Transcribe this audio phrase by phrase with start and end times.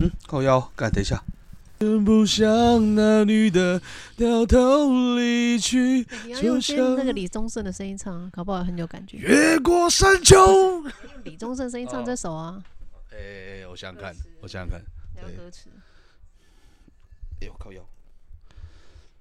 [0.00, 1.22] 嗯，靠腰，干，等一下。
[2.04, 2.44] 不想
[2.94, 3.80] 那女的
[4.16, 9.18] 掉头离去，你要用先那个李宗盛的声音唱，搞不好很有感觉。
[9.18, 10.82] 越过山丘。
[11.24, 12.62] 李宗盛声音唱这首啊。
[13.12, 14.80] 哎，我想想看，我想想看。
[15.16, 15.68] 要歌词。
[17.42, 17.82] 哎呦，靠腰。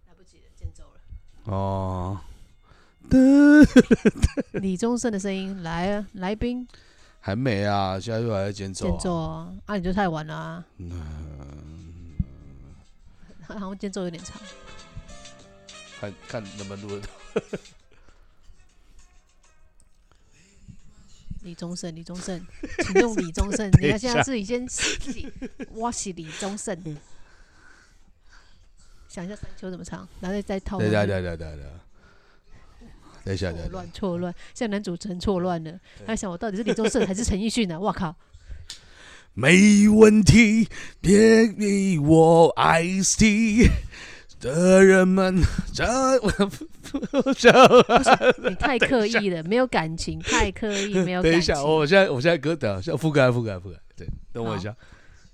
[0.08, 1.54] 来不及了，间奏了。
[1.54, 2.18] 哦。
[4.54, 6.66] 李宗盛的声音来啊，来宾。
[7.26, 8.86] 还没啊，现在又还在间奏。
[8.90, 10.66] 间奏啊，啊，你就太晚了啊。
[13.48, 14.42] 好像间奏有点长，
[16.02, 17.08] 看看能不能录得到。
[21.44, 22.46] 李宗盛，李宗盛，
[22.84, 23.70] 请用李宗盛。
[23.80, 25.32] 你看现在自己先自己
[25.76, 26.98] 挖起李宗盛，
[29.08, 30.78] 想一下山丘怎么唱，然后再套。
[30.78, 31.72] 对对对对对对。
[33.24, 35.72] 等一下，错乱错乱，现在男主持人错乱了。
[36.06, 37.80] 他想，我到底是李宗盛还是陈奕迅呢？
[37.80, 38.16] 我靠！
[39.34, 40.68] 没问题，
[41.02, 42.84] 别逼我爱
[43.18, 43.68] T
[44.40, 45.42] 的人们，
[45.74, 45.84] 这
[46.22, 47.52] 我，这
[48.48, 51.24] 你太 刻意了，没有感情，太刻意，没有。
[51.24, 54.76] 等一下，我现在我现在歌等下覆盖覆盖覆盖，对，等我一下。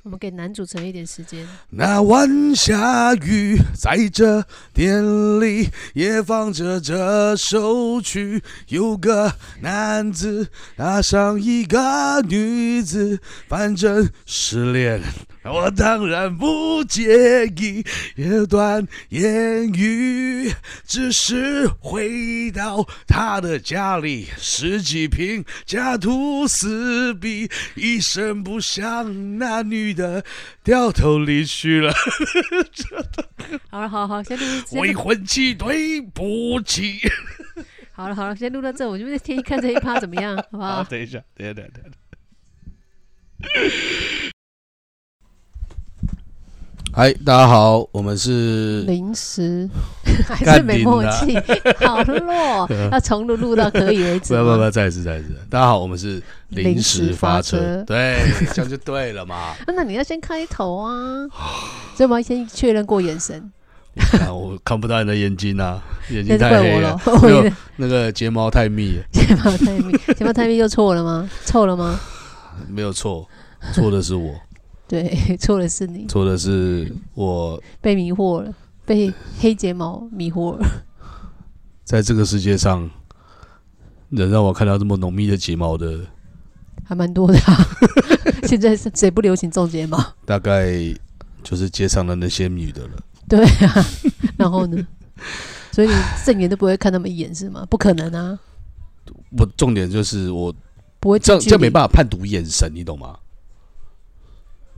[0.03, 1.45] 我们给男主持人一点时间。
[1.71, 5.03] 那晚下雨，在这店
[5.41, 8.41] 里也放着这首曲。
[8.69, 10.47] 有个男子
[10.77, 13.19] 搭上一个女子，
[13.49, 15.01] 反正失恋。
[15.43, 17.83] 我当然不介意
[18.15, 20.51] 一段言语，
[20.85, 30.23] 只是回到他的家里，十几瓶家徒四壁，一声不响，那女的
[30.63, 31.93] 掉头离去了。
[33.71, 34.45] 好了，好好，先录。
[34.73, 36.99] 未婚妻，对不起。
[37.93, 40.83] 好了，好了，先录到这，我就先看这一趴怎么样，好不好？
[40.83, 41.69] 等一下，等一下，等一
[43.69, 44.18] 下。
[46.99, 49.65] 嗨，大家好，我们是临时
[50.27, 51.33] 还是没默契，
[51.87, 54.35] 好弱，要重录录到可以为止。
[54.35, 55.29] 不不不，再一次再一次。
[55.49, 58.17] 大家好，我们是临时发车，对，
[58.53, 59.55] 这样就对了嘛。
[59.73, 61.25] 那你要先开头啊，
[61.95, 63.49] 所以我们要先确认过眼神。
[64.29, 66.99] 我看不到你的眼睛啊，眼睛太黑了，
[67.77, 71.29] 那个睫毛太密，睫毛太密，睫毛太密就错了吗？
[71.45, 71.97] 错了吗？
[72.67, 73.25] 没有错，
[73.73, 74.33] 错的是我。
[74.89, 75.07] 对，
[75.37, 78.51] 错的是你，错的是我被迷惑了，
[78.87, 80.67] 被黑睫毛迷惑了。
[81.85, 82.89] 在这个世界上，
[84.09, 85.99] 能让我看到这么浓密的睫毛的，
[86.83, 87.39] 还蛮多的。
[88.49, 90.03] 现在谁不流行种睫毛？
[90.25, 90.73] 大概
[91.43, 92.97] 就是街上的那些女的了。
[93.27, 93.85] 对啊，
[94.37, 94.87] 然后呢？
[95.71, 95.93] 所以你
[96.25, 97.63] 正眼都不会看那么一眼是吗？
[97.69, 98.39] 不可能啊！
[99.37, 100.51] 我重点就是我
[100.99, 103.15] 不会这样，这样没办法判读眼神，你懂吗？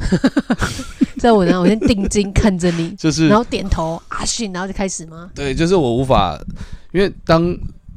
[1.20, 5.30] 在我呢，我先定睛看着你，就是，然后点头阿信，然后就开始吗？
[5.36, 6.40] 对，就是我无法，
[6.92, 7.56] 因为当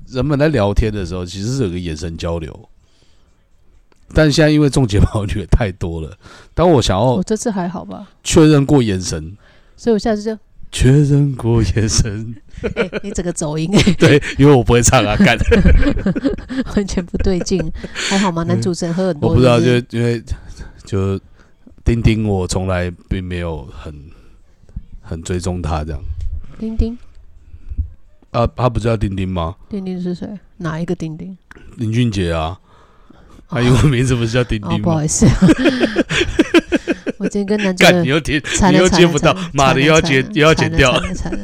[0.09, 2.69] 人们在聊天的时候，其实是有个眼神交流，
[4.13, 6.19] 但现在因为种睫毛女太多了，
[6.53, 8.07] 当我想要，我这次还好吧？
[8.23, 9.35] 确认过眼神，
[9.75, 10.37] 所以我下次就
[10.71, 12.35] 确认过眼神。
[13.03, 15.37] 你整个走音 对，因为我不会唱啊，干，
[16.77, 18.43] 完全不对劲，还好吗？
[18.43, 19.67] 男主持人喝很多，我不知道，就
[19.99, 20.23] 因为
[20.85, 21.19] 就。
[21.85, 23.95] 丁丁，我从来并没有很
[25.03, 26.01] 很追踪他这样。
[26.59, 26.97] 丁丁，
[28.31, 29.55] 啊，他不叫丁丁吗？
[29.69, 30.27] 丁丁是谁？
[30.57, 31.37] 哪一个丁丁？
[31.77, 32.59] 林俊杰啊，
[33.49, 34.79] 他英文名字不是叫丁丁吗？
[34.83, 35.27] 不好意思，
[37.19, 40.91] 我今天跟男主人，你又接，你又接不到，妈的又要剪，又要剪掉。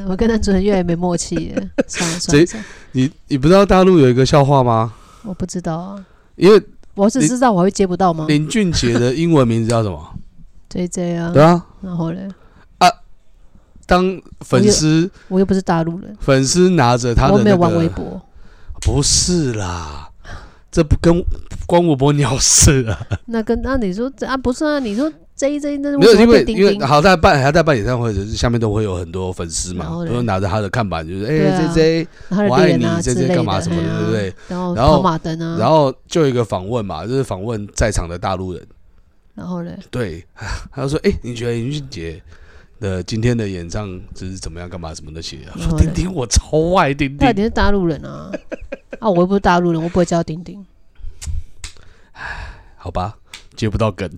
[0.09, 1.63] 我跟男主人越来越没默契了。
[1.87, 4.95] 算了算了，你你不知道大陆有一个笑话吗？
[5.23, 6.07] 我不知道啊，
[6.37, 6.63] 因为
[6.95, 8.25] 我只知道我会接不到吗？
[8.27, 10.17] 林俊杰的英文名字叫什么
[10.71, 12.29] ？J J 啊，对啊，然后嘞，
[12.79, 12.89] 啊，
[13.87, 18.23] 当粉丝，我又不是大陆人，粉丝拿着他的，我没有玩微博，
[18.81, 20.09] 不是啦，
[20.71, 21.23] 这不跟
[21.67, 23.07] 关我波鸟事啊。
[23.27, 32.09] 那跟那你说啊，不是啊，你说 J J 那没有，因为因为好在办还在办演唱会，就是下面都会有很多粉丝嘛，都拿着他的看板，就是哎 J J，
[32.49, 34.35] 我爱你，J J 干嘛什么的，对不对？
[34.49, 38.63] 然后跑马灯啊，然后就一个访问嘛，就是访问在场的大陆人。
[39.35, 39.77] 然后呢？
[39.91, 40.25] 对，
[40.73, 42.23] 他就说：“哎，你觉得林俊杰
[42.79, 44.69] 的今天的演唱就是怎么样？
[44.69, 45.23] 干嘛什么的？
[45.23, 47.19] 写说丁丁，我超爱丁丁。
[47.19, 48.31] 他你是大陆人啊？
[49.01, 50.65] 啊，我又不是大陆人，我不会叫丁丁。
[52.77, 53.17] 好吧，
[53.57, 54.11] 接不到梗。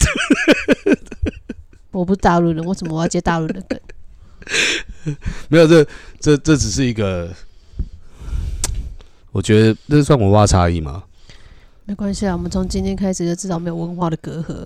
[1.92, 3.78] 我不是大陆人，为什么我要接大陆的梗？
[5.48, 5.86] 没有，这
[6.18, 7.30] 这这只是一个，
[9.30, 11.04] 我觉得这算文化差异吗？”
[11.84, 14.64] 没关系啊，我们从今天开始就至少没有文化的隔阂。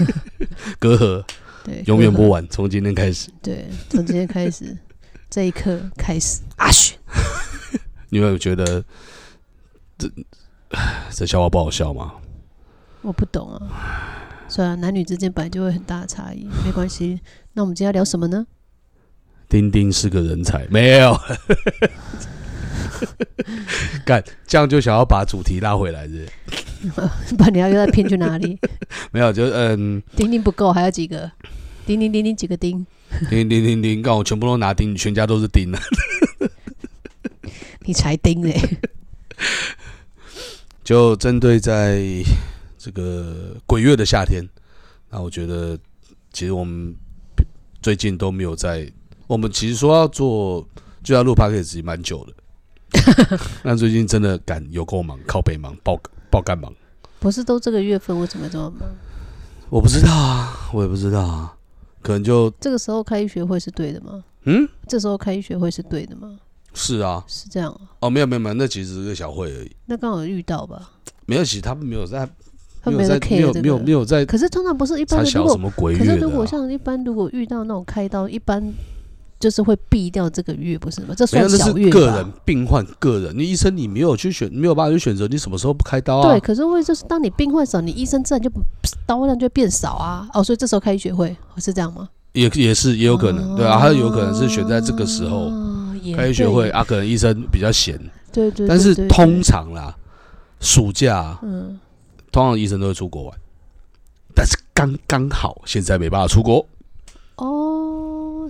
[0.78, 1.24] 隔阂，
[1.64, 3.30] 对，永远不晚，从今天开始。
[3.42, 4.76] 对，从今天开始，
[5.28, 6.96] 这一刻开始，阿雪，
[8.08, 8.82] 你有觉得
[9.98, 10.10] 这
[11.12, 12.14] 这笑话不好笑吗？
[13.02, 13.60] 我不懂啊。
[14.48, 17.20] 虽然男女之间本来就会很大的差异，没关系。
[17.52, 18.46] 那我们今天要聊什么呢？
[19.48, 21.16] 丁丁是个人才，没有。
[24.04, 26.28] 干，这样就想要把主题拉回来是
[26.82, 28.58] 不是 不然你要又再偏去哪里？
[29.12, 31.30] 没有，就嗯，钉钉不够，还有几个？
[31.86, 32.86] 钉钉钉钉几个钉，
[33.28, 35.80] 钉钉钉钉，干我全部都拿钉，全家都是钉啊。
[37.80, 38.60] 你才钉嘞！
[40.84, 42.00] 就针对在
[42.78, 44.46] 这个鬼月的夏天，
[45.10, 45.76] 那我觉得
[46.32, 46.94] 其实我们
[47.82, 48.88] 最近都没有在，
[49.26, 50.64] 我们其实说要做
[51.02, 52.32] 就要录 p d c a s 蛮久的，
[53.62, 55.98] 那最近真的赶有够忙，靠北忙，爆
[56.30, 56.72] 爆干忙。
[57.18, 58.88] 不是都这个月份，为什么这么忙？
[59.68, 61.54] 我不知道啊，我也不知道啊，
[62.02, 64.24] 可能就这个时候开医学会是对的吗？
[64.44, 66.38] 嗯，这时候开医学会是对的吗？
[66.72, 67.80] 是啊，是这样啊？
[68.00, 70.90] 哦，没有没有没有，那其实是个小会而已，那刚好遇到吧？
[71.26, 72.28] 没有，其实他们没有在，
[72.82, 78.62] 他没有在没有，没有没有在可是通常不是一般的，如果什么鬼可是如果像一般如果遇到那种开刀，一般
[79.40, 81.14] 就是会避掉这个月，不是吗？
[81.16, 86.30] 这算那小月个人病患个人，你医生你没有去选，没有办法去选择你什么时候不开刀啊？
[86.30, 88.60] 对，可是会就是当你病患少，你医生自然就不
[89.06, 90.28] 刀量就会变少啊。
[90.34, 92.08] 哦，所以这时候开医学会是这样吗？
[92.32, 95.50] 也也是也有可能，对啊，他有可能是选在这个时候
[96.14, 97.98] 开学会啊，可能医生比较闲，
[98.30, 99.96] 对对，但是通常啦，
[100.60, 101.80] 暑假嗯，
[102.30, 103.38] 通常医生都会出国玩，
[104.34, 106.64] 但是刚刚好现在没办法出国，
[107.36, 107.79] 哦，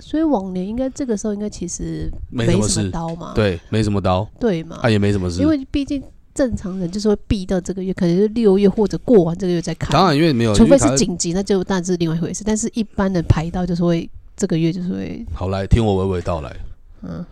[0.00, 5.46] 所以往年应该这个时候应该其实没什么事刀嘛，对，没什么刀，对嘛啊，也没什么事因。
[5.46, 6.02] 为毕竟
[6.34, 9.92] 正常人就是会避到这个月，可能是六月或者过完这个月再开。
[9.92, 12.42] 当然，因为没有，除非是紧急，那就当然是另外一回事。
[12.44, 16.56] 但是一般的排到就是会这个月就是会，好来听我娓娓道来。
[17.02, 17.24] 嗯，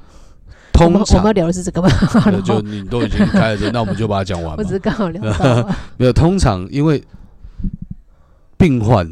[0.81, 1.89] 我们我们要聊的是这个吧？
[2.27, 4.71] 那 就你都已经开了，那我们就把它讲完嘛我只。
[4.71, 5.23] 是刚好聊
[5.97, 7.03] 没有，通常因为
[8.57, 9.09] 病患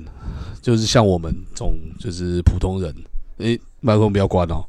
[0.61, 2.93] 就是像我们这种就是普通人，
[3.39, 4.65] 诶，麦克风不要关哦，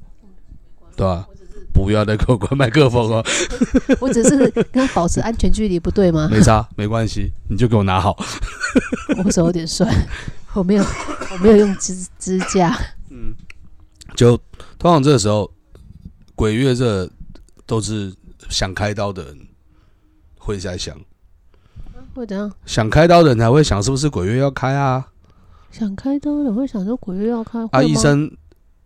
[0.96, 1.28] 对吧？
[1.74, 3.24] 不要再给我关麦克风哦，
[4.02, 6.28] 我只是跟他保持安全距离，不对吗？
[6.32, 8.18] 没差，没关系，你就给我拿好。
[9.24, 9.88] 我手有点酸，
[10.54, 12.76] 我没有我没有用支支架，
[13.12, 13.36] 嗯
[14.16, 14.36] 就
[14.80, 15.52] 通常这个时候，
[16.34, 17.08] 鬼月这
[17.68, 18.12] 都是
[18.50, 19.48] 想开刀的人
[20.40, 20.98] 会在想，
[22.16, 22.52] 会怎样？
[22.66, 25.10] 想开刀的人才会想是不是鬼月要开啊？
[25.70, 28.32] 想开刀的人会想说鬼月要开啊，医生，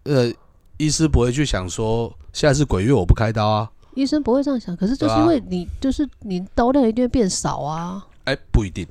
[0.04, 0.32] 呃，
[0.78, 3.70] 医师不会去想说现在是鬼月我不开刀啊？
[3.94, 8.06] 医生不会这样想，可是就是因为你就是你刀量一定会变少啊。
[8.24, 8.88] 哎，不一定，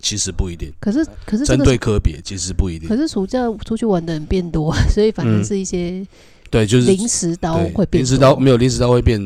[0.00, 2.96] 其实不一定，可是可是这针个对科别其实不一定可。
[2.96, 6.04] 是暑假出去玩的人变多， 所以反正嗯是一些
[6.50, 9.20] 对，就是临时刀会变临时刀没有临时刀会变，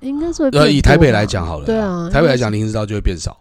[0.00, 3.39] 应该是呃，以台北来讲好了，对啊，台北来讲临时刀就会变少。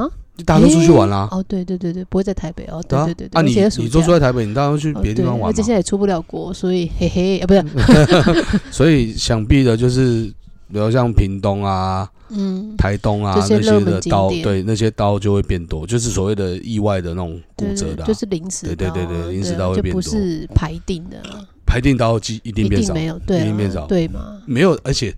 [0.00, 0.10] 嗯啊，
[0.46, 1.28] 大家都出去玩啦。
[1.30, 3.04] 哦，对对对对，不会在台北哦，对啊。
[3.04, 3.50] 对对对，啊，你
[3.82, 5.46] 你都假住在台北，你当然去哦别的地方玩嘛。
[5.48, 5.72] 对而且现。
[5.72, 10.24] 在也出不了国，所以嘿嘿，啊，不是， 所以想必的就是，
[10.72, 14.42] 比如像屏东啊、嗯，台东啊这些那些的刀，点。
[14.42, 20.00] 对那些刀就会变多，就是所谓的意外的那种骨对对，折的啊、就是临时对对对刀啊对临时刀会变多。
[20.00, 23.86] 是排定的啊，排定刀机一定变少，没有，对啊，一定变少。
[23.86, 24.40] 对嘛？
[24.46, 25.14] 没有，而且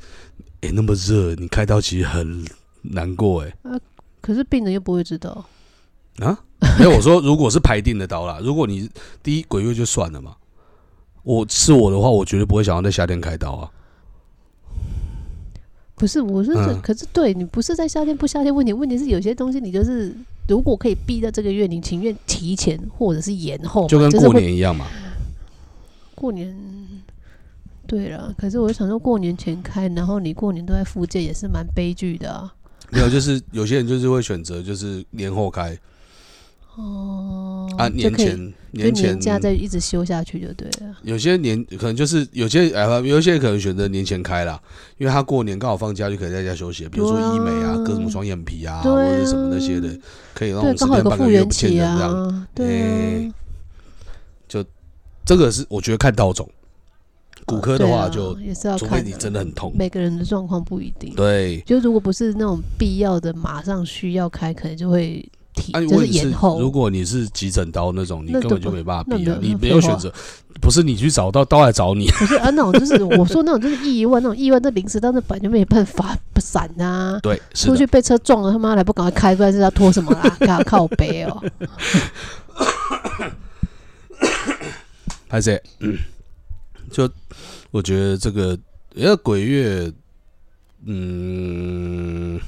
[0.63, 2.45] 哎、那么热，你开刀其实很
[2.83, 3.53] 难过哎、
[4.23, 5.45] 可是病人又不会知道，
[6.21, 6.39] 啊，
[6.79, 8.89] 没有我说如果是排定的刀啦，如果你
[9.23, 10.37] 第一鬼月就算了嘛，
[11.23, 13.71] 我是我的话，我绝对不会想要在夏天开刀啊。
[15.97, 20.17] 不是，我是这，嗯可是对你不是在夏天不夏天问题，问题是有些东西你就是
[20.49, 24.87] 如果可以避在这个月，你情愿提前或者是延后，就跟过年一样嘛。
[26.15, 26.57] 过年。
[27.85, 32.55] 对了，可是我就想说，过年前开，然后你过年都在复健，也是蛮悲剧的啊。
[32.93, 35.77] 没有，就是有些人就是会选择就是年后开
[36.77, 40.95] 哦，啊，年前年前年假再一直休下去就对了。
[41.03, 44.61] 有些年可能就是有些哎，有一些可能选择年前开啦，
[44.99, 49.99] 因为他过年刚好放假，就可以在家休息，比如说医美啊、割什么双眼皮啊，啊或者什么那些的，
[50.35, 52.29] 可以让我，们十刚好有个天半个月不见人这样。
[52.29, 53.35] 啊，对哎啊。
[55.25, 56.51] 这个是我觉得看刀种，
[57.47, 61.15] 骨科的话就也是要除非你真的很痛，每个人的状况不一定。
[61.15, 61.61] 对。
[61.67, 66.61] 就如果不是那种必要的，马上需要开，可能就会提，啊，就是延后。
[66.61, 70.13] 如果你是急诊刀那种，你根本就没办法避啊，你没有选择，
[70.61, 77.19] 不是你去找到刀来找你，不是啊，那种就是我说那种就是意外，那种意外，那临时到那本来就没办法不闪啊。
[77.23, 80.23] 对，出去被车撞了，他妈还不赶快开，不然是要拖什么啦？
[80.47, 81.43] 靠靠背哦。
[85.29, 85.61] 拍谁？
[85.81, 85.99] 嗯，
[86.93, 87.11] 就
[87.71, 88.57] 我觉得这个，
[88.95, 89.93] 因为鬼月，
[90.85, 92.39] 嗯，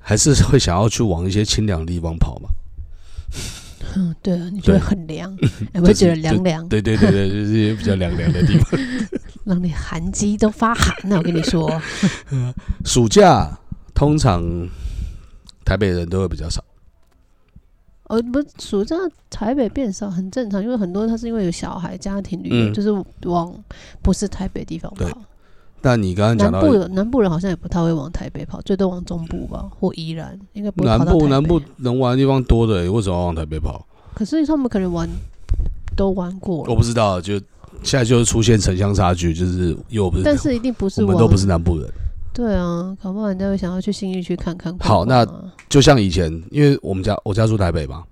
[0.00, 2.48] 还是会想要去往一些清凉的地方跑嘛。
[3.94, 5.36] 嗯，对啊，你觉得很凉，
[5.74, 8.80] 你会觉得凉凉，对对对对，就是一些比较凉凉的地方。
[9.44, 11.16] 让你寒肌都发寒了。
[11.16, 11.82] 我跟你说，
[12.86, 13.58] 暑假
[13.92, 14.42] 通常
[15.64, 16.64] 台北人都会比较少，
[18.12, 18.94] 哦，不，暑假
[19.30, 22.90] 台北变少很正常，因为很多他是因为有小孩、家庭旅游，嗯就是
[23.22, 23.50] 往
[24.02, 25.18] 不是台北地方对跑。
[25.80, 30.98] 但你刚刚讲到南部有南部人好像也不太会往台北跑，最多往中部吧，或宜兰，应该不会南。
[31.06, 33.84] 部南部能玩的地方多的，为什么要往台北跑？
[34.12, 35.08] 可是他们可能玩
[35.96, 37.40] 都玩过我了，不知道，就
[37.82, 41.88] 现在就是出现城乡差距，就是又不是，但是一定不是我们都不是南部人。
[42.32, 48.04] 对啊，搞不好人家会想要去新义去看看逛好逛啊就像以前，因为我们家我家住台北嘛，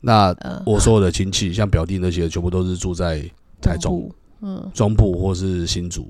[0.00, 3.22] 那呃我所有的亲戚，像表弟那些，全部都是住在
[3.60, 6.08] 台中部嗯中部或是新竹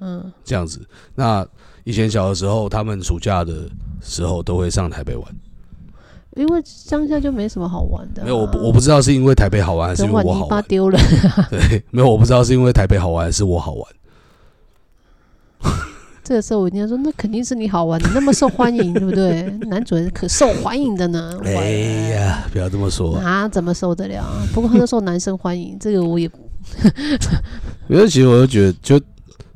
[0.00, 0.80] 嗯，这样子。
[1.14, 1.46] 那
[1.84, 3.68] 以前小的时候，他们暑假的
[4.00, 5.36] 时候都会上台北玩。
[6.36, 10.62] 因为乡下就没什么好玩的啊、没有，我不我不知道是因为台北好玩还是因为我好玩。
[10.68, 10.98] 丢了，
[11.48, 13.90] 对，没有，我不知道是因为台北好玩还是我好玩。
[16.26, 19.42] 这个时候我一定要说，那肯定是你好玩，你那么受欢迎，对不对？
[19.68, 21.38] 男主人可受欢迎的呢。
[21.46, 21.70] 哎
[22.10, 23.14] 呀，不要这么说。
[23.18, 24.44] 啊，怎么受得了啊？
[24.52, 26.28] 不过他都受男生欢迎，这个我也
[27.88, 29.00] 因 为其实我就觉得，就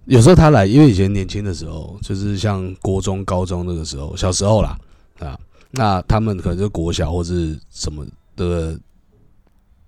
[0.04, 4.78] 有时候他来，因为以前年轻的时候，就是像国中、高中那个时候，小时候啦，
[5.18, 5.36] 啊，
[5.72, 8.78] 那他们可能就国小或是什么的，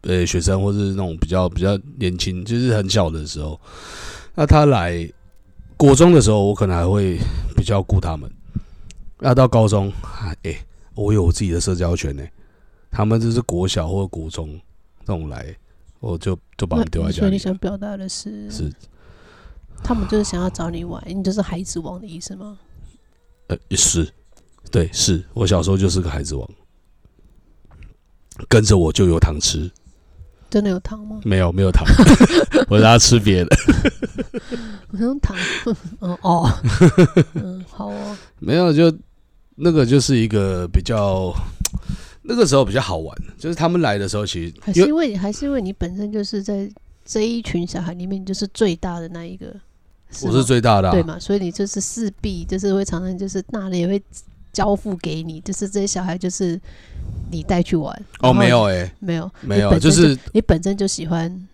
[0.00, 3.60] 呃，学生或是那种比较比较年轻，就是很小的时候，
[4.34, 5.08] 那他来
[5.76, 7.18] 国中的时候，我可能还会
[7.56, 8.30] 比较顾他们。
[9.18, 9.92] 那到高中，
[10.42, 10.56] 哎、
[10.94, 12.22] 我有我自己的社交圈呢、
[12.90, 14.60] 他们就是国小或国中
[15.04, 15.54] 那种来，
[16.00, 17.38] 我就就把他们丢在家里所以你。
[17.38, 18.72] 想表达的是，是
[19.82, 22.58] 他们就是想要找你玩，你就是孩子王的意思吗？
[23.48, 24.08] 呃，是，
[24.70, 26.48] 对，是我小时候就是个孩子王，
[28.48, 29.70] 跟着我就有糖吃，
[30.50, 31.20] 真的有糖吗？
[31.24, 31.84] 没有没有糖，
[32.68, 33.56] 我让他吃别的，
[34.90, 35.36] 我想躺，
[36.00, 36.52] 哦 哦，
[37.34, 38.92] 嗯，好哦，没有就
[39.56, 41.32] 那个就是一个比较，
[42.22, 46.70] 那个时候比较好玩，就是他们来的时候，其实还是因为还是因为你本身就是在
[47.04, 49.46] 这一群小孩里面，就是最大的那一个，
[50.22, 51.18] 我是最大的、啊，对嘛？
[51.18, 54.02] 所以你就是势必就是会常常就是大人也会
[54.52, 56.60] 交付给你，就是这些小孩就是
[57.30, 57.94] 你带去玩。
[58.20, 61.48] 哦，没有哎、没有没有，就是你本身就喜欢，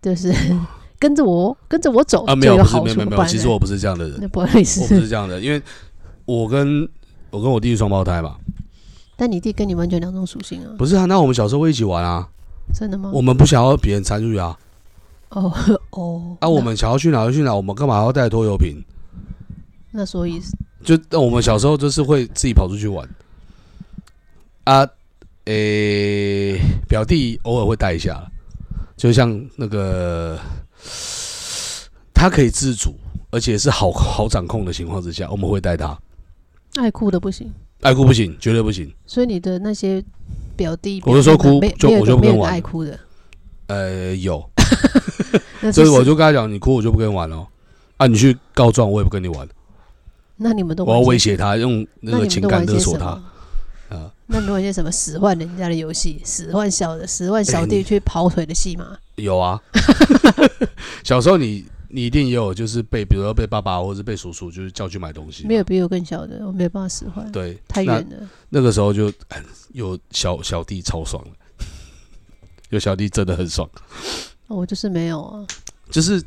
[0.00, 0.32] 就是
[1.02, 5.60] 跟着我跟着我走啊，没有，不是没有没有其实我不是这样的人，那不好意我思不，是这样的，因为
[6.26, 6.88] 我跟
[7.30, 8.36] 我跟我弟是双胞胎嘛，
[9.18, 12.28] 但你弟跟你完全两种属性啊，不是啊，那我们小时候会一起玩啊，
[12.72, 13.10] 真的吗？
[13.12, 14.56] 我们不想要别人参与啊，
[15.30, 15.52] 哦
[15.90, 18.80] 哦，啊，我们想要去哪就去哪，我们干嘛要带拖油瓶？
[19.90, 20.40] 那那所以
[20.84, 23.08] 就那我们小时候就是会自己跑出去玩。
[24.64, 24.86] 啊，
[25.46, 26.56] 诶、
[26.88, 28.24] 表弟偶尔会带一下，
[28.96, 30.38] 就像那个
[32.14, 32.94] 他可以自主，
[33.30, 35.98] 而且是好好掌控的情况之下，我们会带他。
[36.76, 38.92] 爱哭的不行，爱哭不行，绝对不行。
[39.06, 40.02] 所以你的那些
[40.56, 42.98] 表弟，我就说哭就我就不跟玩爱哭的，
[43.66, 44.42] 呃，有，
[45.72, 47.46] 所以我就跟他讲，你哭我就不跟你玩了。
[47.98, 49.48] 啊，你去告状，我也不跟你玩，
[50.36, 53.22] 那你们都我要威胁他，用那那个情感勒索他。
[54.26, 58.96] 那你们一些什么使唤人家的游戏，使唤小的使唤小弟去跑腿的戏吗？
[59.16, 59.60] 有啊，
[61.04, 68.28] 小时候你你一定也有，就是被比如说被爸爸或者是被叔叔就是叫去买东西嘛，没有比我更小的，我没有办法使唤，对，太远了。
[68.48, 71.30] 那个时候就哎有小小弟超爽了，
[72.70, 73.68] 有小弟真的很爽，
[74.48, 75.44] 哦我就是没有啊。
[75.90, 76.22] 就是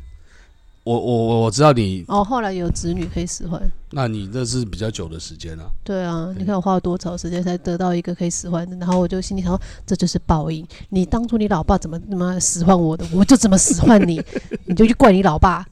[0.86, 3.60] 我我我我知道你，哦，后来有子女可以使唤。
[3.90, 10.64] 那你那是比较久的时间啊，对啊，你看我花了多少时间才得到一个可以使唤的，然后我就心里想说，这就是报应。
[10.90, 14.22] 你当初你老爸怎么怎么使唤我的，我就怎么使唤你，
[14.66, 15.66] 你就去怪你老爸。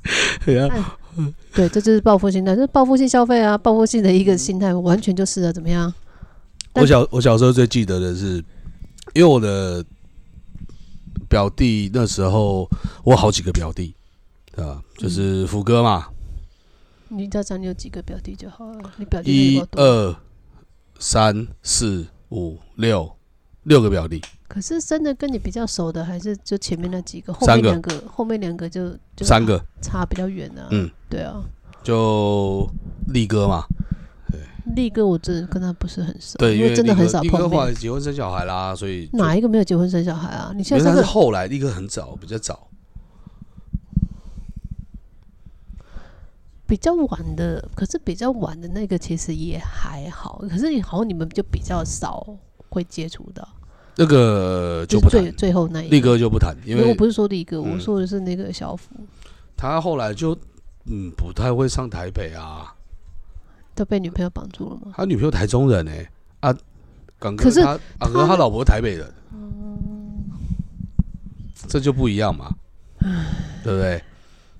[0.44, 0.98] 对啊，
[1.52, 5.94] 对，这就是报复心态，这是报复性消费啊，报复性的一个心态，完全就是啊，怎么样？
[6.72, 8.44] 我小我小时候最记得的是，
[9.14, 9.84] 因为我的
[11.28, 12.68] 表弟那时候
[13.04, 13.94] 我好几个表弟，
[14.54, 14.80] 对吧？
[14.96, 16.06] 就是福哥嘛，
[17.08, 19.60] 你只要讲你有几个表弟就好了，你表弟一？
[19.72, 20.16] 二
[21.00, 23.10] 三四五六
[23.64, 30.68] 六个表弟，可是真的跟你比较熟的，还是就前面那几个，后面两个，后面两个就就三个差比较远啊。
[30.70, 31.42] 嗯，对啊，
[31.82, 32.70] 就
[33.08, 33.64] 力哥嘛，
[34.76, 37.66] 力哥我真的跟他不是很熟，对，因为真的很少碰面。
[37.66, 40.52] 来结婚生小孩啦，所以哪一个没有结婚生小孩啊？
[40.54, 42.68] 你现在这个后来力哥很早，比较早。
[46.66, 52.26] 比较晚的，可是比较晚的那个其实也还好，可是好像你们就比较少
[52.70, 53.46] 会接触到，
[53.96, 56.00] 那个就就是不谈最，最后那一力。
[56.00, 58.88] 哥就不谈，因为我不是说力哥，嗯我说的是那个小福，
[59.56, 60.36] 他后来就
[60.86, 62.74] 嗯不太会上台北啊。
[63.74, 64.92] 都被女朋友绑住了吗？
[64.96, 66.08] 他女朋友台中人哎、
[66.40, 66.56] 啊，
[67.18, 70.30] 港哥可是他啊，可是他老婆台北人，嗯
[71.68, 72.54] 这就不一样嘛，
[73.64, 74.00] 对不对？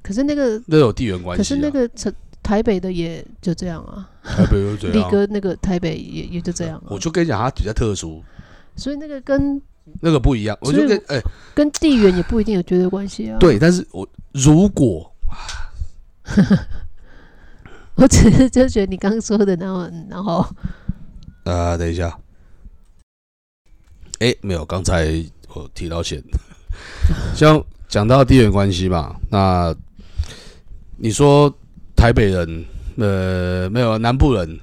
[0.05, 1.43] 可是那个，那有地缘关系、啊。
[1.43, 5.11] 可是那个城台北的也就这样啊，台北又怎力样？
[5.11, 8.23] 哥那个台北也也就这样啊我，就跟你讲，他比较特殊，
[8.77, 9.59] 所以那个跟
[10.01, 10.55] 那个不一样。
[10.61, 11.19] 我就跟哎、
[11.55, 15.11] 跟地缘也不一定有绝对关系啊。，对，但是我如果
[17.97, 20.47] 我只是就觉得你刚刚说的，然后嗯然后
[21.45, 22.19] 呃，等一下，
[24.19, 26.23] 哎、没有，刚才我提到钱，
[27.35, 29.75] 像讲到地缘关系嘛，那
[30.97, 31.53] 你说
[31.97, 32.65] 台北人，
[32.97, 34.59] 呃，没有南部人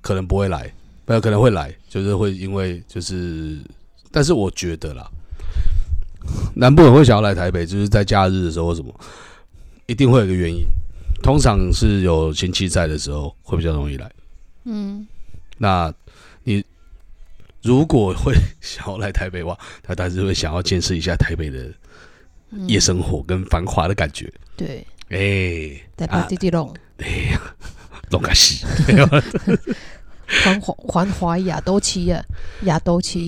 [0.00, 0.72] 可能不会来，
[1.06, 3.58] 没有可能会来，就是会因为就是，
[4.10, 5.08] 但是我觉得啦，
[6.54, 8.92] 南部人会想要来台北，就是在假日的时候或什么，
[9.86, 10.64] 一定会有一个原因，
[11.22, 14.10] 通常是有亲戚在的时候会比较容易来。
[14.64, 15.06] 嗯，
[15.56, 15.92] 那
[16.44, 16.64] 你
[17.62, 21.72] 如果会想要来台北的话，他当然是会想要见识一下台北的
[22.50, 24.32] 嗯夜生活跟繁华的感觉。
[24.56, 27.40] 对，哎、台北滴滴龙，哎呀，
[28.10, 28.64] 龙嘎西，
[30.44, 32.24] 繁华繁华亚都期啊，
[32.62, 33.26] 亚都期，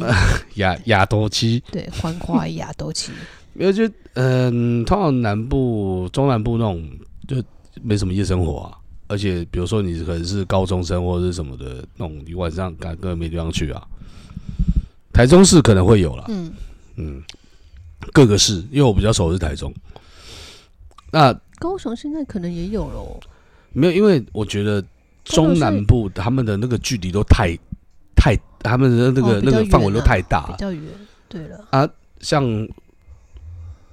[0.55, 3.11] 亚亚都期，对，繁华亚都期，
[3.53, 3.83] 没有就
[4.15, 6.89] 嗯，通常南部、中南部那种
[7.27, 7.43] 就
[7.83, 8.79] 没什么夜生活啊。
[9.09, 13.83] 而且比如说你可能是高中生或者是什么的那种，你晚上根本没地方去啊。
[15.13, 16.53] 台中市可能会有啦，嗯，
[16.97, 17.23] 嗯，
[18.13, 19.75] 各个市，因为我比较熟的是台中。
[21.11, 23.21] 那高雄现在可能也有喽，
[23.73, 24.85] 没有，因为我觉得
[25.23, 27.57] 中南部他们的那个距离都太
[28.17, 30.49] 太，他们的那个、那个范围都太大。
[30.49, 30.57] 比。
[30.57, 30.83] 较远。
[31.29, 31.65] 对了。
[31.71, 32.45] 啊，像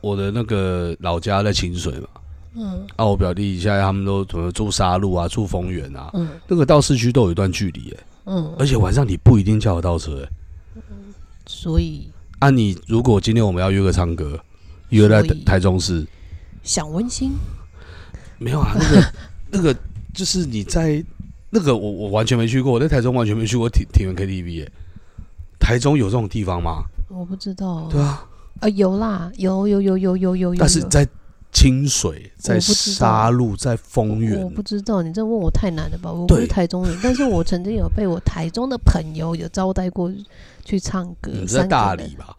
[0.01, 2.07] 我的那个老家在清水嘛，
[2.55, 2.87] 嗯。
[2.95, 6.27] 啊，我表弟现在他们都什么住沙路啊，住丰原啊，嗯。
[6.47, 10.29] 那个到市区都有一段距离哎，嗯，而且晚上你不一定叫得到车哎。
[11.45, 14.39] 所以啊，你如果今天我们要约个唱歌，
[14.89, 16.03] 约在台中市，
[16.63, 17.31] 想温馨，
[18.39, 19.13] 没有啊，那个
[19.51, 19.75] 那个
[20.13, 21.03] 就是你在
[21.49, 24.71] 那个我我完全没去过，我在台中完全没去过体体园 KTV 耶。
[25.59, 26.83] 台中有这种地方吗？
[27.09, 27.87] 我不知道。
[27.91, 28.25] 对啊，
[28.61, 30.59] 啊，有啦，有有有有有有有。
[30.59, 31.07] 但是在
[31.51, 36.11] 清水、在沙鹿、在丰我原，不知道，你这问我太难了吧？
[36.11, 40.11] 我不是对台中人，但是我曾经有被我台中的朋友有招待过
[40.63, 41.31] 去唱歌。
[41.35, 42.35] 你是在大理吧？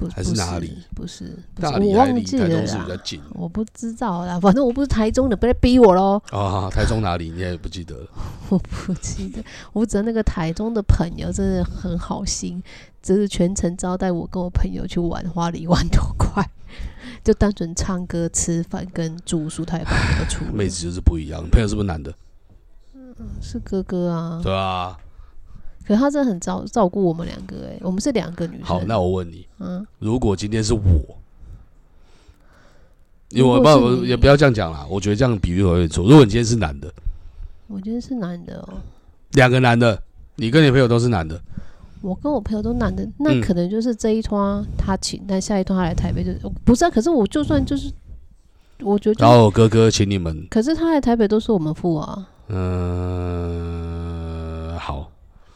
[0.00, 0.78] 不还是不哪里？
[0.94, 2.96] 不是，不是大理我忘记了啦中是比较。
[3.04, 6.20] 近我不知道啦，反正我不是台中的，不要逼我喽。
[6.30, 6.68] 啊。
[6.70, 7.30] 台中哪里？
[7.30, 8.06] 你也不记得了？
[8.48, 12.62] 我不记得，我只那个台中的朋友真的很好心，
[13.02, 16.44] 就是全程招待我跟我朋友去玩，花了一万多块，
[17.22, 20.52] 就单纯唱歌、吃饭跟住宿，他也帮我们出了。
[20.56, 21.44] 妹子就是不一样。
[21.44, 22.12] 你朋友是不是男的？
[23.42, 24.96] 是哥哥啊，对啊。
[25.90, 28.64] 可是他真的很照照顾我们两个哎、我们是两个女生。
[28.64, 30.80] 好，那我问你，嗯，如果今天是我，
[33.30, 36.04] 因为我不也不要这样讲啦，我觉得这样比喻有点错。
[36.04, 36.88] 如果你今天是男的，
[37.66, 38.74] 我今天是男的哦、
[39.32, 40.00] 两个男的，
[40.36, 41.42] 你跟你朋友都是男的，
[42.02, 46.30] 我跟我朋友都男的，那嗯可能就是这一趟他请，但下一趟他来台北就
[46.64, 46.90] 不是、啊。
[46.90, 47.90] 可是我就算就是，
[48.78, 53.99] 我觉得就然后我哥哥请你们，可是他来台北都是我们付啊，嗯、好。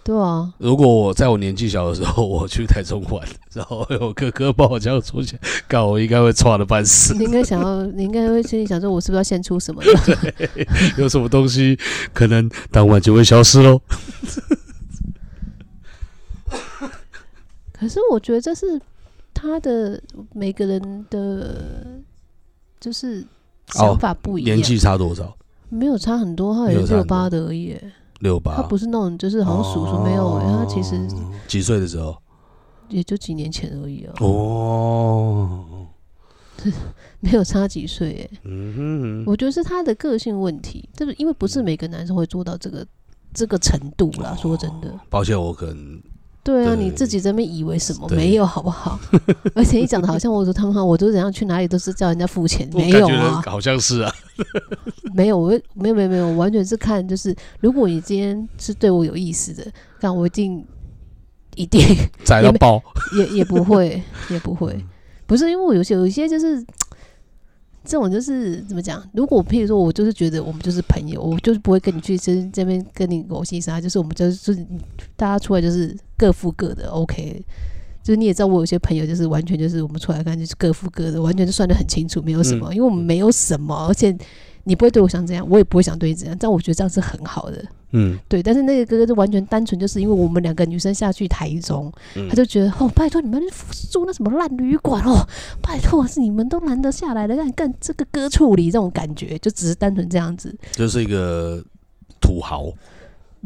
[0.05, 7.15] 对啊，如果我在我年纪小的时候，我去台中玩，然后有哥哥帮我这样出钱，搞我应该会差的半死。
[7.15, 10.69] 你应该想要，你应该会心里想说，我是不是要献出什么 对？
[10.99, 11.79] 有什么东西
[12.13, 13.81] 可能当晚就会消失喽？
[17.73, 18.79] 可是我觉得这是
[19.33, 19.99] 他的
[20.35, 21.59] 每个人的，
[22.79, 23.25] 就是
[23.69, 25.35] 想法不一样，年纪差多少？
[25.71, 27.75] 没有差很多，他也是六八的而已。
[28.21, 28.57] 六八。
[28.57, 32.17] 他不是那种就是好像叔叔没有、欸，他其实哦几岁的时候？
[32.91, 35.87] 也就几年前而已啊，哦，
[37.21, 39.01] 没有差几岁哎、嗯哼。
[39.01, 42.87] 哼，我觉得是他的个性问题，就是因为不是每个男生会做到这个
[43.33, 44.37] 这个程度啦。
[44.37, 46.01] 说真的，抱歉，我可能
[46.45, 49.01] 对啊，对你自己这边以为什么没有好不好？
[49.57, 54.13] 而且你讲的好像我说他们我都怎样去哪里都是叫人家付钱，没有啊，好像是啊，
[55.15, 59.67] 没有，我没有没有没有，我完全是看就是，如果你今天是对我有意思的，
[60.03, 60.63] 那我一定
[61.57, 61.81] 一定
[62.25, 62.83] 宰到爆。
[63.17, 64.85] 也也不会也不会，
[65.27, 66.65] 不是因为我有些有一些就是。
[67.85, 69.03] 这种就是怎么讲？
[69.13, 74.55] 如果譬如说我就是觉得我们就是朋友，我就是不会跟你去这这边跟你狗戏啥，就是我们就是
[75.17, 77.45] 大家出来就是各付各的，OK。
[78.05, 84.15] 就是你也知道，我有些朋友就是完全就是我们出来看就是各付各的，完全就算得很清楚，没有什么，因为我们没有什么，而且
[84.65, 87.65] 你不会对我想怎样，我也不会想对你怎样，但我觉得这样是很好的。
[87.97, 93.41] 嗯，对，但是那个哥哥就完全单纯就是因为我们两个女生下去台中，嗯他就觉得哦，拜托你们
[93.91, 95.27] 住那什么烂旅馆哦，
[95.63, 100.55] 拜托是你们都难得下来的，干干这个哥处理这种感觉，就只是单纯这样子。
[100.73, 101.63] 就是一个
[102.21, 102.67] 土豪，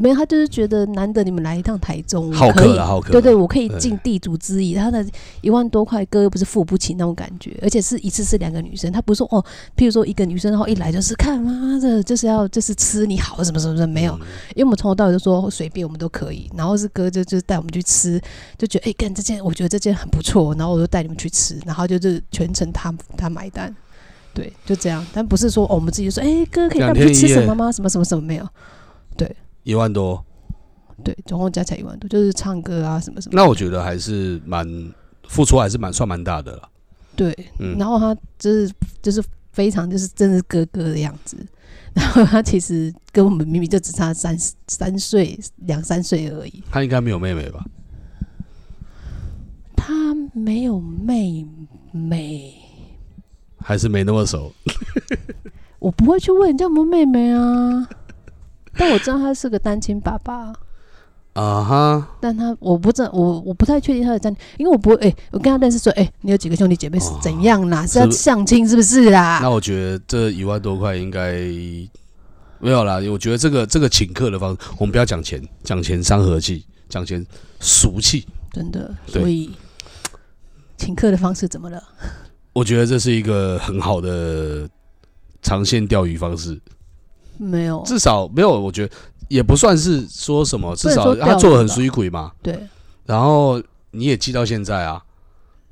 [0.01, 4.75] 没有，他就是觉得难得你们来一趟台中，我好可以客了好客对对，我可以尽地主之谊。
[4.75, 5.05] 他的
[5.41, 9.45] 一万多块哥又不是付不起那种感觉，而且是一次是两个女生，他不是说哦，
[9.77, 14.27] 譬如说一个女生，然后一来就是看妈的，就是要就是吃你好什么什么什么没有，嗯。
[14.55, 18.21] 因为我们从头到尾就说随便我们都可以，然后是哥就就带我们去吃，
[18.57, 23.75] 就觉得哎干、这件我觉得这件很不错，然后我就带你们去吃，然后就是全程他他买单，
[24.33, 27.73] 对，就这样，但不是说、哦、我们自己就说哎、哥可以带我们去吃什么吗？
[27.73, 28.49] 什么什么什么没有，
[29.69, 30.25] 一万多，
[31.05, 34.67] 对，总共加起来一万多，就是唱歌啊什么什么，那我觉得还是蛮
[35.29, 36.69] 付出，还是蛮算蛮大的了。
[37.15, 41.37] 对，嗯然后他就是就是非常就是真的是哥哥的样子，
[41.93, 44.35] 然后他其实跟我们明明就只差三
[44.69, 47.63] 三岁两三岁而已，他应该没有妹妹吧？
[49.77, 51.47] 他没有妹
[51.93, 52.55] 妹。
[53.61, 54.51] 还是没那么熟？
[55.79, 57.87] 我不会去问人家有没有妹妹啊，
[58.79, 60.53] 但我知道他是个单亲爸爸，
[61.35, 67.87] 啊哈，但他我不知道，我我不太确定他的单，因为我不会，哎、我跟他认识说，哎、你有几个兄弟姐妹是哦怎样啦？
[67.87, 69.41] 是是要相亲是不是啦？
[69.43, 71.33] 那我觉得这一万多块应该
[72.61, 73.01] 没有啦。
[73.11, 77.25] 我觉得这个这个请客的方式，我们不要讲钱，讲钱伤和气，讲钱
[77.61, 78.27] 俗气。
[78.53, 79.51] 真的，所以
[80.77, 81.83] 请客的方式怎么了？
[82.53, 84.69] 我觉得这是一个很好的
[85.43, 86.59] 长线钓鱼方式，
[87.39, 88.95] 没有，至少没有，我觉得
[89.29, 91.75] 也不算是说什么，至少他做的很吧。
[91.75, 92.33] 水鬼嘛。
[92.43, 92.59] 对，
[93.07, 95.03] 然后你也记到现在啊，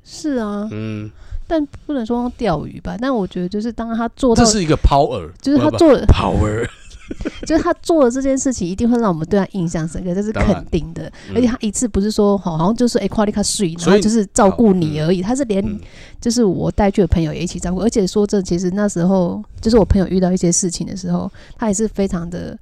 [0.03, 1.11] 是啊，嗯，
[1.47, 2.97] 但不能说钓鱼吧。
[2.99, 6.67] 但我觉得就是当他做到这，是一个 power，就是他做了，不 power，
[7.47, 11.03] 就是他做的这件事情，一定会让我们对他印象深刻，这是肯定的。
[11.29, 15.79] 嗯而且他一次不是说好，好像就是哎，夸你卡睡，然后就是照顾你而已，他是连嗯
[16.19, 17.81] 就是我带去的朋友也一起照顾。
[17.81, 22.57] 而且说这其实那时候就是我朋友遇到一些事情的时候，他也是非常的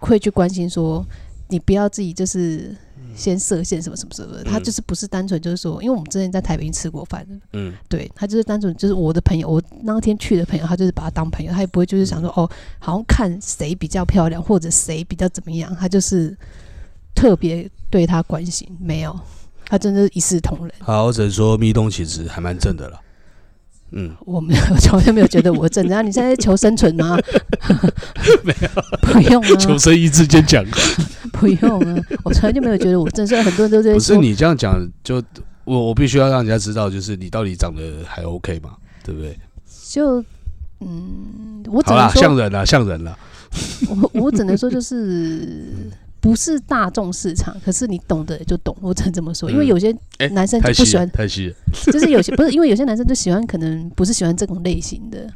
[0.00, 1.04] 会去关心说，
[1.48, 2.74] 你不要自己就是
[3.16, 4.44] 先设限什么什么什么的。
[4.44, 12.48] 他嗯就是不是单纯就是说，因为我们之前在台北吃过饭的，嗯对他就是单纯就是我的朋友，我那天去的朋友，他就是把他当朋友，他也不会就是想说哦，
[12.78, 16.36] 好像看谁比较漂亮或者谁比较怎么样，他就是
[17.14, 19.18] 特别对他关心，没有，
[19.64, 20.72] 他真的是一视同仁。
[20.80, 23.00] 好，我只能说密东其实还蛮正的啦。
[23.92, 25.86] 嗯，我没有，从来没有觉得我正。
[25.86, 27.16] 然后你现在在求生存吗？
[28.42, 28.68] 没有，
[29.00, 30.64] 不用求啊，生意志坚强。
[31.32, 33.26] 不用啊，我从来就没有觉得我正。
[33.26, 35.22] 虽然很多人都在不是，你这样讲，就
[35.64, 38.70] 我我必须要让人家知道，就是你到底长得还 OK 嘛，
[39.04, 39.38] 对不对？
[39.88, 40.22] 就
[40.80, 43.16] 嗯，我只好啦，能像人啦，像人啦。
[43.88, 45.64] 我我只能说就是
[46.26, 49.48] 不是大众市场，可是你懂的就懂，我只能这么说。
[49.48, 51.54] 因为嗯有些哎男生就不喜欢，太细了。
[51.92, 55.32] 就是有些 不是因为有些男生就喜欢，可能不是喜欢这种类型的，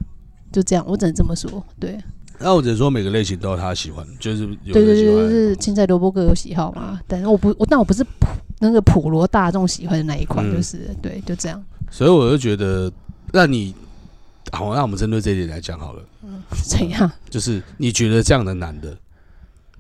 [0.50, 1.64] 就这样，我只能这么说。
[1.78, 1.96] 对，
[2.40, 7.00] 那我只能说每个类型都有他喜欢，就是有对对对，就是青菜萝卜各有喜好嘛。
[7.06, 8.26] 但是我不我但我不是普
[8.58, 11.62] 那个普罗大众喜欢的那一款，嗯就是对，就这样。
[11.90, 12.90] 所以我就觉得，
[13.32, 13.74] 那你
[14.52, 17.08] 好，那我们针对这一点来讲好了，嗯怎样？
[17.28, 18.96] 就是你觉得这样的男的，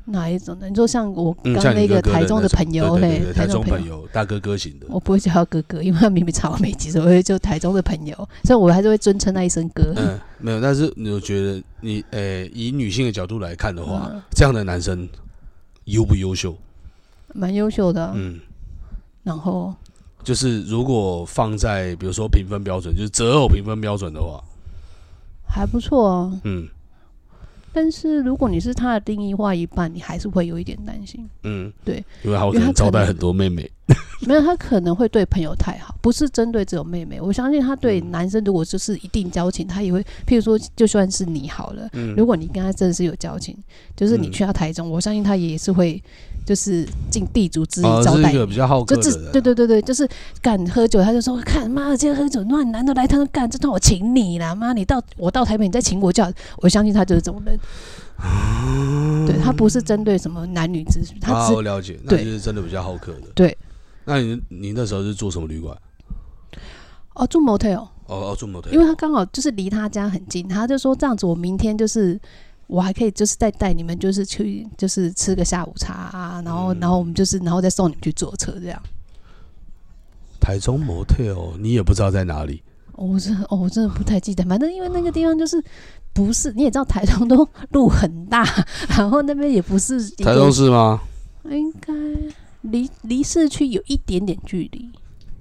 [0.06, 0.68] 哪一种呢？
[0.68, 9.92] 你说像我嗯，刚那个台中的朋友，嘿对台中中朋朋友、大哥哥型的，我不会叫他哥哥，因为他明明差我没几岁，我会叫台中的朋友，所以我还是会尊称他一声哥。
[9.96, 14.22] 嗯，没有，但是你有觉得你，呃，以女性的角度来看的话，嗯。
[14.30, 15.08] 这样的男生
[15.84, 16.56] 优不优秀？
[17.32, 18.40] 蛮优秀的啊、嗯，
[19.22, 19.74] 然后？
[20.22, 24.38] 就是如果放在比如说评分标准，就是择偶评分标准的话，
[25.46, 26.40] 还不错啊。
[26.44, 26.68] 嗯
[27.72, 31.28] 但是如果你是他的定义话一半，你还是会有一点担心。
[31.44, 33.70] 嗯，对，因为他有可因为他可能能招待很多妹妹，
[34.26, 37.20] 没有，他可能会对朋友太好，不是针对只有妹妹。
[37.20, 43.56] 我相信他对嗯男生如果就是一定交情，他也会，譬如说，就算是你好了，嗯如果你跟他真的是有交情，
[43.96, 46.02] 就是你嗯去到台中，我相信他也是会
[46.44, 48.32] 就是尽地主之谊哦，招待。
[48.46, 50.08] 比较好客就这对对对对，就是
[50.40, 57.58] 敢喝酒，他就说看妈的，今天喝酒那男的来，他说干这顿我请你啦，妈你到我到台北你再请我就好，我相信他就是这种人。
[59.26, 62.24] 对他不是针对什么男女之，他啊，只我了解，那对。
[62.24, 63.28] 就是真的比较好客的。
[63.34, 63.56] 对，
[64.04, 65.76] 那你你那时候是住什么旅馆？
[67.14, 72.18] 哦住 motel，哦哦，住 motel，因为他刚好就是离他家很近，他就说这样子，我明天就是
[72.70, 78.80] 我还可以就是再带你们就是去就是吃个下午茶啊，然后、嗯然后我们就是然后再送你们去坐车这样。
[80.40, 82.62] 台中 motel，你也不知道在哪里。
[82.92, 85.62] 哦我真的哦，我真的不太记得，反正因为那个地方就是
[86.12, 88.44] 不是你也知道台中都路很大，
[88.96, 91.00] 然后那边也不是台中市吗？
[91.44, 91.92] 应该
[92.62, 94.90] 离离市区有一点点距离。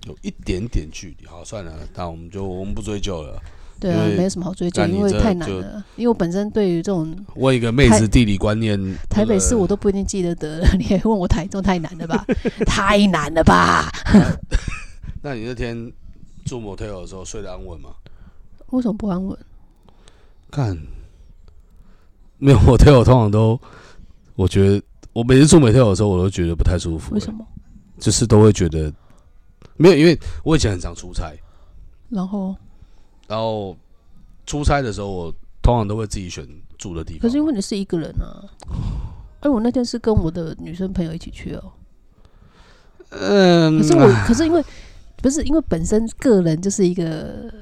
[0.08, 1.28] 有一点点距离。
[1.28, 3.40] 好，算了，那我们就我们不追究了。
[3.80, 5.84] 对啊没什么好追究，因为太难了。
[5.96, 8.78] 因为我本身对于这种问一个妹子地理观念，
[9.10, 12.26] 台北市我都不一定记得得了， 你还问我台中太难了吧？
[12.68, 13.90] 太难了吧？
[15.22, 15.92] 那 你那天
[16.46, 17.90] 住 motel 的时候睡得安稳吗？
[18.72, 19.38] 为什么不安稳？
[20.52, 20.78] 看，
[22.38, 23.60] 没有 motel 通常都，
[24.36, 24.82] 我觉得
[25.14, 27.46] 我每次住 motel 的时候，我都觉得不太舒服、为什么？
[28.00, 28.92] 就是都会觉得
[29.78, 31.34] 没有，因为我以前很常出差，
[32.10, 32.56] 然后，
[33.30, 33.78] 然后
[34.46, 36.46] 出差的时候，我通常都会自己选
[36.78, 37.22] 住的地方。
[37.22, 38.44] 可是因为你是一个人啊，
[39.40, 41.72] 而 我那天是跟我的女生朋友一起去哦。
[43.12, 44.64] 嗯，可是我，可是因为
[45.18, 47.54] 不是因为本身个人就是一个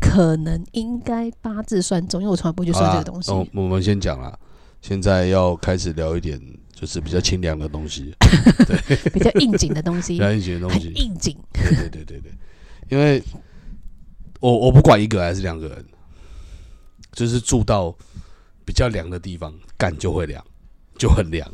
[0.00, 3.30] 可能应该八字算重，因为我从来不会去算这个东西。
[3.30, 4.36] 哦我们先讲啦，
[4.80, 6.40] 现在要开始聊一点
[6.72, 8.12] 就是比较清凉的东西，
[9.14, 10.92] 比较应景的东西比，较应景的东很西。
[10.94, 11.36] 应景。
[11.52, 12.32] 对对对对对，
[12.90, 13.22] 因为
[14.42, 15.84] 我我不管一个还是两个人，
[17.12, 17.94] 就是住到
[18.64, 20.44] 比较凉的地方，干就会凉，
[20.98, 21.48] 就很凉。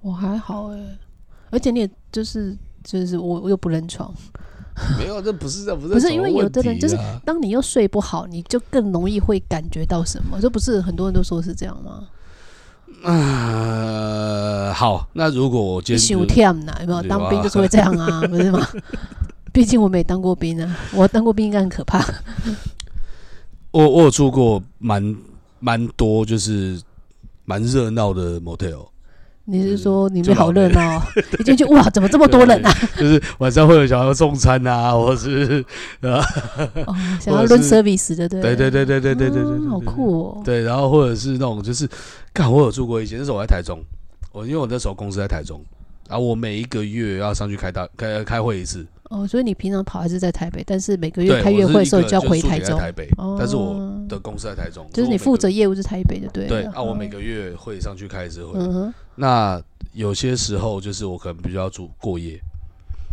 [0.00, 0.78] 我还好哎、
[1.50, 4.14] 而且你也就是就是我我又不认床，
[4.96, 10.40] 没有，这不是这不是不是因为有的人就是当你又睡不好，你就更容易会感觉到什么？
[10.40, 12.06] 这不是很多人都说是这样吗？
[13.02, 17.02] 呃，好，那如果我今你天就休天呐，有没有？
[17.02, 18.64] 对当兵啊就是会这样啊，不是吗？
[19.54, 22.04] 毕竟我没当过兵啊， 我当过兵应该很可怕。
[23.70, 25.16] 我我有住过蛮
[25.60, 26.80] 蛮多，就是
[27.44, 28.88] 蛮热闹的 motel，
[29.44, 31.02] 你是说里就面好热闹哦？
[31.38, 32.72] 一进去 哇，怎么这么多人啊？
[32.98, 35.64] 就是晚上会有想要送餐啊，或是
[36.02, 36.20] 哦，
[37.20, 40.42] 想要轮 service 的，对对对对对对对对好酷哦。
[40.44, 41.88] 对，然后或者是那种就是，
[42.32, 43.80] 干我有住过一些，那时候我在台中，
[44.32, 45.60] 我因为我那时候公司在台中，
[46.14, 52.78] 然后我每一个月要上去开大开开会一次，哦，所以你平常跑还是在台北，但是每个，月开月会的时候就要回台中。
[52.78, 53.34] 台北，哦。
[53.36, 53.74] 但是我
[54.08, 56.48] 的公司在台中，就是你负责业务是台北的，对了。
[56.48, 58.94] 对啊，我每哦个月会上去开一次会，嗯哼。
[59.16, 59.60] 那
[59.92, 62.40] 有些时候就是我可能必须要住过夜，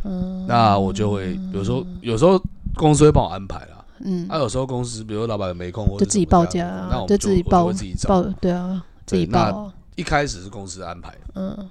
[0.05, 0.45] 嗯。
[0.47, 2.39] 那我就会有时候有时候
[2.75, 4.27] 公司会帮我安排啦，嗯。
[4.29, 8.09] 啊，有时候公司比如说老板没空或者就自己报价那我们就自己报自己找。
[8.09, 9.39] 报对啊，自己报。
[9.39, 9.73] 啊。
[9.95, 11.69] 一开始是公司安排，嗯，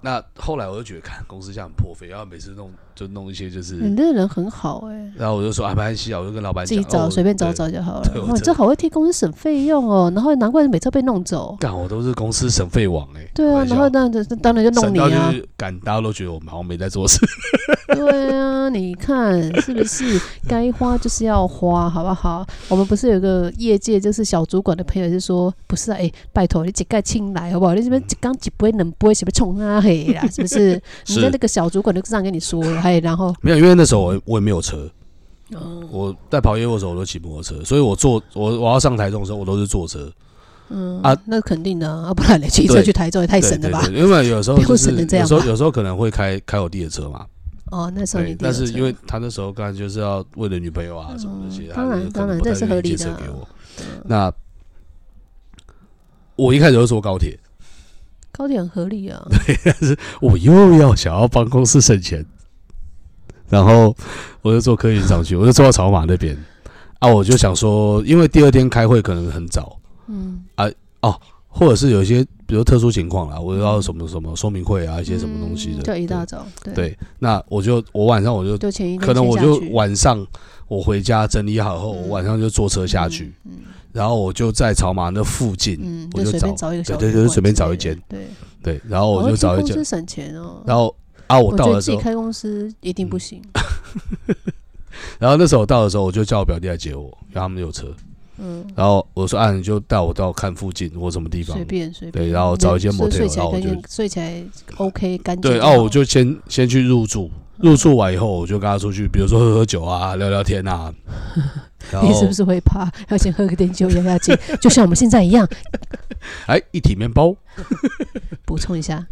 [0.00, 7.52] 那后来我就觉得，看公司这样很破费，然后每次弄就弄一些就是，你这个人很好哎，然后我就说啊，没关系啊，我就跟老板自己找随便找。
[7.52, 11.56] 找就好了哇，你这好会替公司省费用哦，然后难怪每次被弄走。
[11.58, 15.32] 干，我都是公司省费王哎、对啊，然后当然当然就弄你啊。
[15.32, 17.18] 是干，大家都觉得我们好像没在做事。
[17.94, 22.46] 对啊，你看是不是该花就是要花，好不好？
[22.68, 27.74] 我们不是有个业界就是小主管的朋友就说，不是啊，哎、拜托你几盖清来好不好？
[27.74, 30.80] 你这边一缸几杯两杯，什么冲啊嘿啦，是不是？
[31.06, 34.88] 你 是的那个小主管就这样跟你说了，嘿，然后没有，因为那时候我我也没有车，
[35.52, 40.10] 嗯我在跑业务的时候我都骑摩托车，所以我坐我我要上台中的时候我都是坐车。
[40.70, 43.86] 嗯啊那肯定的啊，啊不然你骑车去台中也太对省了吧？
[43.86, 47.24] 因为有时候 就是有时候有时候可能会开开我弟的车嘛，
[47.70, 53.18] 哦，那时候但是因为他那时候刚才就是要为了女朋友啊什么这些，嗯当然当然这是合理的。
[54.04, 54.30] 那
[56.36, 57.38] 我一开始就坐高铁，
[58.30, 62.22] 高铁很合理啊，对，但是我又要想要帮公司省钱，
[63.48, 63.94] 然后
[64.42, 66.36] 我就坐客运上去，我就坐到草马那边。
[66.98, 70.42] 啊，我就想说，因为第二天开会可能很早，嗯。
[70.56, 70.66] 啊
[71.00, 80.26] 哦，或者是有一些比如特殊情况啦，我要什么什么说明会啊，一些什么东西的，嗯就一大早，对，那我就我晚上我就就前一天可能我就晚上
[80.66, 83.58] 我回家整理好后，嗯我晚上就坐车下去，嗯
[83.92, 88.26] 然后我就在草马那附近，嗯，我就找就随便找一个对对对随便找一间，对，
[88.60, 90.62] 对，然后我就找一间省钱哦。
[90.66, 90.92] 然后
[91.28, 93.40] 啊，我我到的时候，觉得自己开公司一定不行。
[95.18, 97.86] 然后那时候我到的时候，我就叫我表弟来接我，因为他们有车。
[98.40, 101.64] 嗯，然后我说啊，你就带我到看附近或什么地方随。
[101.64, 102.24] 便随便。
[102.26, 104.44] 对然后找一间睡 motel，睡起来然后我就干净，睡起来
[104.76, 105.50] OK 干净。
[105.50, 110.92] 对，哦、我就先先去入住，入住完以后，我就跟他出去，比如说喝喝酒啊，聊聊天啊。
[111.90, 112.90] 然你是不是会怕？
[113.08, 115.48] 要先喝个点酒压压惊， 就像我们现在一样。
[116.46, 117.34] 哎，一体面包，
[118.44, 119.06] 补充一下，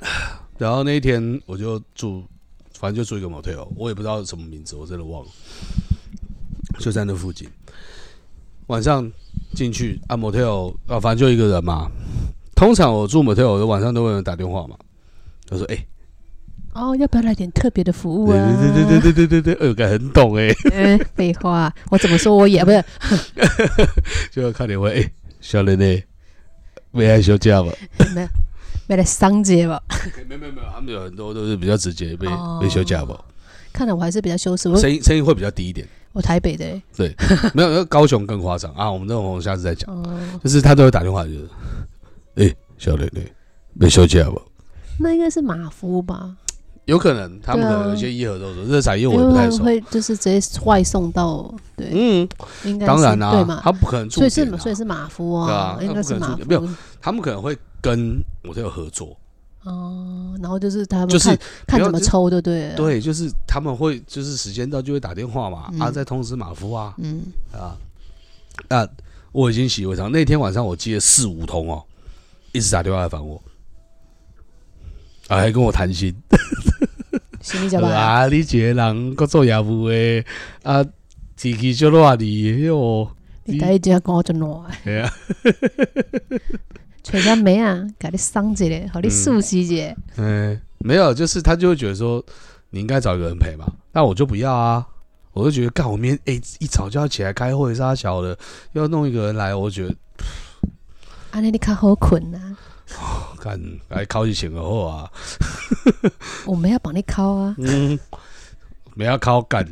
[0.58, 2.24] 然后那一天我就住，
[2.78, 5.30] 反正就住一个 motel，我也不知道什么名字，我真的忘了，
[6.78, 7.48] 就在那附近。
[8.66, 9.10] 晚上
[9.54, 11.90] 进去啊 motel，啊反正就一个人嘛。
[12.54, 14.76] 通常我住 motel 的晚上都会有人打电话嘛，
[15.48, 15.86] 他说：“哎，
[16.74, 20.52] 哦，要不要来点特别的服务啊？”“对对对对对对对，我敢很懂哎。
[21.16, 22.84] ”“废话，我怎么说我也不是。”
[24.30, 25.10] 就要看你会哎，
[25.40, 26.02] 小雷呢，
[26.90, 27.72] 没爱休假吧？
[28.14, 28.28] 没有。
[28.90, 29.80] 没来商界吧？
[30.28, 33.16] 没有没有没有，他们有很多都是比较直接，被哦被休假吧，
[33.72, 35.86] 看来我还是比较羞耻，我声音声音会比较低一点。
[36.12, 37.16] 我台北的欸，
[37.54, 38.90] 没有，高雄更夸张啊！
[38.90, 39.88] 我们这种我们下次再讲。
[39.94, 40.04] 哦，
[40.42, 41.48] 就是他都会打电话，就是，
[42.34, 43.32] 哎、小磊磊，
[43.78, 44.42] 被休假吧？
[44.98, 46.34] 那应该是马夫吧？
[46.86, 49.62] 有可能他们可能有些一盒都说，这个产业我也不太熟。
[49.62, 52.28] 会就是直接外送到，对，嗯，
[52.64, 53.60] 应该是当然啦、对嘛？
[53.62, 59.16] 他不可能驻所以是、啊，所以是马夫对啊啊，应该是马他不可能驻点夫他们可能会跟我都有合作，
[59.64, 61.28] 哦，然后就是他们就是
[61.66, 65.80] 看怎么抽，对不对？，对，就是他们会就是时间到就会打电话嘛，嗯。
[65.80, 67.76] 啊，再通知马夫啊，嗯，啊，
[68.68, 68.88] 啊，
[69.32, 70.10] 我已经习以为常。
[70.10, 71.82] 那天晚上我接了四五通哦，
[72.52, 73.42] 一直打电话来烦我，
[75.28, 76.14] 啊，还跟我谈心。
[77.40, 80.24] 心里讲吧，啊，你一个人搁做业务的，
[80.62, 80.84] 啊，
[81.36, 83.10] 天气就热哩，哟，
[83.44, 85.10] 你第一只跟我就暖，系啊，
[87.02, 92.24] 找个妹啊，给你伤一下，好你嗯熟悉一下，嗯，没有，就是他就会觉得说，
[92.70, 94.86] 你应该找一个人陪嘛，但我就不要啊，
[95.32, 98.36] 我就觉得，干，我明天哎、一早就要起来开会，啥小的，
[98.72, 99.96] 要弄一个人来，我就觉得，
[101.30, 102.56] 安尼你较好困呐，
[103.40, 103.58] 干，
[103.88, 105.10] 来考一请个后啊，
[106.44, 107.98] 我们要帮你敲啊，嗯，
[108.94, 109.66] 没要考干，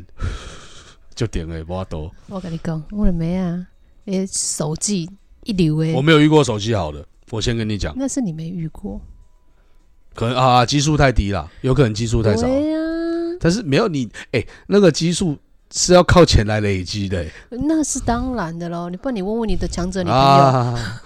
[1.13, 3.65] 就点了，无多，我跟你讲，我的妹啊，
[4.05, 5.09] 诶手机
[5.43, 8.99] 一流诶我，没有遇过手机好的，我先跟你讲，那是你没遇过，
[10.15, 12.41] 可能啊基数太低了，有可能基数太少。
[12.47, 12.77] 对呀，
[13.39, 15.37] 但是没有你，哎、那个基数
[15.71, 21.01] 是要靠钱来累积的、欸那是当然的喽，你不然你问问你的强者女朋友，啊。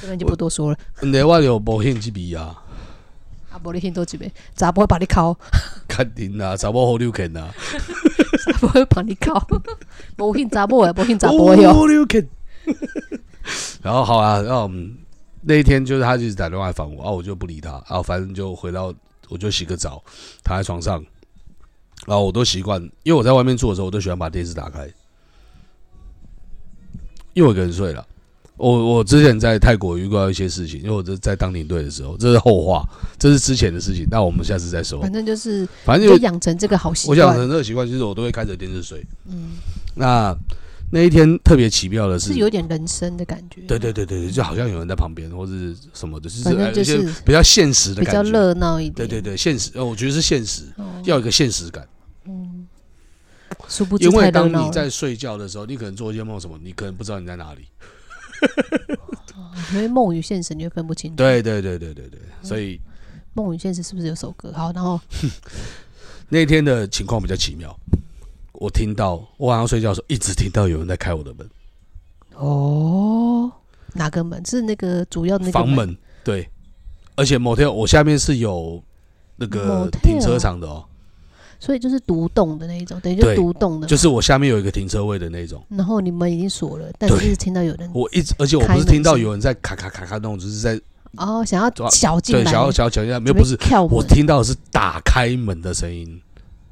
[0.00, 0.78] 这边就不多说了。
[1.02, 2.56] 你我有保险这笔啊，
[3.50, 5.36] 啊，无你听多几遍，咋不会把你敲？
[5.88, 7.52] 肯定啊，查某好溜肯啊，
[8.46, 9.34] 咋不会帮你敲？
[10.18, 11.74] 无信查某诶，无信查甫诶哟。
[13.82, 14.70] 然后好啊，然后
[15.42, 18.92] 那一天就是他就一直打电话来烦我，啊，我就不理他，啊反正就回到
[19.28, 20.02] 我就洗个澡，
[20.44, 21.04] 躺在床上，
[22.06, 24.86] 然后我都习惯，因为我在外面住的时候，我都喜欢把电视打开，
[27.34, 28.06] 因为我一个人睡了。
[28.56, 32.84] 我我之前在泰国遇到一些事情，因为我这在当领队的时候，这是后话，
[33.16, 35.00] 这是之前的事情，那我们下次再说。
[35.00, 37.36] 反正就是反正就就养成这个好习惯我养。
[37.36, 39.06] 成这个习惯，就是我都会开着电视睡。
[39.26, 39.50] 嗯，
[39.94, 40.36] 那
[40.90, 43.60] 那一天特别奇妙的是，是有点人生的感觉。
[43.62, 48.30] 对对对对对，就好像有人在旁边或是什么的，就是反正就是比较现实的比较感觉。
[48.30, 48.94] 热闹一点。
[48.94, 51.86] 对对对，现实，呃，我觉得是现实，哦，要有一个现实感。
[52.24, 52.66] 嗯，
[53.68, 54.30] 殊不知因为。
[54.30, 57.68] 当你在睡觉的时候，你可能做一些梦什么，你可能不知道你在哪里。
[59.74, 62.80] 因为梦与现实你会分不清楚。，对对对对对对，所以
[63.34, 64.52] 梦与现实是不是有首歌？
[64.54, 64.98] 好，然后
[66.30, 67.78] 那天的情况比较奇妙。
[68.58, 71.48] 我听到我晚上睡觉的时候，一直听到有人在开我的门，
[72.34, 73.50] 哦，
[73.94, 74.44] 哪个门？
[74.44, 75.68] 是那个主要的那个房？
[75.68, 75.96] 门。
[76.24, 76.48] 对，
[77.14, 78.82] 而且 motel 我下面是有
[79.36, 80.84] 那个 Motel 停车场的哦，
[81.60, 83.80] 所以就是独栋的那一种，等于就独栋的。
[83.82, 83.86] 嘛。
[83.86, 85.64] 就是我下面有一个停车位的那种。
[85.70, 87.18] 然后你们已经锁了，但对。
[87.20, 90.80] 是听到有人我一直，而且我不是听到有人在咔咔咔咔那种，就是在
[91.16, 96.20] 哦想要小进来，对想要想要讲一下，没有不是，跳门我听到的是打开门的声音，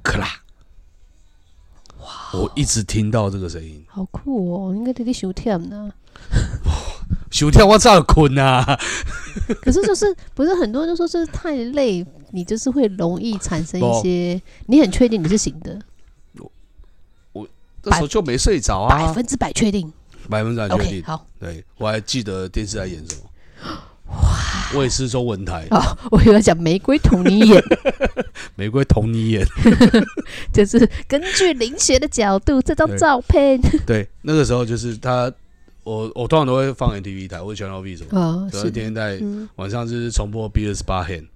[0.03, 0.29] 咔啦，
[2.33, 4.75] 我一直听到这个声音，好酷哦！
[4.75, 5.93] 应该得你收忝呢。
[7.31, 8.65] 熊跳我早困啊，
[9.61, 15.79] 可是就是不是很多人都说就是太累，你就是会容易产生一些，你很确定你是醒的，
[17.33, 17.47] 我
[17.83, 19.93] 那时候就没睡着啊，百分之百确定。
[20.31, 21.03] 百分之百确定。
[21.05, 23.23] 好，对我还记得电视在演什么，
[24.75, 25.81] 我也是中文台，哦，
[26.11, 27.63] 我以为要讲玫瑰同你演，
[28.57, 29.47] 玫瑰同你演，
[30.53, 33.61] 就是根据灵学的角度，这张照片。
[33.87, 35.31] 对，那个时候就是他，
[35.85, 38.71] 我我通常都会放 NTV 台或者 Channel V 什么，啊，所以是。
[38.71, 41.27] 天天在嗯，晚上就是重播 B 二十八 hand，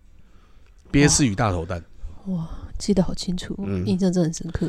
[0.91, 1.83] 憋死与大头蛋。
[2.27, 2.49] 哇，
[2.79, 3.87] 记得好清楚，嗯。
[3.87, 4.67] 印象真的很深刻。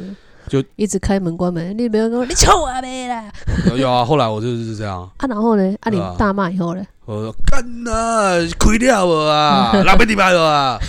[0.47, 3.31] 就一直开门关门，你没有跟我你臭啊没啦。
[3.77, 5.27] 有啊，后来我就是这样，啊！
[5.29, 5.73] 然后呢？
[5.81, 6.83] 啊，你大骂以后呢？
[7.05, 10.79] 我说干呐，亏掉我啊，老板你卖了啊，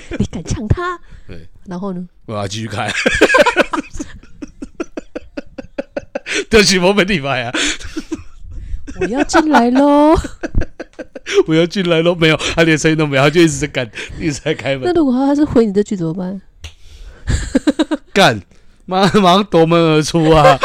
[0.18, 0.98] 你敢呛他？
[1.26, 2.06] 对，然后呢？
[2.26, 2.90] 我要继续开。
[6.50, 7.52] 对不起，我没礼拜啊，
[9.00, 10.14] 我要进来喽。
[11.46, 16.40] 我要进来喽，没有，他连声音都没有，他就一直在干，一直在开门那，如果他是回你这句怎么办？
[18.12, 18.40] 干，
[18.84, 20.58] 马马上夺门而出啊！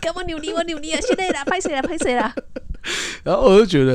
[0.00, 1.00] 干我扭你我扭你啊！
[1.06, 1.82] 现在啦，拍谁啦？
[1.82, 2.34] 拍谁啦？
[3.24, 3.92] 然后我就觉得，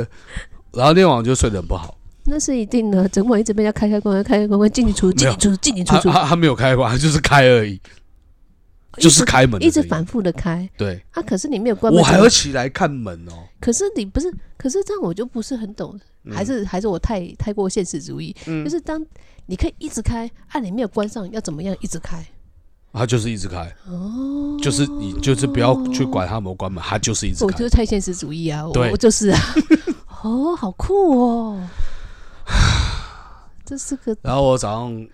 [0.74, 5.96] 然后那天晚上就睡得很不好，那是一定的，整晚一直被人家开开关关，开开关关，进进出出，进进出出，进进出。
[5.98, 7.80] 出，他他他没有开关，他就是开而已，
[8.98, 10.70] 就是开门一直反复的开。
[10.78, 11.22] 对，啊。
[11.24, 13.34] 可是你没有关门，我还要起来看门哦。
[13.60, 16.00] 可是你不是，可是这样我就不是很懂，
[16.32, 18.64] 还是还是我太太过现实主义，嗯。
[18.64, 19.04] 就是当
[19.48, 22.24] 你可以一直开，啊，你没有关上，要怎么样一直开？
[22.94, 27.46] 他就是一直开，哦，就是你就是不要去管他有没有关门，他就是一直开。
[27.46, 27.70] 我就是。
[27.70, 29.40] 太现实主义啊，我我就是啊，
[30.24, 31.70] 哦，好酷哦，
[33.66, 35.08] 这是个然后我早上，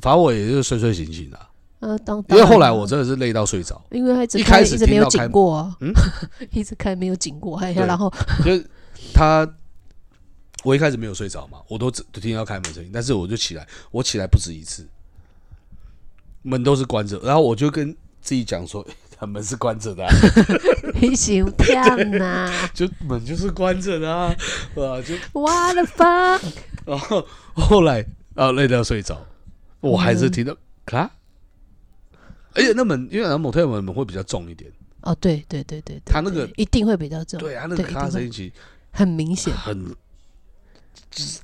[0.00, 1.38] 反正我也就是睡睡醒醒的，
[1.80, 5.92] 呃，当因为后来我真的是累到睡着，因为他一开，始一直没有紧过啊，嗯
[6.52, 8.12] 一直开没有紧过，哎呀，然后
[8.44, 8.64] 就是
[9.12, 9.48] 他，
[10.62, 14.86] 我一开始没有睡着嘛，我都只听到开门声音，但是我就起来，我起来不止一次，
[16.42, 18.86] 门都是关着，然后我就跟自己讲说，
[19.26, 20.10] 门是关着的啊、
[21.00, 22.52] 你心跳呐。
[22.74, 24.26] 就门就是关着的啊，
[24.76, 26.40] 啊，就，What the fuck？
[26.86, 29.20] 然后后来啊累到睡着，
[29.80, 30.56] 我还是听到
[30.86, 31.10] 咔，
[32.54, 34.70] 而且那门因为那某特门门会比较重一点，
[35.02, 38.52] 哦，对对对对，对他那个对一定会比较重，对啊，那个咔声音其实
[38.92, 39.52] 很明显。
[39.54, 39.94] 很，
[41.10, 41.40] 就是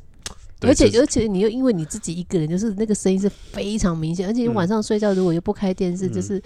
[0.62, 4.55] 而且而且你又因为你自己一个人，就是那个声音是非常明显，而且你嗯。
[4.55, 6.12] 晚上睡觉如果又不开电视，嗯。
[6.12, 6.40] 就是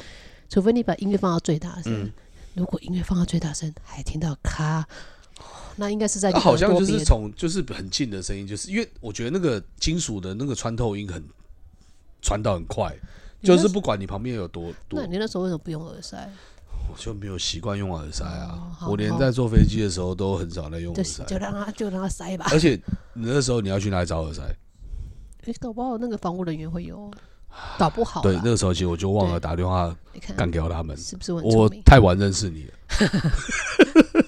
[0.48, 2.10] 除非你把音乐放到最大声嗯，
[2.54, 4.86] 如果音乐放到最大声还听到咔，哦
[5.76, 11.22] 那应该是在好像就是从就是很近的声音，就是因为我觉得那个金属的那个穿透音很
[12.20, 12.94] 传导很快，
[13.42, 16.28] 就是不管你旁边有多多那，你那时候为什么不用耳塞？
[16.88, 18.76] 我就没有习惯用耳塞哦啊。
[18.78, 22.46] 好我连在坐飞机的时候都很少在用耳塞，就让它就让它塞吧。
[22.50, 22.80] 而且
[23.14, 24.42] 你那时候你要去哪里找耳塞？
[25.44, 27.10] 诶搞不好那个防务人员会有，
[27.78, 28.22] 搞不好啦。
[28.22, 29.94] 对，那个时候其实我就忘了打电话
[30.36, 30.96] 干掉他们。
[30.96, 31.68] 是不是我？
[31.84, 32.72] 太晚认识你了，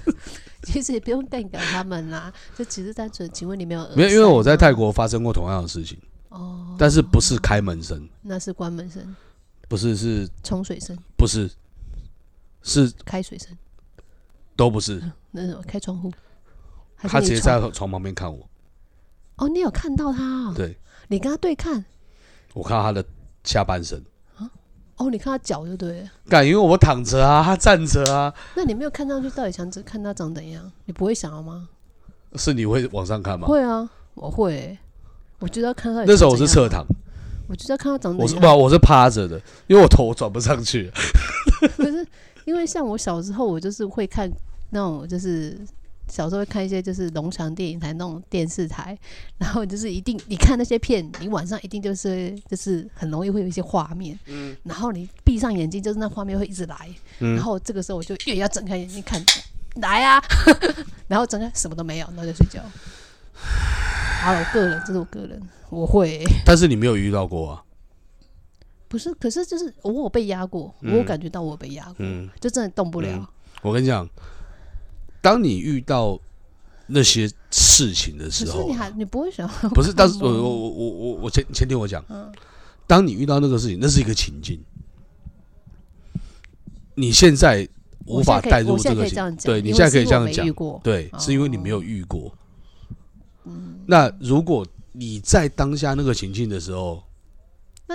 [0.72, 3.88] 其实也不用干掉他们啦， 就只是单纯，请问你没有？
[3.96, 5.98] 没有，因为我在泰国发生过同样的事情，
[6.28, 9.16] 哦，但是不是开门声，那是关门声、
[9.68, 11.50] 不是是冲水声、不是
[12.62, 13.56] 是开水声，
[14.54, 15.62] 都不是，那是什么？
[15.62, 16.12] 开窗户？
[16.98, 18.48] 他直接在床旁边看我，
[19.36, 20.52] 哦，你有看到他、哦？
[20.54, 20.76] 对。
[21.10, 21.82] 你跟他对看？
[22.52, 23.02] 我看到他的
[23.42, 24.04] 下半身。
[24.98, 26.10] 哦，你看他脚就对了。
[26.28, 30.70] 干，因为我躺着啊，他站着啊，那你没有看上去，到底想只看他长怎样？
[30.86, 31.68] 你不会想要吗？
[32.34, 33.46] 是你会往上看吗？
[33.46, 34.78] 会啊，我会欸、
[35.38, 36.04] 我就要看他。
[36.04, 36.84] 那时候我是侧，躺，
[37.48, 40.90] 我就要看他长怎我是不，我是趴着的，因为我头转不上去。
[41.76, 42.06] 可是
[42.44, 44.30] 因为像我小时候，我就是会看
[44.70, 45.58] 那种，就是
[46.08, 48.98] 小时候会看一些就是龙翔电影台那种电视台，
[49.38, 54.56] 然后就是一定你看那些片，你晚上一定就是就是很容易会有一些画面，嗯。
[54.64, 56.76] 然后你闭上眼睛，就是那画面会一直来，
[57.18, 59.22] 然嗯，后这个时候我就越要睁开眼睛看，
[59.76, 60.22] 来啊，
[61.08, 62.62] 然后睁开什么都没有，然后就睡觉。
[64.22, 65.40] 好了，我个人，这是我个人，
[65.70, 67.62] 我会、但是你没有遇到过啊。
[68.88, 73.08] 不是，可是就是我有被压过，我感觉到我有被压过，嗯，就真的动不了。
[73.12, 73.26] 嗯。
[73.62, 74.08] 我跟你讲，
[75.20, 76.18] 当你遇到
[76.86, 82.32] 那些事情的时候你还你不会想 不是，但是我我我我我我先先听我讲，嗯
[82.86, 84.58] 当你遇到那个事情，那是一个情境，
[86.94, 87.68] 你现在
[88.06, 90.46] 无法带入这个情对你现在可以这样讲，
[90.82, 92.32] 对，是因为你哦没有遇过。
[93.86, 97.02] 那如果你在当下那个情境的时候，
[97.86, 97.94] 那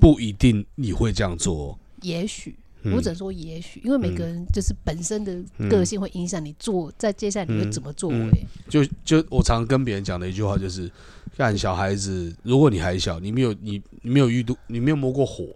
[0.00, 1.78] 不一定你会这样做哦。
[2.00, 2.56] 也许。
[2.82, 5.36] 嗯我只能说也许，因为每个人就是本身的
[5.68, 8.16] 个性会影响你做，在接下来你会怎么作为。
[8.16, 8.30] 嗯
[8.68, 10.90] 就就我常跟别人讲的一句话就是：
[11.36, 15.46] 看小孩子，如果你还小，你没有你你没有遇到，你没有摸过火，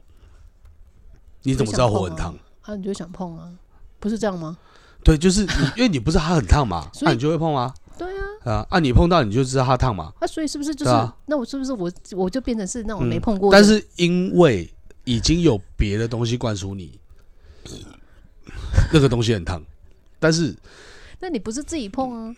[1.43, 2.35] 你怎么知道火很烫？
[2.63, 3.53] 啊，你就会想碰啊，
[4.01, 4.57] 不是这样吗？
[5.05, 8.79] 对，就是你，因为你不知道它很烫嘛，所以那你就会碰啊对啊，啊啊！
[8.79, 10.13] 你碰到你就知道它烫嘛。
[10.21, 13.59] 啊，所以是不是就是、啊那我是不是我我就变成是那种嗯没碰过的？
[13.59, 14.73] 但是因为
[15.05, 16.99] 已经有别的东西灌输你，
[18.93, 19.63] 那个东西很烫，
[20.19, 20.55] 但是
[21.21, 22.35] 那你不是自己碰啊？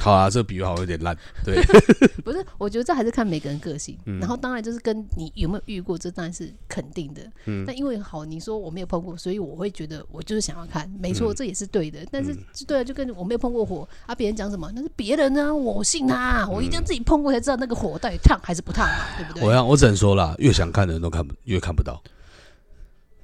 [0.00, 1.16] 好啊，这个比喻好像有点烂。
[1.44, 1.54] 对，
[2.24, 3.96] 不是，我觉得这还是看每个人个性。
[4.06, 7.22] 嗯然后当然就是跟你有没有遇过，这当然是肯定的。
[7.46, 12.00] 嗯但因为好，你说我没有碰过，所以我会觉得我就是想要看，没错，嗯这也是对的。
[12.10, 19.44] 但是对啊，就跟我没有碰过火啊，别人讲什么那是别人啊，我信他，我一定要自己碰过才知道那个火到底烫还是不烫嘛，对不对？
[19.44, 22.02] 我要我只能说啦，越想看的人都看不越看不到。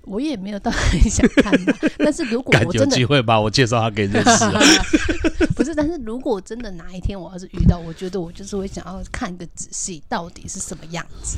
[0.03, 4.61] 我也没有到很想看的，但是如果 我真的机会把我介绍他给你认识啊。
[5.55, 11.36] 不是，但是如果真的哪一天我要是遇到，我觉得我就是会想要看个仔细，到底是什么样子。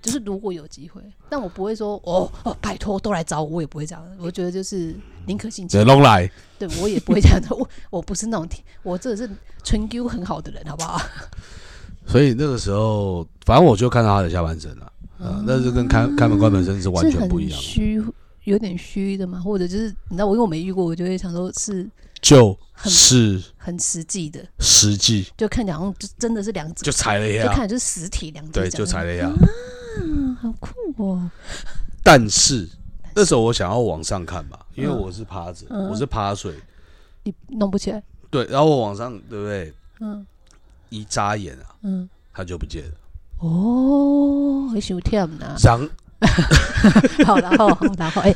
[0.00, 4.04] 就是如果有机会，但我不会说哦哦，拜托都来找我，我也不会这样。
[4.18, 4.96] 我觉得就是
[5.26, 6.28] 宁可信其对，弄来。
[6.58, 7.46] 对我也不会这样的。
[7.54, 8.48] 我我不是那种
[8.82, 9.30] 我这是
[9.62, 11.00] 纯 Q 很好的人，好不好？
[12.04, 14.92] 所以那个时候，反正我就看到他的下半身了。
[15.22, 18.02] 啊，那是跟开开门关门声是完全不一样的，虚，
[18.44, 21.88] 有点虚的嘛，或者就是你知道，我因为我没遇过，我就会想说是
[22.20, 25.26] 就是很实际的，实际。
[25.36, 29.32] 就看起来好像就真的是两只，就踩了一下，就看就是实体两只，对，就踩了一下。
[30.00, 31.30] 嗯，好酷哦。
[32.02, 32.68] 但是
[33.14, 35.88] 那时候我想要往上看嘛，因为我是趴着，嗯。
[35.88, 36.52] 我是趴睡，
[37.22, 39.72] 你弄不起来，对，然后我往上，对不对？
[40.00, 40.26] 嗯。
[40.88, 42.90] 一眨眼啊，嗯，它就不见了。
[43.42, 45.56] 哦，很想跳呢。
[45.62, 45.90] 然
[47.26, 47.68] 好，然后，
[47.98, 48.32] 然后哎，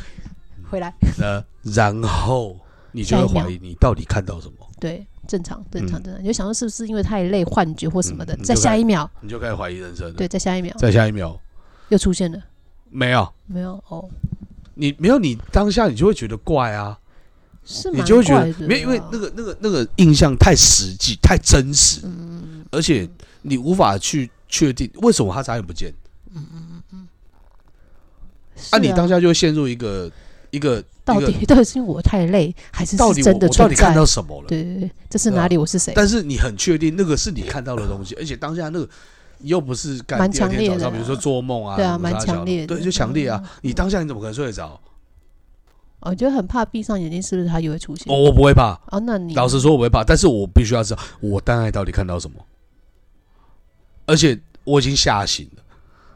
[0.69, 2.59] 回来，呃，然后
[2.91, 6.23] 你就会怀疑你到底看到什么，对，正常，正常，嗯正常。
[6.23, 8.43] 你就想说是不是因为太累、幻觉或什么的嗯？
[8.43, 10.13] 在下一秒，你就开始怀疑人生了。
[10.15, 10.75] 对，，在下一秒。
[10.77, 11.39] 在下一秒。
[11.89, 12.43] 又出现了，
[12.91, 13.81] 没有，没有？
[13.89, 14.09] 哦，
[14.75, 16.99] 你没有，你当下你就会觉得怪啊，
[17.65, 23.09] 是蛮你就会觉得没有，因为那个那个那个印象太实际、太真实，嗯，而且
[23.43, 25.93] 你无法去确定为什么他眨眼不见。
[26.35, 27.09] 嗯嗯嗯嗯
[28.71, 30.11] 啊，你当下就会陷入一个
[30.51, 33.97] 一个到底 到底是因为我太累，还是到底是真的到底看在？
[33.97, 34.49] 到什么了？
[34.49, 35.57] 对对对，这是哪里？
[35.57, 35.93] 我是谁？
[35.95, 38.89] 但是你很确定那个是你看到的东西，而且当下那个
[39.41, 43.49] 又不是干蛮第二天强烈的早上，比如说啊做梦啊，对啊蛮强烈的对，就强烈啊嗯！
[43.63, 44.81] 你当下你怎么可能睡得着？
[46.01, 48.07] 我觉得很怕闭上眼睛，是不是它就会出现？
[48.13, 52.37] 哦，我不会怕，哦，那你老实说我不会怕，但是我必须要知道我大概到底看到什么，
[54.07, 55.63] 而且我已经吓醒了，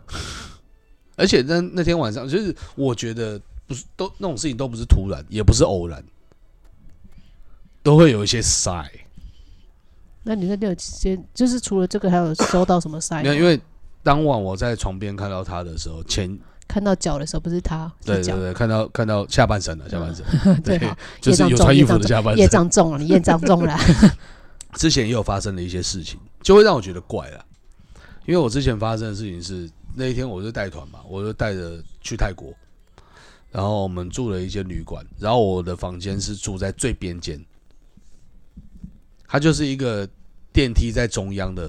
[1.16, 6.03] 而且那那天晚上就是我觉得不是都那种事情都不是突然，也不是偶然，
[7.82, 8.88] 都会有一些 sign。
[10.22, 13.22] 那你那天有先就是除了这个，还有收到什么 sign？
[13.22, 13.61] 没有，因为
[14.03, 16.38] 当晚我在床边看到他的时候，前
[16.68, 20.24] 看到脚的时候，不是他，是，对对对，看到看到下半身了，下半身，
[20.62, 22.51] 对，对， 就是有穿衣服的下半身业身。
[22.53, 23.76] 障重了，你业障重了。
[24.74, 27.45] 之前也有发生了一些事情，就会让我觉得怪了。
[28.27, 32.53] 因为我之前发生的事情是那一天我就带团嘛，我就带着去泰国，
[33.51, 37.45] 然后我们住了一间旅馆，然后我的房间是住在最边间，
[39.27, 40.09] 它就是一个
[40.53, 41.68] 电梯在中央的，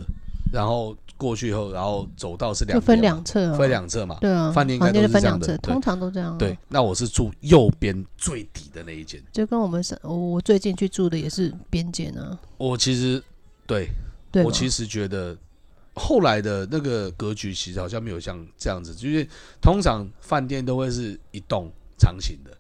[0.54, 6.38] 然后过去以后，然后走道是两分两侧、哦，分两侧嘛，对啊，饭店应该都就是分两侧，这样的通常都这样、啊。
[6.38, 9.22] 对，，那我是住右边最底的那一间。
[9.32, 13.24] 就跟我们是，我我最近去住的也是边间啊，我其实
[13.66, 13.90] 对
[14.32, 15.38] 对，我其实觉得
[16.02, 19.28] 后来的那个格局其实好像没有像这样子，就是
[19.62, 22.58] 通常饭店都会是一栋长形的，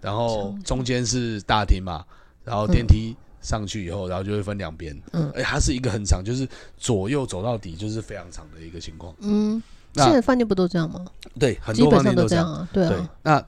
[0.00, 2.04] 然后中间是大厅嘛，
[2.44, 6.48] 然后电梯上去以后，然后就会分两边，嗯哎，它是一个很长，就是
[6.78, 9.12] 左右走到底就是非常长的一个情况。
[9.18, 9.60] 嗯，
[9.94, 11.04] 那现在饭店不都这样吗？
[11.38, 12.46] 对，很基多饭店都这样。
[12.50, 13.46] 啊，对对啊，，那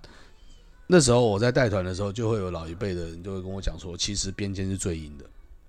[0.88, 5.24] 那时候我在带团的时候，就会有老一辈的人就会跟我讲说，其实边间是最阴的，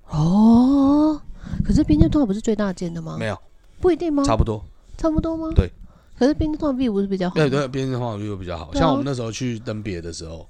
[0.10, 1.22] 哦，
[1.64, 3.18] 可是边间通常不是最大间的吗？
[3.18, 3.38] 没有，
[3.80, 4.24] 不一定吗？
[4.24, 4.64] 差不多。
[4.98, 5.50] 差不多吗？
[5.56, 5.70] 对。
[6.18, 7.42] 可是边间通常 view 不是比较好吗？
[7.42, 8.66] 对对，边间的话就比较好。
[8.66, 10.48] 啊像我们那时候去登别的时候，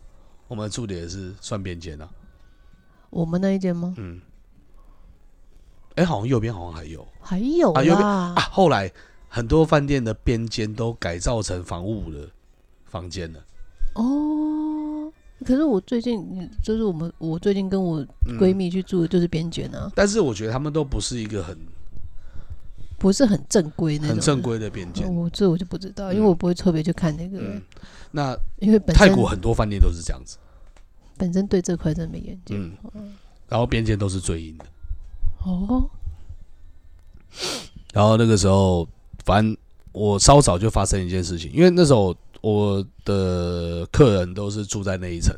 [0.48, 2.10] 我们住的也是算边间啊。
[3.10, 3.94] 我们那一间吗？
[3.98, 4.20] 嗯，
[5.96, 8.92] 哎，好像右边好像还有还有啊右边啦啊。，后来
[9.30, 12.28] 很多饭店的边间都改造成房屋的
[12.86, 13.40] 房间了。
[13.96, 14.04] 哦，
[15.44, 21.58] 可是我最近，嗯就是我们我最近跟我嗯闺蜜去住的就是边间啊，但是我觉得他们都不是一个很
[22.98, 24.16] 不是很正规那种。
[24.16, 24.42] 很正。
[24.42, 25.14] 规的边间。
[25.14, 27.62] 我这我就不知道，因为嗯我不会特别去看那个，嗯，
[28.12, 30.38] 那因为本泰国很多饭店都是这样子。
[31.18, 32.56] 本身对这块真的没研究。
[32.56, 33.14] 嗯，
[33.48, 34.66] 然后边间都是最硬的。
[35.46, 35.90] 哦，
[37.94, 38.88] 然后那个时候，
[39.26, 39.56] 反正
[39.92, 45.34] 我稍早就发生一件事情，因为那时候我的客人都是住在那一层，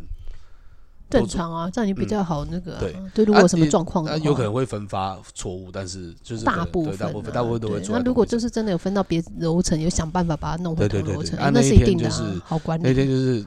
[1.08, 2.96] 正常啊，这样你比较好那个、啊对。
[3.14, 12.84] 对，如果有什么啊状况的话，有可能会分发错误，但是就是大部分、啊、大部分大部分都会做那如果就是真的有分到别楼层，有想办法把它弄回同楼层，那是一定的、啊就是好管理。
[12.84, 13.46] 那天就是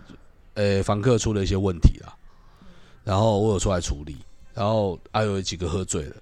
[0.54, 2.14] 呃房客出了一些问题啦，
[3.02, 4.18] 然后我有出来处理，
[4.54, 6.14] 然后还有几个喝醉了，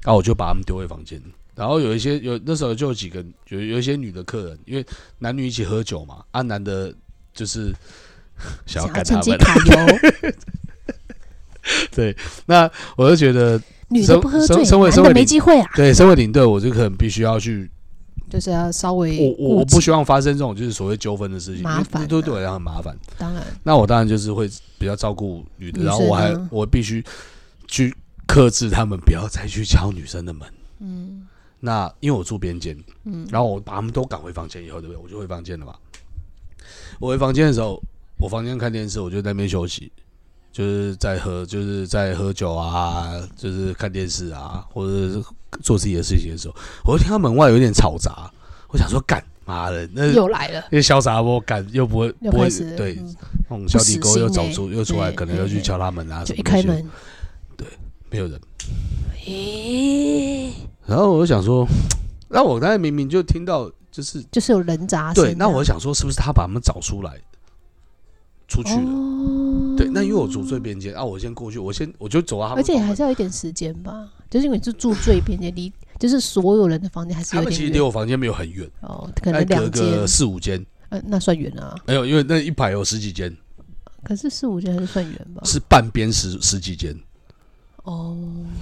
[0.00, 1.22] 然后我就把他们丢回房间。
[1.60, 4.86] 然后有一些有那时候就有几个有有一些女的客人，因为
[5.18, 6.90] 男女一起喝酒嘛，啊男的
[7.34, 7.70] 就是
[8.64, 9.38] 想要干他们，
[11.92, 17.70] 对，那我就觉得女的不喝醉，身身为男的身为没机会啊，对身为领队，我就可能必须要去
[18.30, 22.96] 就是要稍微我我我不希望发生这种就是所谓纠纷的事情，麻烦对我来讲很麻烦。
[23.18, 23.44] 当然。
[23.62, 24.48] 那我当然就是会
[24.78, 27.04] 比较照顾女的，女然后我还我必须
[27.66, 27.94] 去
[28.26, 30.48] 克制他们，不要再去敲女生的门。
[30.82, 31.26] 嗯
[31.60, 33.26] 那因为我住边间，嗯。
[33.30, 35.02] 然后我把他们都赶回房间以后，对不对？
[35.02, 35.74] 我就回房间了嘛。
[36.98, 37.80] 我回房间的时候，
[38.18, 39.90] 我房间看电视，我就在那边休息，
[40.52, 45.22] 就是在喝，就是在喝酒啊，就是看电视啊，或者是
[45.62, 46.54] 做自己的事情的时候，
[46.84, 48.30] 我就听到门外有点吵杂，
[48.68, 53.16] 我想说干妈的，那又来了，那潇洒不干又不会不会对嗯。
[53.48, 56.88] 那种小底沟又走出又出来，可能又去敲他门啊，就什一开门，
[58.10, 58.40] 没有人，
[59.26, 60.52] 诶，
[60.90, 61.64] 然后我就想说，
[62.28, 65.26] 那我刚才明明就听到就是就是有人砸声啊。
[65.26, 67.16] 对，那我想说是不是他把他们找出来
[68.48, 68.90] 出去了？
[68.90, 81.76] 哦，对，那因为我住最边间啊，我先过去，我先我就走啊而且，还是要一点时间吧，就是因为你是住最边间，离 就是所有人的房间还是他们其实离我房间没有很远，哦，可能隔能两个，四五间，呃，那算远啊。
[81.86, 83.32] 没有，因为那一排有十几间，
[84.02, 85.42] 可是四五间还是算远吧？
[85.44, 86.98] 是半边十十几间，
[87.84, 88.16] 哦，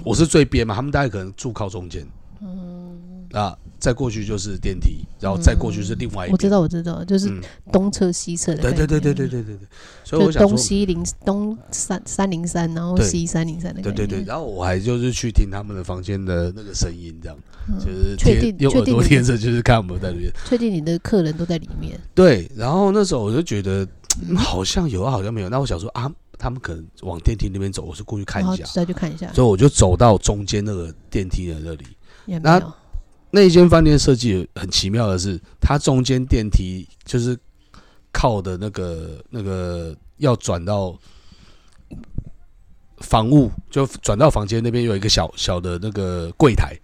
[0.05, 2.07] 我是最边嘛，他们大概可能住靠中间，
[2.41, 7.41] 嗯，啊，再过去就是电梯，然后再过去是另外一边，我知道，我知道，就是嗯
[7.73, 8.63] 东侧西侧的。
[8.63, 9.69] 对对对对对对对对，
[10.05, 13.83] 所以我想说，东西零东三三零三，然后西三零三的。
[13.83, 17.37] 对对对，然后我还就是去听他们的房间的那个声音，这样
[17.69, 20.33] 嗯就是确定用耳朵贴着，就是看有没有在里面。
[20.49, 21.99] 确定你的客人都在里面。
[22.15, 25.49] 对，然后那时候我就觉得、嗯好像有啊，好像没有。
[25.49, 31.85] 那我想说啊，他们可能往电梯那边走，我是过去看一下，再去看一下，所以我就走到中间那个电梯的那里。
[32.41, 32.75] 那。
[33.31, 37.39] 那一间饭店设计很奇妙的是，它中间电梯就是
[38.11, 40.99] 靠的那个那个要转到
[43.01, 46.75] 房屋，就转到房间那边有一个小小的那个柜台，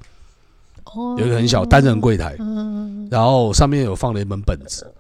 [0.85, 4.93] 哦，有一个很小单人柜台，嗯，然后上面有放了一本本子。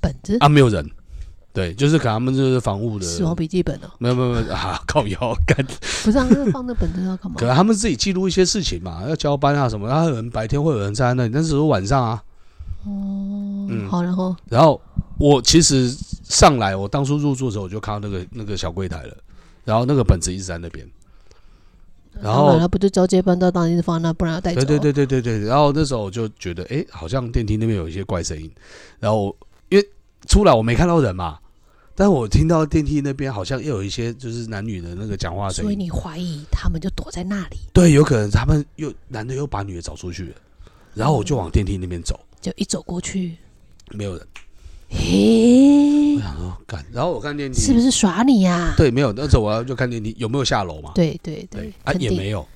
[0.00, 0.38] 本子？
[0.40, 0.90] 啊，没有人。
[1.58, 5.66] 对，就是可能他们就是房屋的，死亡笔记本哦，没有没有没有啊， 靠腰干，
[6.04, 7.46] 不是啊，那放那本子要干嘛可？
[7.46, 12.22] 能他们自己记录一些事情嘛，要交班啊什么，然后有人白天会有人站在那里，但是都晚上啊。
[12.86, 14.80] 哦，嗯好，然后然后
[15.18, 15.90] 我其实
[16.22, 19.16] 上来，我当初入住的时候我就看到那个那个小柜台了，
[19.64, 20.88] 然后那个本子一直在那边。
[22.22, 24.64] 然后当然不就交接班到当然是放那，不然要带走。
[24.64, 28.48] 对对对对对对，然后那时候我就觉得，哎，好像电梯那边有一些怪声音，
[29.00, 29.34] 然后
[29.68, 29.88] 因为
[30.26, 31.38] 出来我没看到人嘛，
[32.00, 40.34] 但我听到电梯那边好像又有一些就是男女的那个讲话声，所以你怀疑他们就躲在那里，对，有可能他们又男的又把女的找出去了，
[40.94, 43.36] 然后我就往电梯那边走，就一走过去，
[43.90, 44.24] 没有人，
[44.90, 46.14] 嘿？
[46.14, 47.60] 我，想说干，然后我看电梯。
[47.60, 48.74] 是不是耍你呀？
[48.76, 52.12] 对，没有，那时候我要就看电梯有没有下楼嘛，对对对，啊肯定。
[52.12, 52.46] 也没有，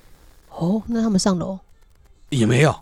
[0.51, 1.59] 哦，那他们上楼，
[2.29, 2.73] 也没有，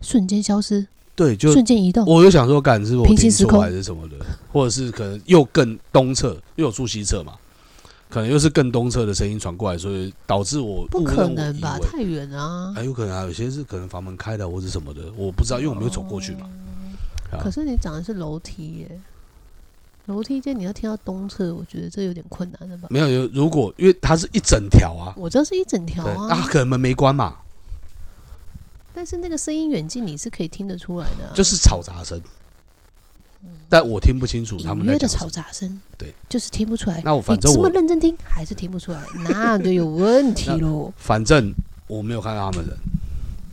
[0.00, 0.88] 瞬间消失，
[1.18, 4.14] 对，就瞬间移动，我就想说，干是我听错平行时空还是什么的，
[4.52, 7.32] 或者是可能又更东侧，又有住西侧嘛，
[8.08, 11.76] 可能又是更东侧的声音传过来，所以导致我不可能吧？
[11.80, 12.72] 太远啊！
[12.72, 16.48] 还有可能啊，有些是可能房门开的或者什么的，我不知道，因为我没有走过去嘛。
[17.32, 19.00] 啊可是你讲的是楼梯耶，
[20.06, 22.86] 楼梯间你要听到东侧，我觉得这有点困难了吧？
[22.90, 27.34] 没有，有如果因为它是一整条啊，我知道是一整条对啊，啊，可能门没关嘛，
[28.98, 32.20] 但是那个声音远近你是可以听得出来的啊、就是吵杂声，
[33.68, 35.30] 但我听不清楚他们在讲什么。
[35.30, 37.00] 嘈杂声，对，就是听不出来。
[37.04, 40.92] 那我反你这么认真听，还是听不出来，那就有问题喽。
[40.98, 41.54] 反正
[41.86, 42.76] 我没有看到他们人，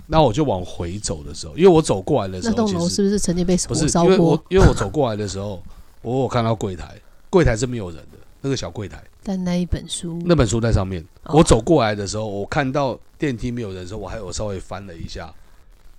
[0.07, 4.45] 那我就往回走的时候，因为我走过来的时候，那栋楼其实是不是曾经被不是火烧因为我过？
[4.49, 5.61] 因为我走过来的时候，
[6.01, 11.03] 我有看到柜台，柜台是没有人的，那个小柜台，但那一本书，那本书在上面。
[11.23, 15.33] 哦我走过来的时候，我看到电梯没有人的时候，我还有稍微翻了一下，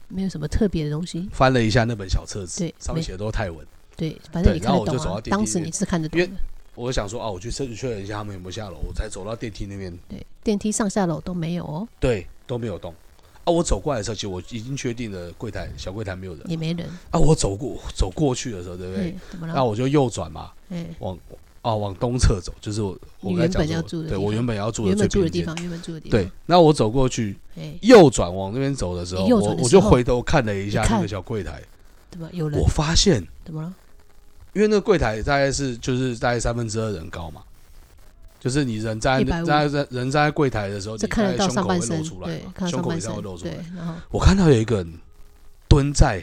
[0.06, 1.28] 没有什么特别的东西。
[1.32, 3.66] 翻了一下那本小册子对，上面写的都是泰文。
[3.96, 5.20] 对，反正你看得懂啊然后我就走到。
[5.20, 6.20] 电梯当时你是看得懂。
[6.76, 12.94] 我想说啊，我去确确认一下他们有没有下楼，我才走到电梯那边，对，电梯上下楼都没有哦，对，都没有动。
[13.42, 16.42] 啊，我走过来的时候，其实我已经确定了柜台小柜台没有人。
[16.48, 16.86] 也没人。
[17.10, 19.16] 啊，我走过走过去的时候，对不对？
[19.40, 21.18] 那我就右转嘛，嗯，往
[21.66, 25.08] 啊往东侧走，就是我我原本要住的对我原本要住的原最。
[25.08, 26.20] 本住的地方，原本住的地方。
[26.20, 31.60] 对，，那我走过去，哎，右转往那边走的时候，我我就回头看了一下那个小柜台，
[32.08, 32.68] 怎么有人我？
[32.68, 33.74] 发现，怎么了？
[34.52, 37.42] 因为那个柜台大概是就是大概三分之二人高嘛，
[38.38, 44.94] 就是你人站在150站在人站在柜台的时候，你这看得到胸口上半身会露出，来胸口一定会露，出来对。，然后我看到有一个人
[45.68, 46.22] 蹲在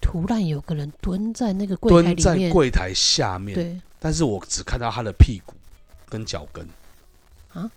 [0.00, 5.54] 突然有个人蹲在那个柜台蹲在里面，柜台下面，对，但是我只看到他的屁股
[6.10, 6.68] 跟脚跟，
[7.54, 7.70] 啊？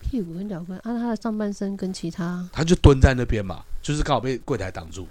[0.00, 2.48] 屁股跟脚跟，按、啊、他的上半身跟其他？
[2.50, 5.06] 他就蹲在那边嘛，就是刚好被柜台挡住。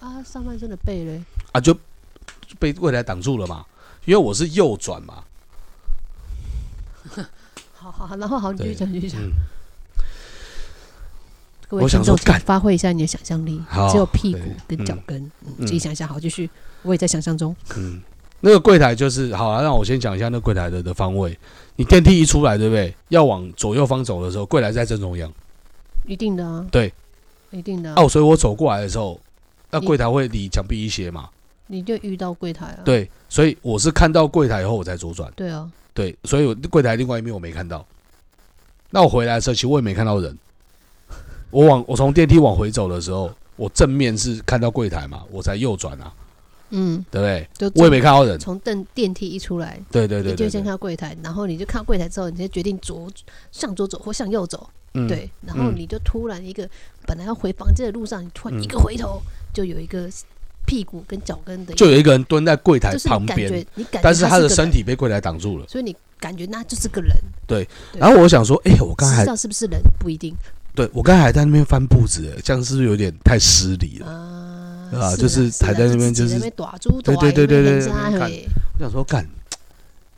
[0.00, 3.64] 啊上半身的背嘞，啊，就就被柜台挡住了嘛。
[4.04, 5.24] 因为我是右转嘛，
[7.72, 9.22] 好好好，然后好，你继续对讲，继续讲。
[9.22, 9.32] 嗯，
[11.70, 13.62] 各位我想听众，请说干发挥一下你的想象力，
[13.92, 16.08] 只有屁股跟脚嗯跟，嗯嗯自己想想。
[16.08, 16.50] 好，继续，
[16.82, 17.54] 我也在想象中。
[17.76, 18.00] 嗯，
[18.40, 21.38] 那个柜台就是好啊，让我先讲一下那柜台的的方位。
[21.76, 22.92] 你电梯一出来，对不对？
[23.10, 25.32] 要往左右方走的时候，柜台在正中央。
[26.08, 26.92] 一定的啊，对，
[27.52, 28.02] 一定的啊。
[28.02, 29.20] 哦，所以我走过来的时候，
[29.70, 31.28] 那柜台会离墙壁一些嘛？
[31.68, 32.80] 你就遇到柜台啊。
[32.84, 35.32] 对，所以我是看到柜台以后我才左转。
[35.36, 37.86] 对啊，对，所以我柜台另外一面我没看到。
[38.90, 40.36] 那我回来的时候，其实我也没看到人。
[41.50, 46.12] 我往我从电梯往回走的时候，我正面是看到柜台嘛，我才右转啊，
[46.70, 47.70] 嗯，对不对？
[47.70, 48.38] 就我也没看到人。
[48.38, 53.08] 从电电梯一出来，对对对你就先看，到柜台，然后你就看到柜台之后，你就决定左
[53.50, 56.68] 向左走或向右走，嗯，对，然后嗯你就突然一个
[57.06, 59.20] 本来要回房间的路上，你突然一个回头，
[59.52, 60.08] 就有一个
[60.66, 63.66] 屁股跟脚跟的，就有一个人蹲在柜台就是旁边，
[64.00, 65.66] 但是他的身体被柜台挡住了。
[65.66, 67.10] 所以你感觉那就是个人，
[67.46, 67.66] 对。
[67.94, 70.36] 然后我想说，哎、我刚才事实还上是不是人不一定
[70.74, 74.06] 对我刚才还在那边翻布子，哎这样是不是有点太失礼了？
[74.92, 79.24] 啊，就是还在那边就是对打对对对对我想说，干，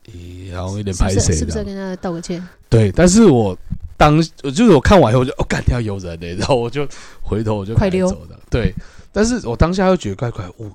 [0.06, 1.34] 咦，然后有点拍谁。
[1.34, 2.42] 是不是要跟他道个歉？
[2.70, 3.56] 对，但是我
[3.98, 6.88] 当我就是我看完以后，我就哦，干掉有人嘞，然后我就
[7.20, 8.38] 回头我就快溜走的。
[8.48, 8.74] 对，
[9.12, 10.70] 但是我当下又觉得怪怪，我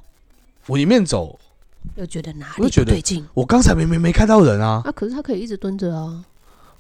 [0.67, 1.39] 我一面走，
[1.95, 4.91] 又觉得哪里不对劲我刚才明明没看到人啊，啊？
[4.91, 6.23] 可是他可以一直蹲着啊，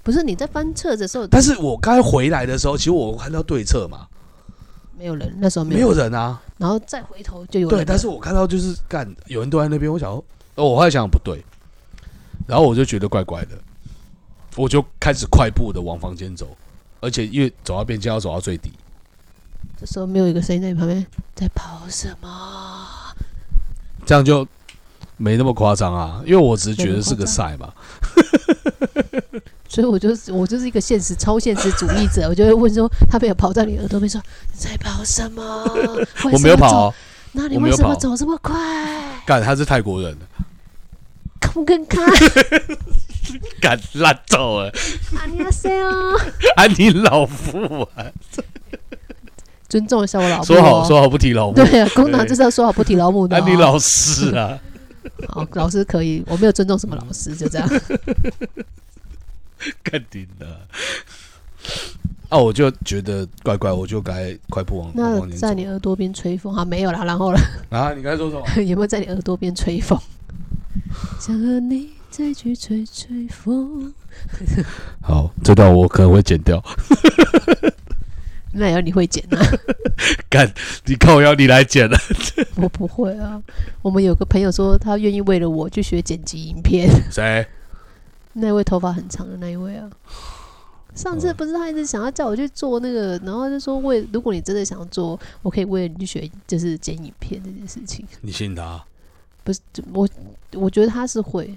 [0.07, 1.27] 不是你在翻册的时候。
[1.27, 4.07] 但是我刚才回来的时候，其实我看到对侧嘛，
[4.97, 5.89] 没有人，那时候没有。
[5.89, 6.41] 人，有人啊。
[6.57, 7.79] 然后再回头就有人。
[7.79, 10.23] 了，对，但是我看到就是干有人都在那边，我想说，
[10.55, 11.43] 哦，我后来想想不对，
[12.47, 13.57] 然后我就觉得怪怪的，
[14.55, 16.55] 我就开始快步的往房间走，
[17.01, 18.71] 而且因为走到边间要走到最底，
[19.77, 21.05] 这时候没有一个声音在你旁边
[21.35, 22.87] 在跑什么？
[24.05, 24.47] 这样就
[25.17, 27.73] 没那么夸张啊，因为我只是觉得是个赛嘛，
[29.67, 34.21] 所以我就是我就是一个现实超现实主义者，我就会问说，他没有跑到你耳朵边说
[34.53, 35.43] 你在跑什么？
[36.31, 36.93] 我没有跑哦，
[37.33, 38.55] 那你为什么走这么快？
[39.25, 40.17] 干他是泰国人，
[41.39, 42.03] 看跟看，
[43.61, 44.71] 干烂走了，
[45.17, 46.17] 阿尼亚塞哦，
[46.55, 48.05] 啊你老父啊，
[49.67, 53.41] 尊重一下我老婆、说好说好不提老母，对啊，公堂就是要说好不提老母的、哦。
[53.41, 54.57] 啊你老师啊，
[55.27, 57.69] 好，老师可以，我没有尊重什么老师，就这样。
[59.83, 60.67] 干你的。
[62.29, 66.65] 啊，我就觉得怪怪，我就该快步往往那在你耳朵边吹风啊？
[66.65, 67.39] 没有啦，然后了，
[67.71, 67.93] 啊！
[67.93, 68.45] 你刚才说什么？
[68.63, 69.97] 有没有在你耳朵边吹风？
[71.19, 73.93] 想和你再去吹吹风。
[75.01, 76.63] 好，这段我可能会剪掉。
[78.53, 79.39] 那也要你会剪啊？
[80.29, 80.51] 干，
[80.85, 81.97] 你靠要，你来剪了。
[82.55, 83.41] 我不会啊。
[83.81, 86.89] 我们有个朋友说，他愿意为了我去学剪辑影片。
[87.11, 87.45] 谁？
[88.37, 89.89] 那位头发很长的那一位啊。
[90.95, 98.03] 上次不是他一直想要叫我去做那个，然后就说为如果你真的想做，我可以为了你去学，就是剪影片这件事情。
[98.21, 98.83] 你信他？
[99.43, 99.59] 不是
[99.93, 100.09] 我，
[100.55, 101.55] 我觉得他是会，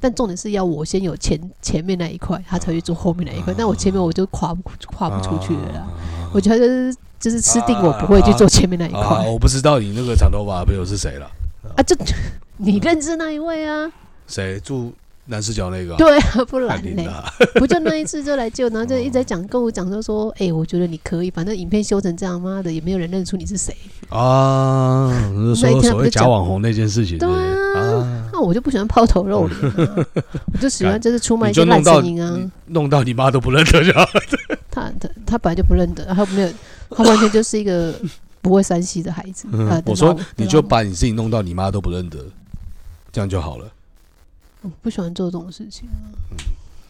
[0.00, 3.52] 但重点是要我先有前前面那一块，他才去做后面那一块。
[3.56, 5.86] 但我前面我就跨不跨不出去了啦。
[6.32, 9.06] 我觉得就是就是吃定我不会去做前面那一啊！
[9.06, 11.30] 块我不知道你那个长头发的朋友是谁了？
[11.76, 11.94] 啊，就
[12.56, 13.92] 你认识那一位啊？
[14.26, 14.92] 谁住
[15.30, 15.96] 南市角那个啊？
[15.96, 17.24] 对啊， 不然嘞，干你的！
[17.60, 23.74] 不就那一次就来救，然后就 一直在讲跟我讲说说，哎、我觉得你可以，反正影片修成这样，妈的也没有人认出你是谁。
[24.08, 30.06] 啊，那所谓假网红那件事情，对啊啊，那我就不喜欢抛头露脸、啊，
[30.52, 32.50] 我就喜欢就是出卖一些烂就弄到声音啊。
[32.66, 34.04] 弄到你妈都不认得就好。
[34.70, 36.48] 他他他本来就不认得，他没有，
[36.90, 37.94] 他完全就是一个
[38.40, 39.46] 不会山西的孩子。
[39.52, 42.18] 嗯啊，我说你就把你自己弄到你妈都不认得，
[43.12, 43.66] 这样就好了。
[44.62, 45.96] 我不喜欢做这种事情啊。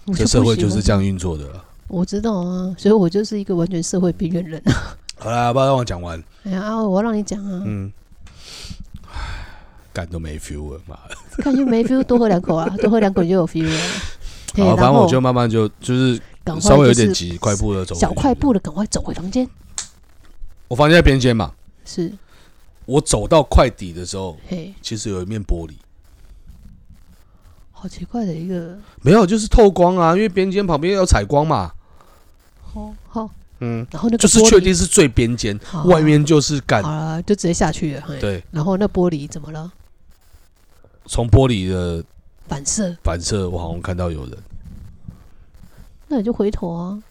[0.07, 1.65] 嗯这社会就是这样运作的了。
[1.87, 4.97] 我知道啊，所以我就是一个完全社会边缘人啊。
[5.19, 6.21] 好啦，不要让我讲完。
[6.45, 7.93] 哎呀，啊我要让你讲啊，嗯，
[9.05, 9.47] 唉
[9.93, 11.17] 干都没 feel 了，妈的。
[11.43, 13.81] 看就没 feel，多喝两口啊， 多喝两口就有 feel 了。
[14.65, 16.21] 好，反正我就慢慢就就是
[16.61, 17.95] 稍微有就是点急，快步的走。
[17.95, 18.35] 小快。
[18.35, 19.49] 步的赶快走回房间。
[20.67, 21.53] 我房间在边间嘛，
[21.85, 22.13] 是，
[22.87, 25.73] 我走到快底的时候，嘿，其实有一面玻璃，
[27.81, 31.73] 好奇怪的一个，没有，就是透光啊，因为边间旁边有采光嘛。
[32.63, 36.91] 好好，嗯，然后那个就是确定是最边间，好外面就是干好。
[36.91, 38.03] 了，就直接下去了。
[38.07, 39.73] 嘿，对，然后那玻璃怎么了？
[41.07, 42.05] 从玻璃的
[42.47, 44.37] 反射，反射，我好像看到有人。
[46.09, 47.03] 那你就回头啊。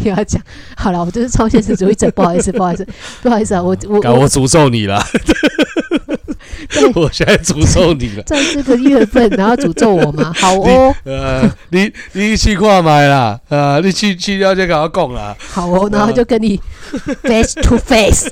[0.00, 0.42] 也 要讲
[0.76, 2.84] 好了，我就是超现实主义者，不好意思，不好意思，
[3.22, 4.98] 不好意思啊，我我干，我诅咒你了！
[6.74, 8.22] 对 我现在诅咒你了。
[8.24, 10.32] 在这个月份，然后诅咒我吗？
[10.36, 15.36] 好哦，呃，你你去看买啦，呃，你去去了解跟我讲啦。
[15.38, 16.60] 好哦，然后就跟你
[17.22, 18.28] face to face，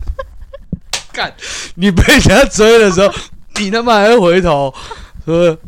[1.12, 1.32] 干，
[1.76, 3.12] 你被人家追的时候，
[3.58, 4.72] 你他妈还会回头，
[5.26, 5.58] 是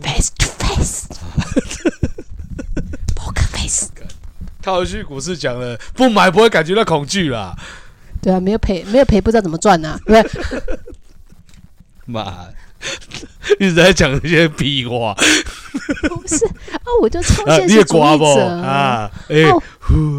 [0.00, 3.88] face to face，poker face。
[4.62, 7.54] 套去股市讲了，不买不会感觉到恐惧啦。
[8.20, 10.40] 对啊，没有赔，没有赔，不知道怎么赚呐、对不对？
[12.10, 12.46] 妈，
[13.60, 15.14] 一直在讲这些屁话
[16.08, 19.10] 不是啊，我就超现实主义者，啊？
[19.28, 19.62] 哎哦，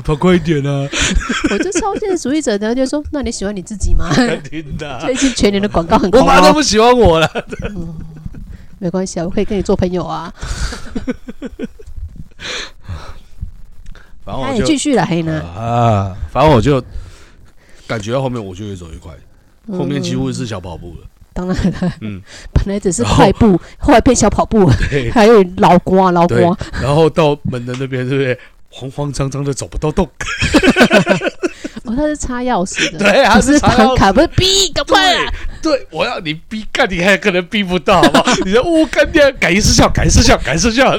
[0.03, 0.87] 跑快一点啊！
[1.49, 4.07] 我就超现实主义者，然后就说，那你喜欢你自己吗？
[5.01, 7.27] 最近全年的广告很我妈都不喜欢我了。
[8.77, 10.31] 没关系啊，我可以跟你做朋友啊。
[14.25, 15.41] 那反正我就你继续了，黑呢？
[15.41, 16.79] 啊，反正我就
[17.87, 19.11] 感觉到后面我就越走越快，
[19.75, 21.07] 后面几乎嗯是小跑步了。
[21.33, 22.21] 当然了，嗯，
[22.53, 28.37] 本来只是快步， 后来变小跑步，对还有老瓜老对瓜，，然后到门的那边，对不对？
[28.71, 30.05] 慌慌张张的走不到洞，
[31.85, 35.33] 哦，他是插钥匙的，对，他是插钥匙很卡，不是逼，赶快啊！
[35.59, 38.25] 对，我要你逼干，你还可能逼不到，好不好？
[38.45, 40.95] 你说我干掉，改一失效，改一失效，改一失效，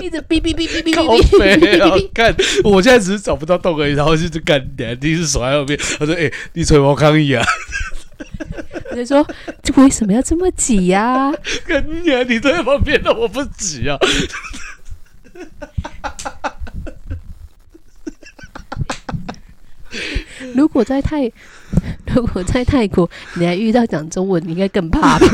[0.00, 2.34] 一直逼逼逼逼逼靠逼逼干！
[2.64, 7.44] 我现在只是找不到洞而已，然后就是干，两第一是手在后面，他说：“哎、你吹毛抗议啊！
[8.90, 9.26] 我就说，
[9.62, 11.32] 这为什么要这么挤呀？
[11.66, 12.22] 跟你啊！
[12.22, 13.98] 你在旁边的我不挤啊！”
[20.54, 21.30] 如果在泰，
[22.14, 25.26] 如果在泰国，你还遇到讲中文，你应该更怕吧？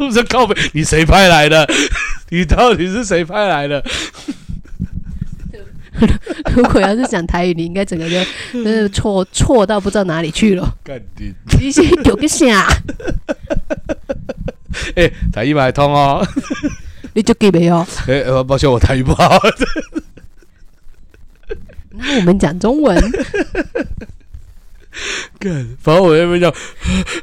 [0.00, 1.68] 我说靠北，你谁派来的？
[2.30, 3.84] 你到底是谁派来的？
[6.54, 8.16] 如果要是讲台语，你应该整个就
[8.52, 10.76] 真的 错错到不知道哪里去了。
[10.84, 11.32] 干你！
[11.60, 12.66] 你先有个啥？
[14.96, 16.26] 哎、台语买通哦。
[17.12, 17.78] 你就给没有？
[18.06, 19.36] 哎、呃抱歉，我台语不好。
[21.90, 22.96] 那我们讲中文，
[25.38, 26.48] 干，反正我那边叫，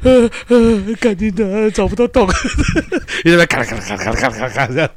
[0.02, 2.28] 呃呃，干你的，找不到洞，
[3.24, 4.90] 你那边咔啦咔啦咔啦咔啦咔啦咔啦咔这样。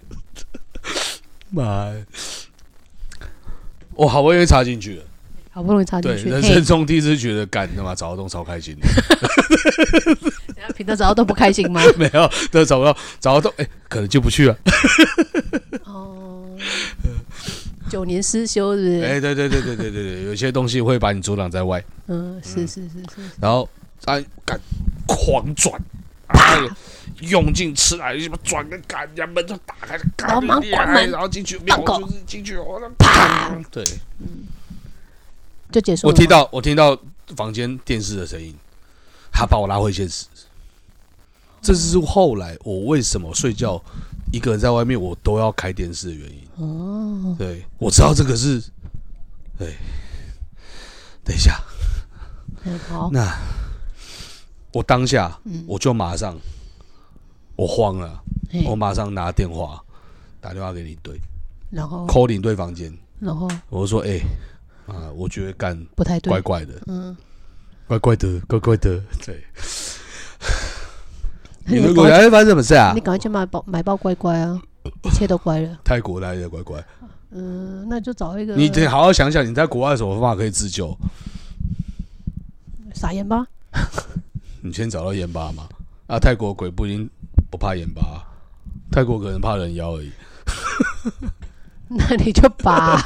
[1.50, 1.94] 妈呀！
[3.96, 5.04] 我好不容易插进去了，
[5.52, 6.30] 好不容易插进对，去。
[6.30, 8.88] 人嘿生中第一次觉得干他妈找到洞超开心的，
[10.76, 11.82] 平常找到都不开心吗？
[11.98, 14.58] 没有，都找不到，找到洞，哎、可能就不去了。
[15.86, 16.46] 哦，
[17.90, 19.02] 九年失修是不是？
[19.04, 23.22] 哎、对对对对对对对，有些东西会把你阻挡在外，嗯，是是是是。
[23.40, 23.68] 然后
[24.06, 24.60] 啊，干
[25.06, 25.80] 狂转，
[26.28, 26.38] 啊，
[27.22, 33.84] 用劲吃来，什么转个杆，人家门就打开，干然后忙关门然后进去，没有，就是进去，我啪，对，
[35.72, 36.08] 就结束。
[36.08, 36.98] 我听到我听到
[37.36, 38.56] 房间电视的声音，
[39.32, 40.26] 他把我拉回现实。
[41.62, 43.82] 这是后来我为什么睡觉
[44.32, 46.48] 一个人在外面，我都要开电视的原因。
[46.56, 48.62] 哦，对，我知道这个是，
[49.58, 49.76] 对。
[51.24, 51.62] 等一下，
[52.64, 53.32] 嗯好，那
[54.74, 56.36] 我当下嗯我就马上，
[57.56, 58.22] 我慌了，
[58.66, 59.82] 我马上拿电话
[60.40, 61.20] 打电话给领队
[61.70, 64.20] 然后，call 领队房间，然后我就说，哎、
[64.88, 67.16] 啊，我觉得干不太对怪，怪的，嗯，
[67.88, 69.44] 怪怪的，怪怪的， 对。
[71.66, 73.00] 你你如果哎，发生什么事啊你？
[73.00, 74.60] 赶快去买包买包乖乖啊，
[75.04, 75.78] 一切都乖了。
[75.84, 76.84] 泰国来的乖乖，
[77.30, 80.98] 嗯，那就找一个你得好好想想，你在国外有什么方法可以自救？
[82.96, 83.46] 撒盐巴。
[84.62, 85.70] 你先找到盐巴嘛。
[86.08, 87.10] 啊，泰国鬼不一定
[87.52, 88.26] 不怕盐巴，
[88.90, 90.10] 泰国可能怕人妖而已。
[91.90, 92.98] 那你就拔。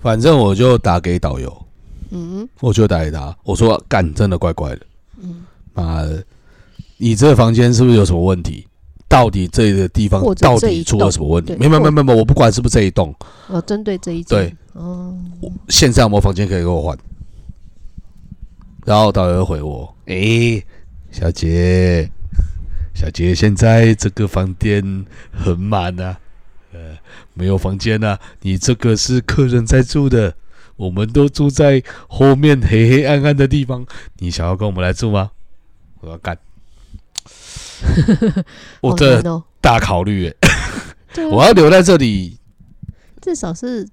[0.00, 1.66] 反正我就打给导游，
[2.10, 2.46] 嗯。
[2.60, 4.86] 我就打给他，我说干，真的怪怪的，
[5.22, 6.22] 嗯，妈的，
[6.98, 8.68] 你这个房间是不是有什么问题？
[9.08, 11.54] 到底这个地方到底出了什么问题？
[11.54, 13.14] 没没有没没没有，我不管是不是这一栋，
[13.48, 15.16] 我，针对这一件对，哦，
[15.68, 16.98] 现在有没有房间可以给我换？
[18.84, 20.64] 然后导游回我：“诶，
[21.10, 22.10] 小姐，
[22.94, 26.18] 小姐，现在这个房间很满啊，
[26.72, 26.98] 呃，
[27.34, 30.34] 没有房间啊，你这个是客人在住的，
[30.76, 33.86] 我们都住在后面黑黑暗暗的地方，
[34.18, 35.30] 你想要跟我们来住吗？
[36.00, 36.36] 我要干，
[38.82, 40.36] 我好这难哦，大考虑耶，
[41.14, 41.28] 对啊。
[41.32, 42.36] 我要留在这里，
[43.20, 43.88] 至少是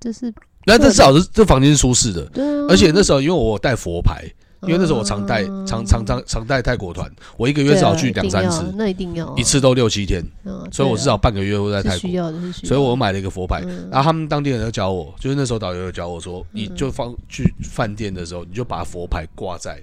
[0.00, 0.34] 就是
[0.66, 2.30] 那这至少是这房间是舒适的，
[2.68, 4.24] 而且那时候因为我有带佛牌，
[4.62, 5.66] 因为那时候我常带嗯。
[5.66, 9.34] 常常常常带泰国团，我一个月至少去两三次那一定要。
[9.36, 12.12] 一次都六七天，嗯，所以我至少半个月会在泰国需。
[12.12, 13.88] 要的，是需要的，所以我买了一个佛牌，嗯。
[13.90, 16.76] 然后他们当地人就教我，就是那时候导游有教我说，你嗯。
[16.76, 19.80] 就放去饭店的时候，你就把佛牌挂在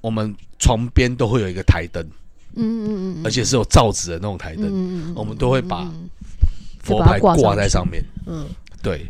[0.00, 2.04] 我们床边都会有一个台灯，
[2.54, 6.08] 嗯嗯嗯嗯，而且是有罩子的那种台灯，嗯嗯嗯，我们都会把嗯
[6.82, 8.04] 佛牌挂在上面。
[8.26, 8.46] 嗯，
[8.82, 9.06] 对，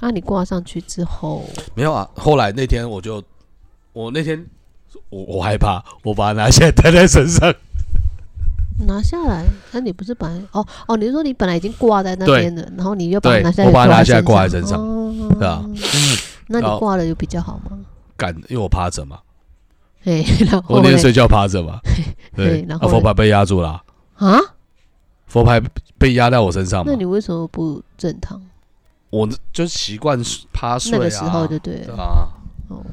[0.00, 1.44] 啊，你挂上去之后，
[1.74, 2.08] 没有啊。
[2.14, 3.22] 后来那天我就，
[3.92, 4.44] 我那天
[5.08, 7.52] 我我害怕，我把它拿下来戴在身上。
[8.86, 15.62] 拿下来，那你不是本来哦哦，你是说你本来已经挂在那边的，然后你又把它拿下来，我把它拿下来挂在身上哦对啊。
[16.46, 17.78] 那你挂了有比较好吗？
[18.16, 19.18] 敢，因为我趴着嘛，
[20.02, 21.78] 嘿， 然我后我那天睡觉趴着嘛，
[22.34, 23.82] 对嘿，然后啊佛牌被压住了啊，
[24.14, 24.38] 啊，
[25.26, 25.60] 佛牌
[25.98, 28.40] 被压在我身上嘛那，你为什么不正躺？
[29.10, 30.20] 我就习惯
[30.52, 32.28] 趴睡啊，那个时候就对了，对啊，
[32.68, 32.84] 哦，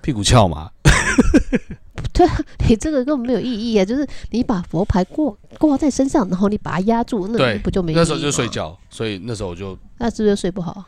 [0.00, 0.70] 屁股翘嘛，
[2.12, 3.84] 对啊，你这个根本没有意义啊！
[3.84, 10.84] 就是你把佛牌挂挂在身上，然后你把它压住，那不就没意义那时候就睡，觉，所以那时候我就那是不是睡不好？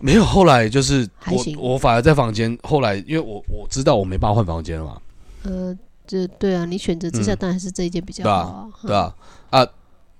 [0.00, 0.24] 没有。
[0.24, 1.08] 后来就是
[1.56, 5.00] 我我反而在房间，后来因为我我知道我没办法换房间了嘛，
[5.42, 5.76] 呃，
[6.06, 9.14] 这对啊，你选择之下嗯当然是这一件比较好啊，对吧？
[9.50, 9.66] 啊，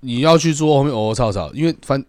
[0.01, 2.03] 你要去做后面偶尔吵吵，因为反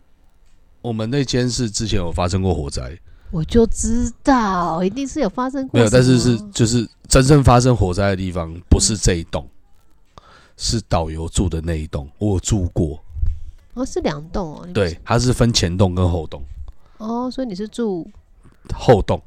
[0.83, 2.99] 我们那间是之前有发生过火灾，
[3.31, 9.47] 我就知道，一定是有发生过没有，但是是就是真正发生火灾的地方不是这一栋，
[10.57, 12.99] 是导游住的那一栋，我有住过。
[13.74, 16.43] 哦，是两栋哦，对，它是分前栋跟后栋，
[16.99, 18.09] 哦，所以你是住
[18.74, 19.20] 后栋。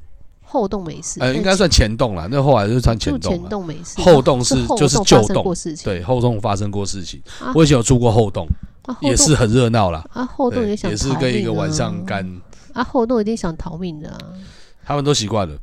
[0.46, 3.48] 后栋没事，呃那应该算前栋啦，那后来就算前住前栋了。
[3.48, 5.42] 栋没事，后栋是就是旧栋。
[5.42, 7.50] 过事情，对，后栋发生过事情，啊。
[7.54, 8.46] 我以前有住过后栋，
[8.86, 10.04] 啊，也是很热闹啦。
[10.12, 12.40] 啊，后洞，也想也是跟一个晚上啊干，
[12.72, 14.18] 啊，后洞一定想逃命的啊，
[14.84, 15.56] 他们都习惯了，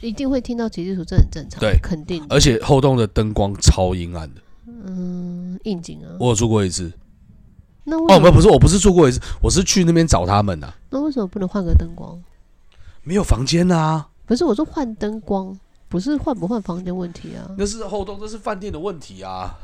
[0.00, 4.40] 一定会听到起地图，这很正常，对肯定的，而且后洞的灯光超阴暗的。
[4.86, 6.16] 嗯，应景啊。
[6.18, 6.92] 我有住过一次，
[7.84, 12.18] 那为什哦，不，不是，我不是住过一次，我是去那边找他们呐，那为什么不能换个灯光？
[13.02, 15.54] 没有房间啊，不是，我说换灯光，
[15.90, 19.54] 不是换不换房间问题啊，那是后洞，这是饭店的问题啊。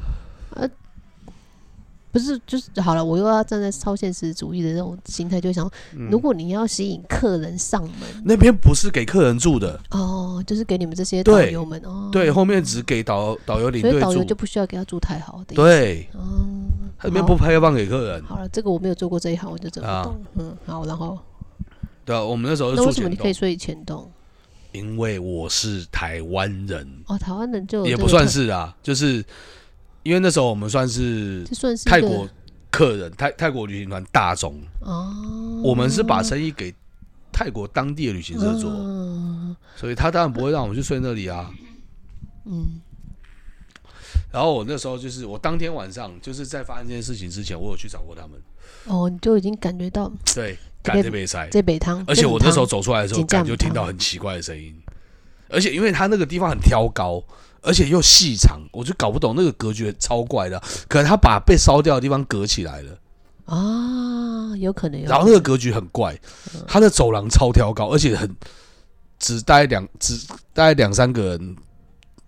[2.12, 6.08] 不是，就是好了，我又要站在超现实主义的那种心态，就想，嗯。
[6.10, 7.92] 如果你要吸引客人上门，
[8.24, 16.50] 那边不是给客人住的，哦，就是给你们这些导游们哦，对，后面只给导导游领队所以导游就，不需要给他住太好的，，对，哦，
[16.98, 18.22] 他那边不开放给客人。
[18.24, 21.18] 好了，这个我没有做过这一行，我就真啊不懂，嗯，好，然后。
[22.04, 24.10] 对啊，我们那时候为什么你可以睡前栋？
[24.72, 29.24] 因为我是台湾人，哦，台湾人就也不算是啊，就是
[30.02, 31.44] 因为那时候我们算是
[31.84, 32.28] 泰国
[32.70, 36.74] 客人，泰泰国旅行团大众，哦，我们是把生意给
[37.32, 39.56] 泰国当地的旅行社做，嗯。
[39.76, 41.50] 所以他当然不会让我们去睡那里啊。
[42.46, 42.80] 嗯。
[44.32, 48.40] 然后我那时候就是我当天晚上就是在发生这件事情之前，我有去找过他们，
[48.86, 54.74] 哦，你就已经感觉到对，这边赶这杯塞，这北汤，而且我那时候走，出来的时候，紧张感就听到很奇怪的声音，
[55.48, 57.22] 而且因为他那个地方很挑高，
[57.62, 62.98] 而且又细长，我就搞不懂那个格局超怪的，可能他把被烧掉的地方隔起来了，
[63.44, 66.18] 啊，有可能有，然后那个格局很怪，
[66.66, 68.34] 他的走廊超挑高，而且很
[69.18, 70.16] 只大概两只
[70.54, 71.56] 大概两三个人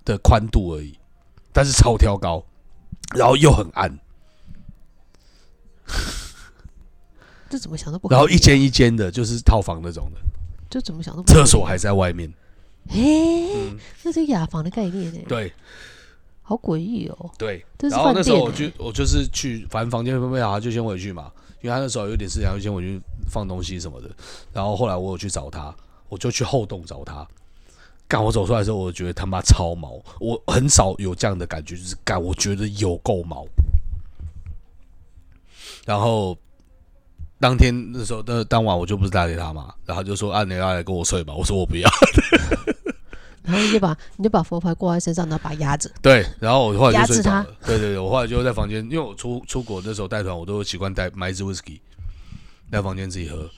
[0.04, 0.98] 的宽度而已，
[1.52, 2.44] 但是超挑高，
[3.14, 3.98] 然后又很暗，
[7.48, 10.20] 这怎么想都不然后一间一间的，就是套房那种的，
[10.68, 12.32] 就怎么想都不厕所还在外面，
[12.88, 15.52] 诶，嗯，那是雅房的概念诶，对
[16.42, 17.64] 好诡异哦，对。
[17.78, 24.10] 这是然后那时候我就我就是去，反正房间分配好，他就先回去嘛，因为他那时候有点事情，他就先回去放东西什么的。
[24.52, 25.74] 然后后来我有去找他，
[26.08, 27.26] 我就去后洞找他。
[28.08, 33.46] 干，我走出来的时候，我觉得他妈超毛，我很少有这样的感觉，就是干，我觉得有够毛。
[35.86, 36.36] 然后
[37.42, 41.90] 当天那时候，那当晚我就不是打给他嘛，然后就说啊，你要来跟我睡吧， 我说我不要。
[43.42, 47.46] 然后你就把你就把佛牌挂在身上，然后把它压着， 对，然后我后来压制他就睡着了。
[47.66, 51.80] 对对对，我后来就在房间，因为我出出国那时候带团，我都习惯带买一支 whisky，
[52.70, 53.50] 在房间自己喝，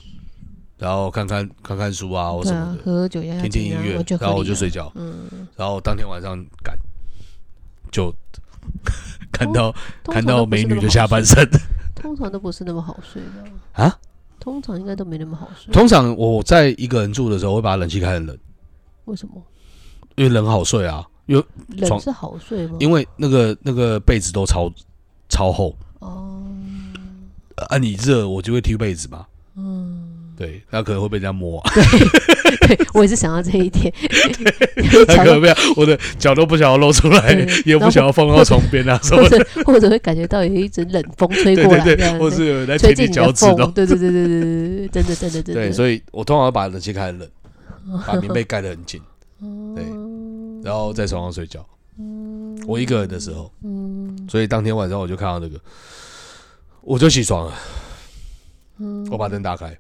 [0.79, 4.91] 然后看看看看书啊或什么，的，喝喝酒压压听听音乐然后我就睡觉。
[4.95, 6.75] 嗯，然后当天晚上赶
[7.93, 8.11] 就
[9.31, 9.71] 看到
[10.03, 11.47] 通看到美女的下半身
[12.05, 13.83] 通常都不是那么好睡的。
[13.83, 13.99] 啊，
[14.39, 15.73] 通常应该都没那么好睡。
[15.73, 18.39] 通常我在一个人住的时候，会把冷气开很冷，
[19.07, 19.43] 为什么？
[20.17, 22.77] 因为冷好睡啊，因为冷是好睡吗？
[22.79, 24.71] 因为那个那个被子都超
[25.31, 26.45] 超厚哦，
[27.71, 31.71] 啊，你热我就会踢被子嘛，嗯，对，那可能会被人家摸、啊，
[32.67, 33.93] 对我也是想到这一点。
[35.07, 45.63] 他可能不要，我的脚都不想要露出来，也不想要放到床边啊什么或的，者或者会感觉到有一阵冷风吹过来，对或是有人在吹进你舔你脚趾头，对对对对对对对，真的真的真的。
[45.63, 47.29] 对，所以我通常会把冷气开很冷，
[48.07, 49.01] 把棉被盖得很紧，
[49.41, 51.65] 对嗯然后在床上睡觉。
[52.67, 55.61] 我一个人的时候，嗯所以当天晚上我就看到那个，
[56.81, 57.55] 我就起床了，
[58.81, 59.77] 嗯我把灯打开，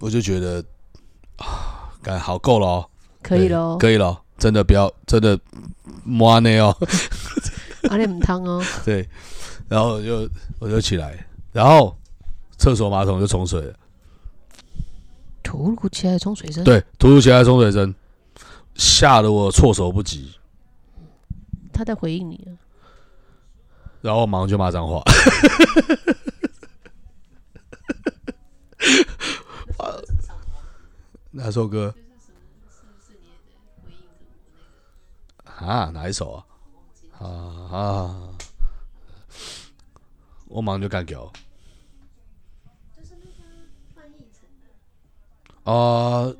[0.00, 0.62] 我就觉得
[1.36, 2.90] 啊，干好够了哦，
[3.22, 5.38] 可以喽，可以了哦，真的不要真的
[6.04, 6.76] 摸内哦，
[7.90, 9.08] 阿莲母汤哦， 对，
[9.68, 10.28] 然后我就
[10.58, 11.96] 我就起来，然后
[12.58, 13.74] 厕所马桶就冲水了，
[15.42, 17.94] 突如其来的冲水声，对，突如其来的冲水声，
[18.74, 20.34] 吓得我措手不及，
[21.72, 22.52] 他在回应你啊。
[24.02, 25.02] 然后我马上就骂脏话。
[31.36, 31.94] 哪首歌？
[35.44, 36.46] 啊，哪一首啊？
[37.18, 37.28] 啊
[37.76, 38.28] 啊！
[40.48, 41.30] 我马上就干掉。
[45.64, 46.32] 啊，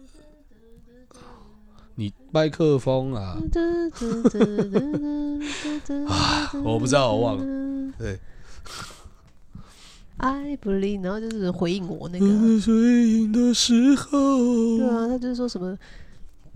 [1.95, 3.37] 你麦克风 啊？
[6.65, 7.93] 我不知道，我忘了。
[7.99, 8.19] 对，
[10.19, 12.27] I believe，然后就是回应我那个，
[12.61, 12.75] 水
[13.09, 15.77] 影的时候，对啊，他就是说什么，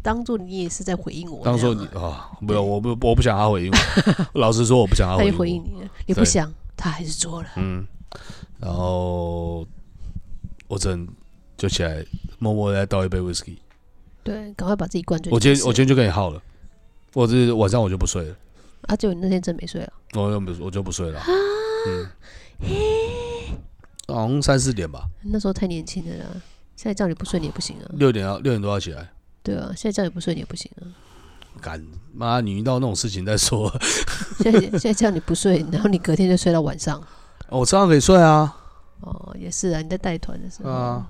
[0.03, 4.27] 当做你也是在回应我啊，当做你啊，没有，我不，我不想他回应我。
[4.41, 5.39] 老实说，我不想他回应我。
[5.39, 7.87] 回应你了，你不想，他还是做了，嗯，
[8.59, 9.67] 然后
[10.67, 11.07] 我真
[11.59, 12.03] 就起来，
[12.39, 13.57] 默默地再倒一杯 whisky。
[14.23, 15.31] 对，赶快把自己灌醉。
[15.31, 16.43] 我今天我今天就跟你耗了，
[17.13, 18.37] 我这晚上我就不睡了，
[18.83, 19.93] 啊，就你那天真没睡啊？
[20.15, 21.23] 我就不我就不睡了。
[21.87, 22.09] 嗯，
[24.13, 26.27] 好像三四点吧，那时候太年轻了啦，
[26.77, 27.87] 现在叫你不睡你也不行啊。
[27.95, 29.09] 六点要六点多要起来。
[29.43, 30.83] 对啊，现在叫你不睡你也不行啊。
[31.61, 31.85] 敢
[32.15, 33.71] 妈，你遇到那种事情再说。
[34.39, 36.99] 现在现在叫你不睡，然后你隔天就睡到晚上。
[37.49, 38.57] 哦我照样可以睡啊。
[39.01, 40.71] 哦，也是啊，你在带团的时候。
[40.71, 41.07] 啊，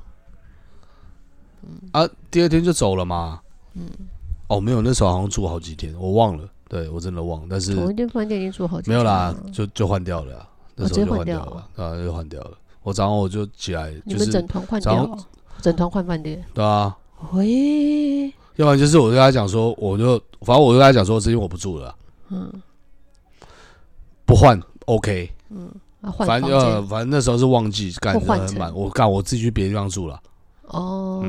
[1.63, 3.41] 嗯啊，第二天就走了嘛。
[3.75, 3.89] 嗯，
[4.49, 12.59] 哦，没有，那时候好像住好几天，我忘了，对我真的忘了，但是同一间饭店已经住好几没有啦，就就换掉了啊，那哦直接时候就换换掉了掉了，啊，就换掉了。
[12.83, 15.19] 我早上我就起来，你们就是整团换掉哦，
[15.61, 16.45] 整团换饭店。
[16.55, 16.97] 对啊，
[17.33, 21.95] 喂，要不然就是我就跟他讲说，我就反正我就跟他讲说，这天我不住了啊，
[22.31, 22.63] 嗯。
[24.25, 25.69] 不换 OK，嗯，
[26.03, 28.47] 换反正呃反正那时候是忘记，干或换成。
[28.47, 30.21] 的很满，我干我自己去别的地方住了，
[30.69, 31.25] 哦。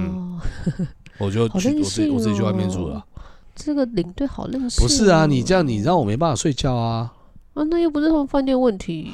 [1.18, 3.04] 我就去我自己我自己去外面住了。
[3.56, 4.82] 这个领队好任性。
[4.84, 7.12] 不是啊，你这样你让我没办法睡觉啊。
[7.54, 9.12] 啊，那又不是他们饭店问题，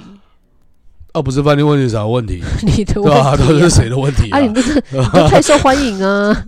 [1.17, 2.43] 哦，不是饭店问题啥问题？
[2.61, 3.35] 你的对问吧？
[3.35, 4.37] 题都是谁的问题啊？
[4.37, 4.49] 啊你？
[4.49, 4.79] 不是
[5.29, 6.45] 太受欢迎啊？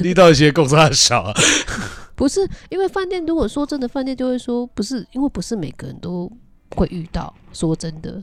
[0.00, 1.34] 你到底些公司很小啊？
[2.14, 6.30] 不是，因为饭店如果说真的，饭店就会说不是，因为不是每个人都
[6.76, 7.34] 会遇到。
[7.52, 8.22] 说真的，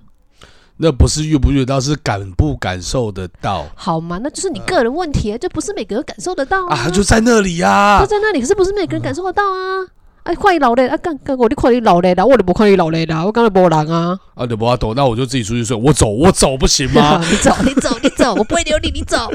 [0.78, 6.76] 那不是遇不遇到，是感不感受得到好嘛，那就是你个人问题啊，就不是每个人感受得到啊？
[6.86, 8.08] 他就在那里呀就。
[8.08, 9.86] 在那里，可是不是每个人感受得到啊。
[10.24, 14.18] 哎，看你老累啊，干干我你看你老累啦，我就不看你老累啦，我刚才没人啊。
[14.36, 15.76] 啊，你不要抖，那我就自己出去睡。
[15.76, 17.22] 我走，我走不行吗？
[17.30, 19.30] 你走， 你走，你走，我不会留你，你走，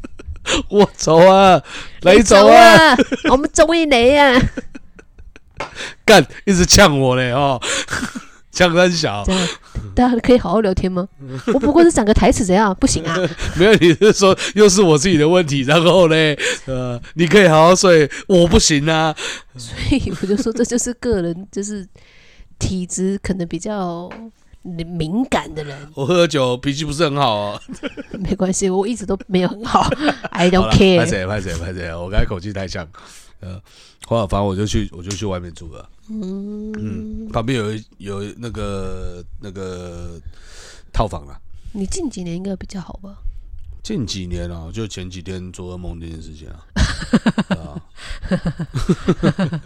[0.68, 1.60] 我走啊，
[2.02, 2.92] 来你走啊！
[2.92, 2.98] 啊，
[3.30, 4.40] 我们中意雷啊。
[6.04, 7.60] 干，一直呛我嘞哦，
[8.58, 9.22] 呛三小。
[9.24, 9.48] 这样
[9.94, 11.06] 大家可以好好聊天吗？
[11.54, 13.16] 我不过是讲个台词，怎样不行啊？
[13.56, 16.36] 没有，你是说又是我自己的问题，然后嘞，
[16.66, 19.14] 呃，你可以好好睡，我不行啊。
[19.56, 21.86] 所以我就说，这就是个人，就是
[22.58, 24.10] 体质可能比较
[24.62, 27.60] 敏感的人，我喝酒脾气不是很好哦。
[28.18, 29.88] 没关系，我一直都没有很好
[30.30, 30.98] ，I don't care。
[30.98, 32.86] 拍谁拍谁拍谁，我刚才口气太像。
[33.40, 33.60] 呃，
[34.08, 35.86] 后来反正我就去，我就去外面住了。
[36.08, 40.18] 嗯，旁边有一有那个那个
[40.90, 41.38] 套房啊。
[41.74, 43.18] 你近几年应该比较好吧？
[43.82, 46.64] 近几年啊，就前几天做噩梦这件事情啊，
[47.54, 47.76] 啊，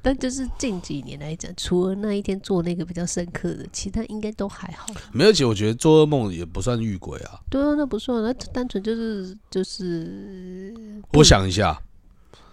[0.00, 4.86] 但就是近几年来讲，除了那一天做那个比较深刻的，其他应该都还好。
[5.12, 7.38] 没有，而且我觉得做噩梦也不算遇鬼啊。
[7.50, 10.74] 对啊，那不算，那单纯就是就是
[11.12, 11.78] 我想一下，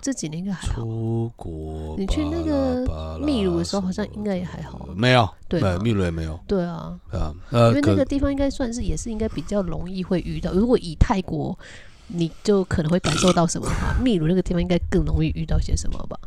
[0.08, 0.76] 这几年应该还好。
[0.76, 4.88] 出国，你去那个秘鲁的时候好像应该也还好。
[4.96, 10.54] 没有，对啊秘鲁也没有对啊，啊，呃，因为那可个地方应该算是也是应该比较容易会遇到。
[10.54, 11.60] 如果以泰国，
[12.08, 16.18] 你就可能会感受到什么的话， 秘鲁那个地方应该更容易遇到些什么吧？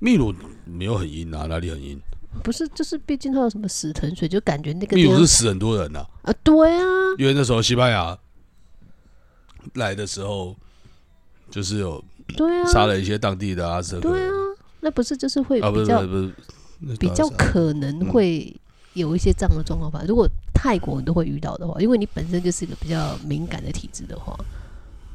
[0.00, 0.34] 秘鲁
[0.66, 1.98] 没有很阴啊，哪里很阴？
[2.42, 6.84] 不是，就是毕竟它有什么死藤水，就感觉那个秘鲁是死很多人呐、啊，对啊，
[7.16, 8.18] 因为那时候西班牙
[9.74, 10.54] 来的时候，
[11.50, 12.02] 就是有
[12.36, 14.32] 对啊，杀了一些当地的阿兹特克人对啊，
[14.80, 16.34] 那不是就是会啊，不比较是不是不是，
[16.80, 18.54] 那比较可能会
[18.94, 20.02] 有一些这样的状况吧。
[20.06, 24.36] 如果泰国人都会遇到的话，因为你本身就是一个比较敏感的体质的话，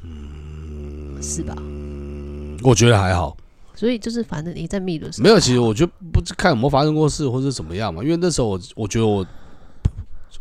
[0.03, 1.55] 嗯，是吧？
[1.59, 3.35] 嗯，我觉得还好，
[3.75, 9.25] 所以就是反正你在秘鲁的时候没有，其实我觉得不知看有没有发生过事或者怎么样嘛，因为那时候我我觉得我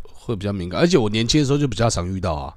[0.01, 2.53] 会比较敏感，而且我年轻的时候就比较常遇到啊，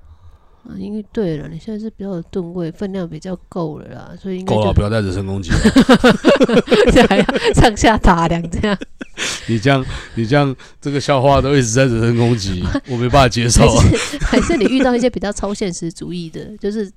[0.64, 5.58] 啊因为对了，你现在是比较有吨位，分量比较够了啦，所以应该够了，就不要再人身攻击了。
[7.08, 7.24] 还要
[7.54, 8.78] 上下打量这样，
[9.48, 9.84] 你这样
[10.14, 13.82] 你这样这个笑话都一直在人身攻击， 我没办法接受还啊。
[13.90, 16.90] 是还是你遇到一些比较超现实主义的，就是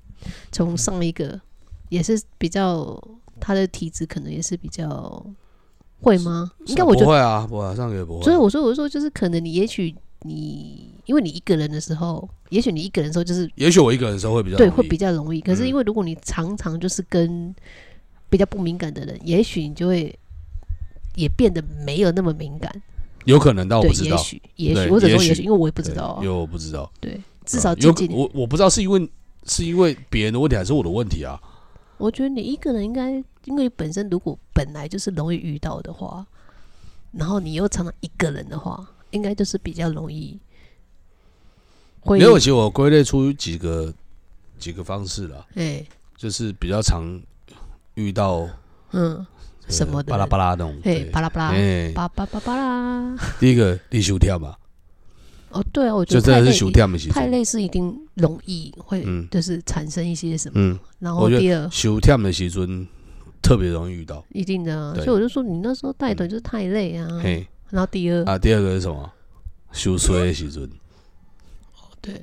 [0.52, 1.40] 从上一个
[1.88, 3.00] 也是比较
[3.40, 5.24] 他的体质可能也是比较
[6.00, 6.50] 会吗？
[6.66, 8.24] 应该我觉得不会啊，不会啊，上个也不会。
[8.24, 17.52] 所以我说，我说就是可能你也许你因为你一个人的时候，也许你一个人的时候就是也许我一个人的时候会比较对会比较容易，可是嗯因为如果你常常就是跟
[18.30, 20.16] 比较不敏感的人，也许你就会
[21.16, 22.70] 也变得没有那么敏感。
[23.24, 24.16] 有可能，但我不，知道。
[24.16, 29.10] 也许也许或者说也许，因为我也不不知道啊因为，我不知道，对，至少啊有近我我不知道是因为
[29.46, 31.40] 是因为别人的问题还是我的问题啊？
[31.98, 33.12] 我觉得你一个人应该，
[33.46, 36.24] 因为本身如果本来就是容易遇到的话，
[37.12, 40.38] 然后你又常常一个人的话，应该就是比较容易
[42.04, 43.92] 会因为我其实我归类出几个
[44.58, 45.84] 几个方式啦，哎
[46.16, 47.20] 就是比较常
[47.94, 48.48] 遇到
[48.92, 49.26] 嗯呃
[49.68, 50.10] 什么的。
[50.10, 50.78] 巴拉巴拉那种。
[51.10, 53.16] 巴拉巴拉哎，巴巴巴巴拉。
[53.40, 54.54] 第一个你休跳嘛，
[55.50, 57.26] 哦，对啊，我觉就得太累真的是休跳的时太。
[57.26, 59.26] 累是一定容易会嗯。
[59.30, 61.68] 就是产生一些什么，嗯，然我觉得后第二。
[61.70, 62.86] 休跳的时阵
[63.42, 64.24] 特别容易遇到。
[64.30, 65.04] 一定的啊，对。
[65.04, 67.08] 所以我就说你那时候带团就是太累啊。
[67.22, 67.46] 嘿。
[67.70, 69.10] 然后第二，啊，第二个是什么？
[69.72, 70.70] 休衰的时阵，
[72.04, 72.20] 对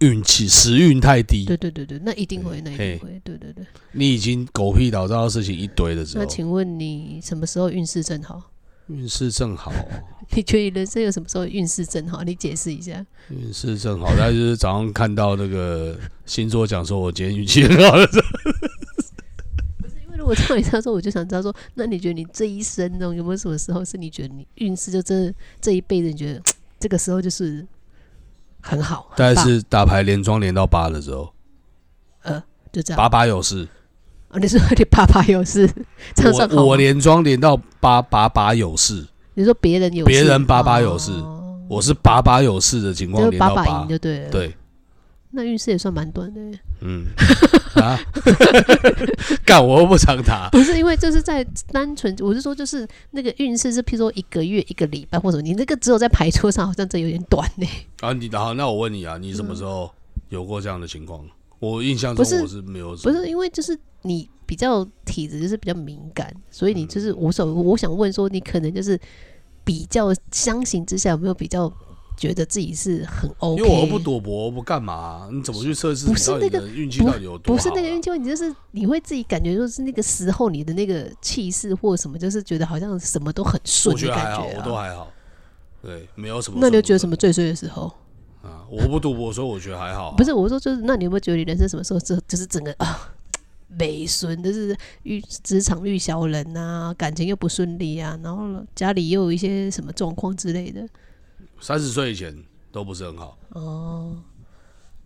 [0.00, 3.64] 运气时运太低，对对对对，那一定会，那一定会，对对对。
[3.92, 8.50] 你已经狗屁倒灶的事情一堆的时候那，请问你什么时候运势正好？
[8.88, 9.72] 运势正好，
[10.36, 12.22] 你觉得你人生有什么时候运势正好？
[12.24, 13.04] 你解释一下。
[13.30, 14.06] 运势正好。
[14.18, 18.26] 那就是早上看到那个星座讲说，我今天运气很好的时候，
[20.04, 26.42] 因为如果照你这样说，我就想知道说，那你觉得你这一生中有没有什么时候是你觉得你运势就真的这一辈子，你觉得
[26.78, 27.66] 这个时候就是
[28.68, 29.16] 很好，很棒。
[29.16, 31.32] 大概是打牌连庄连到八的时候，
[32.22, 32.98] 呃，就这样。
[32.98, 33.68] 把把有事。
[34.30, 35.70] 哦，你说你把把有事，
[36.14, 36.62] 这样算好吗？
[36.62, 41.12] 我我连庄连到八把把有事，你说别人有事，别人把把有事。
[41.12, 41.32] 哦
[41.68, 43.64] 我是把把有事的情况就是八连到八。
[43.64, 44.56] 八赢，就对了。，对，
[45.32, 46.40] 那运势也算蛮短的。
[46.40, 46.60] 耶。
[46.80, 47.06] 嗯。
[47.76, 48.00] 啊，
[49.44, 57.66] 干我又不常打，不是因为就是在单纯，我是说就是那个运势是，譬如说一个月、一个礼拜或者你那个只有在牌桌上，好像这有点短呢。
[58.00, 59.90] 啊你然后那我问你啊，你什么时候
[60.30, 61.22] 有过这样的情况？
[61.58, 68.98] 我印象中我是没有什不，是因为就是你比较体质就是比较敏感，所以你嗯就是我想我想问说，你可能就是
[69.64, 71.70] 比较相形之下有没有比较
[72.16, 73.62] 觉得自己是很 OK？
[73.62, 77.56] 因为我不赌博，我不干嘛、你怎么去测试不是那个运气到底有多、啊？
[77.56, 85.12] 不是那个运气问题，就是你会自己感觉就是那个时候你的那个气势或什么，就是觉得好像什么都很顺我觉得还好，的感觉、都还好，
[85.82, 86.58] 对，没有什么。
[86.60, 87.92] 那你就觉得什么最衰的时候？
[88.42, 88.64] 啊？
[88.70, 90.14] 我不赌博，所以我觉得还好、啊。
[90.16, 93.12] 不是，我说就是，那你有没有觉得你人生什么时候这就是整个啊，
[93.68, 100.86] 美顺，就是遇职场遇小人啊，感情又不顺利啊，然后家里又有一些什么状况之类的。
[101.60, 104.22] 三十岁以前都不是很好，哦，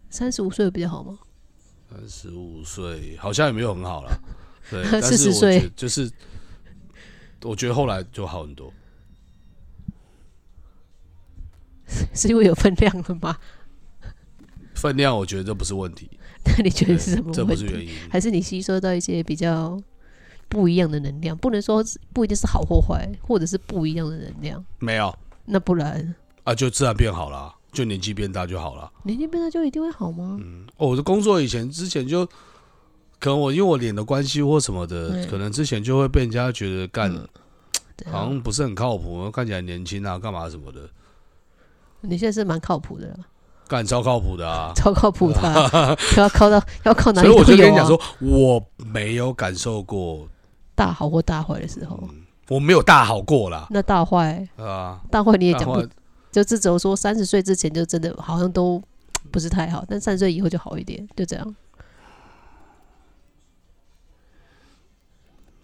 [0.08, 1.18] 三十五岁比较好吗？
[1.90, 4.20] 三十五岁好像也没有很好了。
[4.70, 6.10] 对，40 但是我岁觉得就是，
[7.42, 8.72] 我觉得后来就好很多。
[12.14, 13.36] 是因为有分量了吗？
[14.74, 16.08] 分量我觉得这不是问题，
[16.46, 17.64] 那你觉得是什么这问题？
[17.64, 17.92] 不是原因。
[18.08, 19.76] 还是你吸收到一些比较
[20.48, 21.36] 不一样的能量？
[21.36, 24.64] 不能说不一定是好或坏，或者是不一样的能量。
[24.78, 25.12] 没有
[25.46, 26.14] 那不然
[26.44, 28.90] 啊，就自然变好了，就年纪变大就好了。
[29.02, 30.38] 年纪变大就一定会好吗？
[30.76, 32.24] 哦，我的工作以前之前就，
[33.18, 37.28] 可能我因为我脸的关系或什么的，嗯可能之前就会被人家觉得干、嗯啊
[38.10, 40.80] 好像不是很靠谱，看起来年轻啊，干嘛什么的。
[42.00, 43.16] 你现在是蛮靠谱的了。
[43.68, 44.72] 干超靠谱的啊。
[44.74, 47.44] 超靠谱的啊， 要靠到要靠哪所以我。
[47.44, 50.26] 就跟你讲说，我没有感受过，
[50.74, 52.02] 大好或大坏的时候，
[52.48, 54.98] 我没有大好过啦，那大坏啊。
[55.10, 55.86] 大坏你也讲不，
[56.30, 58.82] 就只有说三十岁之前就真的好像都
[59.30, 61.54] 不是太好，但三十岁以后就好一点，就这样。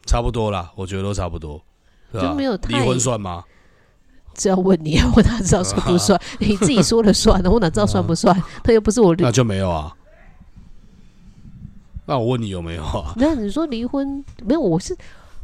[0.05, 1.61] 差不多啦，我觉得都差不多，
[2.13, 3.45] 就没有离太婚算吗？
[4.35, 6.21] 这要问你，我哪知道算不算？
[6.39, 8.41] 你自己说了算的，我哪知道算不算？
[8.65, 9.33] 那又不是我那。
[9.33, 9.97] 就没有啊。
[12.07, 13.15] 那我问你有没有啊？
[13.17, 14.61] 那你说离婚没有？
[14.61, 14.97] 我是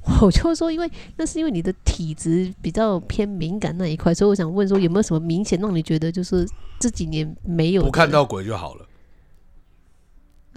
[0.21, 6.47] 我就说，因为那是因为你的体质比较偏敏感那一块，所以我想问说，有没有什么明显让你觉得就是
[6.81, 8.11] 这几年没有不看？
[8.11, 8.87] 到鬼就好了。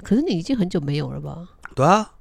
[0.01, 1.47] 可是你已经很久没有了吧？
[1.75, 2.11] 对啊，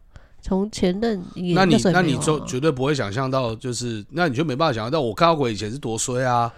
[0.43, 6.53] 从前任也那你那你就绝对不会想象到，就是那你就没办法想象到我看到鬼以前是多衰啊，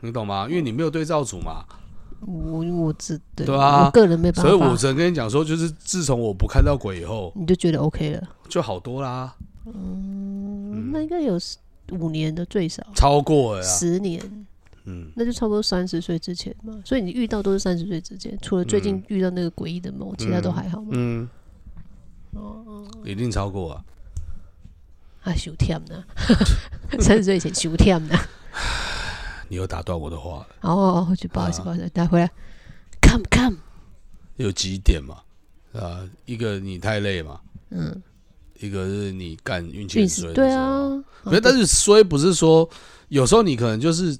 [0.00, 0.46] 你懂吗？
[0.48, 1.64] 因为你没有对照组嘛，
[2.20, 8.22] 我我只对对啊我个人没办法，所以我只能跟你讲说，就是自从我不看到鬼以后，你就觉得 OK 了。
[8.48, 9.32] 就好多啦，
[9.66, 11.38] 嗯，那应该有
[11.92, 13.68] 五年的最少，超过了呀。
[13.68, 14.46] 十年，
[14.84, 16.80] 嗯，那就差不多三十岁之前嘛。
[16.84, 20.88] 所以你遇到都是三十岁之间，除了最近嗯遇到那个诡异的梦，其他都还好嘛。
[20.92, 21.28] 嗯，
[22.32, 23.84] 哦一定超过啊。
[25.22, 26.02] 啊，休天呢？
[27.00, 28.16] 三十岁以前休天呢？
[29.48, 32.30] 你又打断我的话了，哦，我去，不好意思，啊不好意思，带回来。
[33.02, 33.56] Come come，
[34.36, 35.18] 有几点嘛？
[35.72, 38.00] 啊，一个你太累嘛，嗯，
[38.60, 40.52] 一个是你干运气衰对。
[40.52, 40.88] 啊，
[41.24, 42.68] 没有，但是衰不是说
[43.08, 44.16] 有时候你可能就是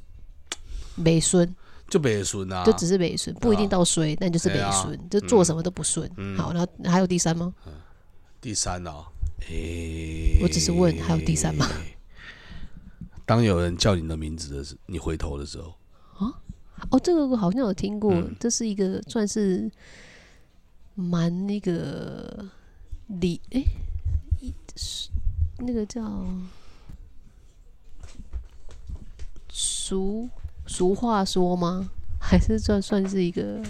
[0.96, 1.54] 美孙。
[1.88, 4.70] 就北孙啊，就只是美孙，不一定到衰，但就是美对啊。
[4.70, 6.08] 孙，就做什么都不顺。
[6.18, 6.38] 嗯。
[6.38, 7.52] 好，然后还有第三吗？
[8.40, 9.06] 第三啊，
[9.48, 11.66] 诶、我只是问还有第三吗？
[13.26, 15.74] 当有人叫你的名字的时，你回头的时候，
[16.90, 18.36] 哦，这个我好像有听过，嗯。
[18.38, 19.68] 这是一个算是
[20.94, 22.46] 蛮那个
[23.08, 23.89] 理诶，一是
[25.58, 26.02] 那个叫
[29.48, 30.28] 俗
[30.66, 31.90] 俗话说吗？
[32.18, 33.62] 还是算算是一个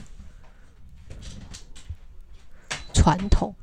[2.92, 3.54] 传统？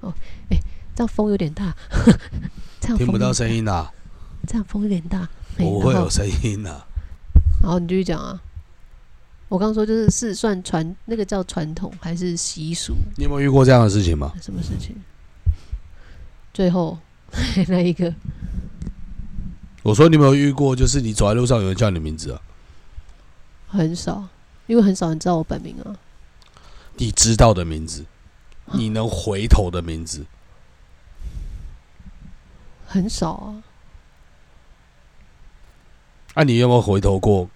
[0.00, 0.12] 哦，
[0.50, 0.58] 诶，
[0.94, 1.74] 这样风有点大，
[2.80, 3.92] 这样听不到声音啊，
[4.46, 5.28] 这样风有点大，
[5.58, 6.86] 诶不会有声音啊。
[7.62, 8.42] 然后你继续讲啊。
[9.48, 12.94] 我刚刚说就是是算传那个叫传统还是习俗？
[13.16, 14.32] 你有没有遇过这样的事情吗？
[14.42, 14.96] 什么事情？
[16.52, 16.98] 最后
[17.68, 18.12] 那一个
[19.82, 22.40] 我说你有没有遇过，就是你走在路上有人叫你的名字啊？
[23.68, 24.26] 很少，
[24.66, 25.94] 因为很少人知道我本名啊。
[26.96, 28.04] 你知道的名字，
[28.72, 30.24] 你能回头的名字，
[32.86, 33.62] 很少啊。
[36.34, 37.48] 啊，你有没有回头过？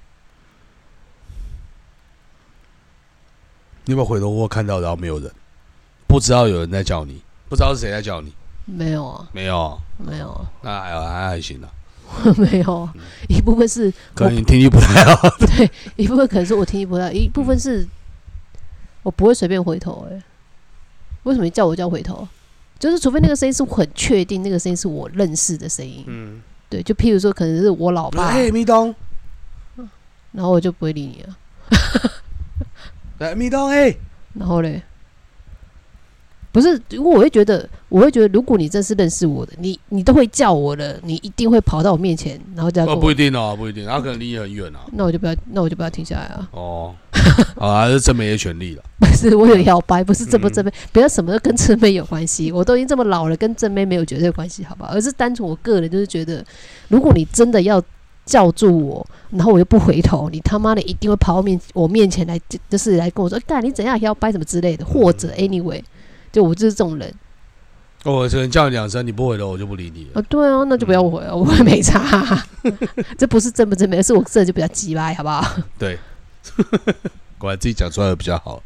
[3.90, 5.28] 你有没有回头过看到，然后没有人，
[6.06, 8.32] 不知道有人在叫你，不知道是谁在叫你？
[8.64, 11.66] 没有啊，没有，没有啊，那还还还行啊，
[12.38, 12.94] 没有啊。
[13.28, 15.28] 一部分是可能你听力不太好。
[15.44, 17.84] 对，一部分可能是我听力不太好，一部分是
[19.02, 20.22] 我不会随便回头、欸。
[21.24, 22.28] 为什么你叫我叫回头？
[22.78, 26.04] 就是除非那个声音是我很确定，那个声音是我认识的声音。
[26.06, 28.94] 嗯，对，就譬如说可能是我老爸，哎，咪东，
[30.30, 31.36] 然后我就不会理你了。
[33.20, 33.94] 来，咪东，哎，
[34.32, 34.82] 然后嘞，
[36.50, 44.80] 不是，因为我会觉得，我会觉得，如果你真是认识我的，你你都会叫我的，你一定会跑到我面前，然后这样跟哦，我，不一定哦，不一定，他可能离你很远啊。
[44.92, 46.48] 那我就不要，那我就不要停下来啊！
[46.52, 46.94] 哦，
[47.60, 48.82] 好啊，这真没些权利了。
[48.98, 52.50] 不是，我有摇摆，不是正不正嗯妹，不要什么都跟正妹有关系。
[52.50, 54.90] 我都已经这么老了，跟正妹没有绝对关系，好不好？
[54.94, 56.42] 而是单纯我个人就是觉得，
[56.88, 57.82] 如果你真的要
[58.30, 65.82] 叫住我，然后我又不回头，你他妈的一定会跑到面我面前来，就就是来跟我说，干你怎样要掰什么之类的，或者 anyway，
[66.30, 67.12] 就我就是这种人。
[68.04, 70.20] 哦我只能叫你两声，你不回头，我就不理你了。
[70.20, 72.42] 啊，对啊，那就不要回了，我也没差、
[73.18, 75.44] 这不是真不正妹，是我这就比较鸡掰，好不好？
[75.76, 75.98] 对，
[77.36, 78.62] 果然自己讲出来的比较好。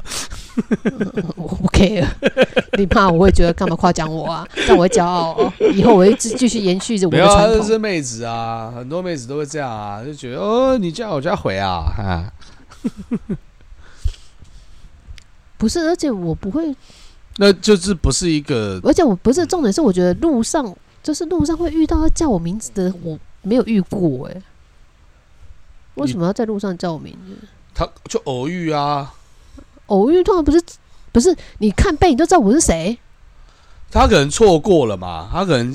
[1.35, 2.07] 我不 care，
[2.77, 4.47] 你怕我会觉得干嘛夸奖我啊？
[4.67, 5.53] 但我会骄傲哦。
[5.73, 7.57] 以后我会继继续延续着我的传统。
[7.59, 12.31] 这是妹子啊，很多妹子都会这样啊，就觉得哦，你叫我就要回啊，啊，
[15.57, 16.75] 不是，而且我不会，
[17.37, 24.41] 那就是不是一个而且我不是重点是，我觉得路上就是路上会遇到要叫我名字的，我没有遇过哎、
[25.95, 27.47] 为什么要在路上叫我名字？
[27.73, 29.13] 他就偶遇啊，
[29.87, 30.61] 偶遇通常不是
[31.11, 32.97] 不是，你看背影就知道我是谁。
[33.91, 35.73] 他可能错过了嘛，他可能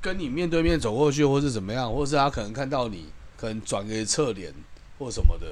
[0.00, 3.06] 跟你面对面走过去，或是怎么样，或是他可能看到你，
[3.36, 4.52] 可能转个侧脸，
[4.98, 5.46] 或什么的。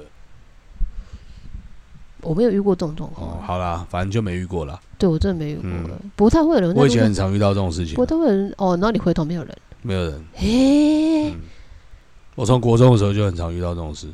[2.21, 3.43] 我没有遇过这种状哦，况。
[3.43, 4.79] 好啦，反正就没遇过啦。
[4.97, 10.25] 对我真的没遇过嗯了，不太会有人我以前很常遇到这种事情不，太会有人哦，然后你回头没有人，没有人。
[10.37, 11.41] 诶、嗯，
[12.33, 14.07] 我从国中的时候就很常遇到这种事。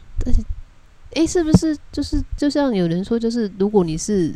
[1.13, 4.33] 诶，是不是就是就像有人说，就是如果你是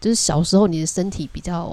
[0.00, 1.64] 就是小时候你的身体比较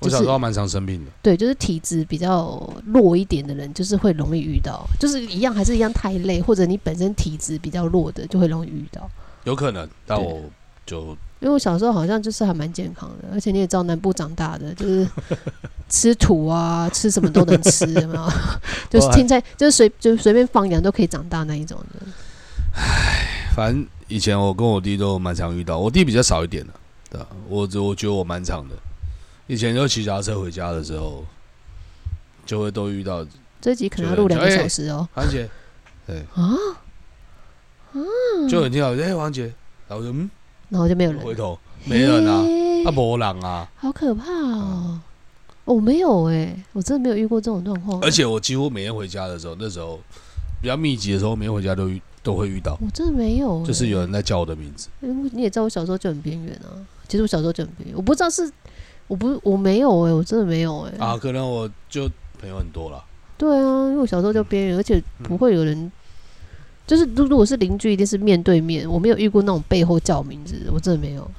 [0.00, 9.08] 我小时候蛮常生病的，对，就是体质比较弱一点的人，就是会容易遇到，就是一样还是一样太累，或者你本身体质比较弱的，就会容易遇到。
[9.44, 10.42] 有可能，但我
[10.84, 15.06] 就因为我小时候好像就是还蛮健康的，而且你也知道南部长大的，就是
[15.88, 18.28] 吃土啊，吃什么都能吃，有没有？
[18.90, 22.06] 就是青菜，就是随就随便放养都可以长大那一种的。
[23.54, 26.72] 反正以前我跟我弟都蛮常遇到，我弟比较少一点的，
[27.10, 28.74] 对啊我我觉得我蛮常的。
[29.46, 31.24] 以前就骑脚踏车回家的时候，
[32.46, 33.24] 就会都遇到
[33.60, 35.08] 这一集可能要录两个小时哦。
[35.14, 35.48] 黄姐，
[36.06, 36.56] 对啊，
[38.48, 39.52] 就有人听到哎王姐，
[39.88, 40.30] 然后就嗯
[40.70, 45.00] 然后就没有人，回头没人啊，嘿啊没人啊，好可怕哦！
[45.64, 48.00] 我没有哎、我真的没有遇过这种状况。
[48.02, 50.00] 而且我几乎每天回家的时候，那时候
[50.60, 54.88] 比较密集的时候，每天回家都遇都会遇到，我真的没有、欸，就是有人在叫我的名字。
[55.00, 56.74] 你也知道，我小时候就很边缘啊。
[57.06, 58.50] 其实我小时候就很边缘，我不知道是
[59.06, 62.10] 我不我没有哎、我真的没有哎、啊，可能我就
[62.40, 63.04] 朋友很多了，
[63.36, 65.92] 对啊，因为我小时候就边缘，而且不会有人，
[66.86, 68.90] 就是如如果是邻居，一定是面对面。
[68.90, 71.30] 我没有遇过那种背后叫名字，我真的没有。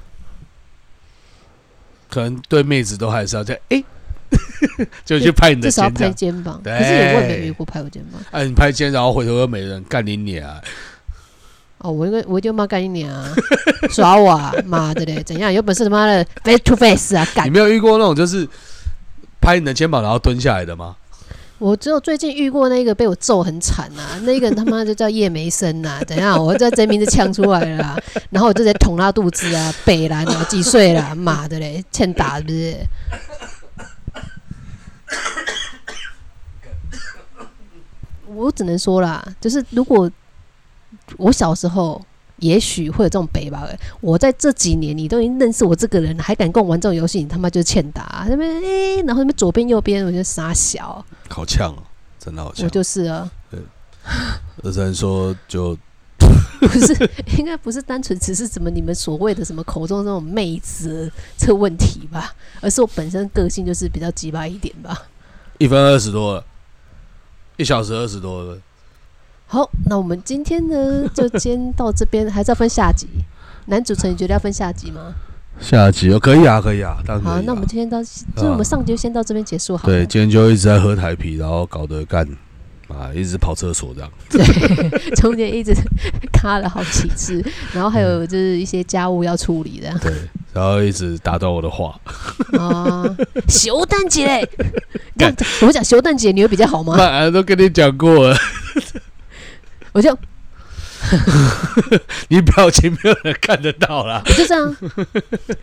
[2.08, 3.84] 可能对妹子都还是要这样，哎、
[5.04, 8.20] 就去拍你的至少要拍肩膀，可是也我也没有遇过拍我肩膀。
[8.30, 10.60] 哎、你拍肩，然后回头又没人干你脸啊！
[11.78, 13.32] 哦，我应该我一定骂干你脸啊，
[13.90, 15.52] 耍我啊，妈的嘞，怎样？
[15.52, 17.50] 有本事他妈的 face to face 啊，干你！
[17.50, 18.48] 没有遇过那种就是
[19.40, 20.96] 拍你的肩膀然后蹲下来的吗？
[21.58, 26.42] 我只有最近遇过那个被我揍很惨啊，那个他妈就叫叶梅生呐、 怎样？
[26.42, 27.96] 我这真名字呛出来了啦，
[28.30, 31.14] 然后我就直接捅他肚子啊，北兰啊，几岁啦？
[31.14, 32.74] 妈的嘞，欠打是不是？
[38.36, 40.10] 我只能说啦，就是如果
[41.16, 42.04] 我小时候。
[42.40, 43.66] 也许会有这种北吧。
[43.98, 48.26] 我在这几年，你都已经认识我这个人了，还敢跟我玩这种游戏，你他妈就是欠打。
[48.28, 51.02] 那边诶，然后那边左边右边，我就傻小。
[51.30, 51.82] 好呛哦，
[52.18, 52.68] 真的好呛我。
[52.68, 55.74] 就是啊，对只能说就
[56.60, 65.04] 不是，应该不是单纯只是什么你们所谓的什么口中这种妹子这个问题吧，而是我本身个性就是比较鸡巴一点吧。
[65.56, 66.44] 一分二十多了，
[67.56, 68.58] 一小时二十多了。
[69.46, 73.06] 好，那我们今天呢就先到这边，还是要分下集。
[73.66, 75.14] 男主持人，你觉得要分下集吗？
[75.60, 77.34] 下集哦，可以啊，可以啊，当然可以、啊。
[77.36, 79.94] 好，那我们今天到，就是我们上集就先到这边结束好了。
[79.94, 82.28] 对，今天就一直在喝台啤，然后搞得干
[82.88, 84.10] 啊，一直跑厕所这样。
[84.30, 84.44] 对，
[85.16, 85.74] 中间一直
[86.32, 90.12] 卡了好几次，然后还有就是一些家务要处理的对，
[90.52, 91.98] 然后一直打断我的话。
[92.58, 93.04] 啊。
[93.48, 94.48] 修蛋姐，
[95.18, 96.96] 干我讲修蛋姐，你会比较好吗？
[96.96, 98.36] 妈，都跟你讲过了，
[99.92, 100.16] 我就
[102.28, 104.22] 你表情没有人看得到啦。
[104.26, 104.76] 我就这样，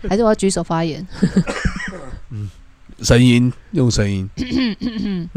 [0.09, 1.05] 还是我要举手发言？
[2.31, 2.49] 嗯
[3.01, 5.29] 声音用声音，咳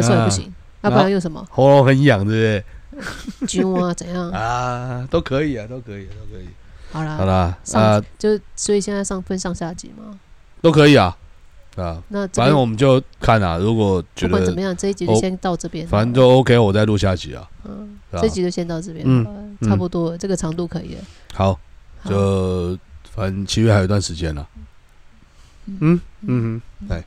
[0.00, 0.52] 嗽也不行，
[0.86, 1.44] 要不然用什么？
[1.50, 2.64] 喉咙很痒，对
[3.46, 4.30] 揪啊，怎样？？
[4.32, 6.46] 啊，都可以啊，都可以，都可以。
[6.92, 10.18] 好啦，好啦，上啊，就所以现在上分上下集嘛。
[10.62, 11.16] 都可以啊，
[11.76, 15.86] 啊，那反正我们就看啊，如果觉得不管怎么样，这一集就哦先到这边。
[15.86, 17.46] 反正就 OK，我再录下集啊。
[17.64, 21.00] 嗯，这一集就先到这边，嗯差不多了，这个长度可以了。
[21.34, 21.58] 好，
[22.08, 22.78] 就
[23.14, 24.46] 反正七月还有一段时间了。
[25.66, 27.04] 嗯嗯哼，对。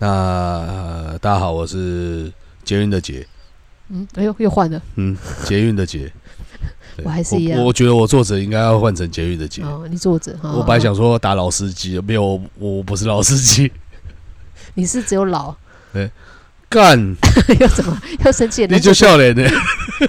[0.00, 2.32] 那、呃大家好，我是
[2.68, 3.26] 捷运的捷，
[3.88, 4.78] 嗯，哎呦，又换了。
[4.96, 5.16] 嗯，
[5.46, 6.12] 捷运的捷。
[7.02, 9.62] 我还是一样我我觉得我作者应该要换成捷运的捷。
[9.62, 10.36] 哦，你坐着。
[10.42, 13.72] 好我本来想说打老司机，没有，我我不是老司机。
[14.74, 15.56] 你是只有老，
[16.68, 17.16] 干，
[17.58, 18.66] 要怎么要生气？
[18.66, 19.48] 你就笑脸呢？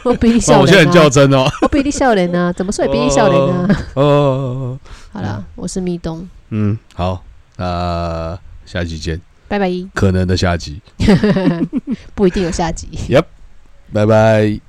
[0.04, 1.10] 我比你哇笑我现在很较！
[1.10, 1.50] 真哦。
[1.62, 2.52] 我比你笑脸呢！
[2.58, 3.68] 怎么说也比你笑脸呢？
[3.94, 4.80] 哦哦，哦
[5.14, 7.24] 好了，我是蜜冬，嗯，好，
[7.56, 9.70] 那下期见，拜拜。
[9.94, 10.80] 可能的下集，
[12.16, 12.88] 不一定有下集。
[13.10, 13.26] Yep，
[13.92, 14.69] 拜拜。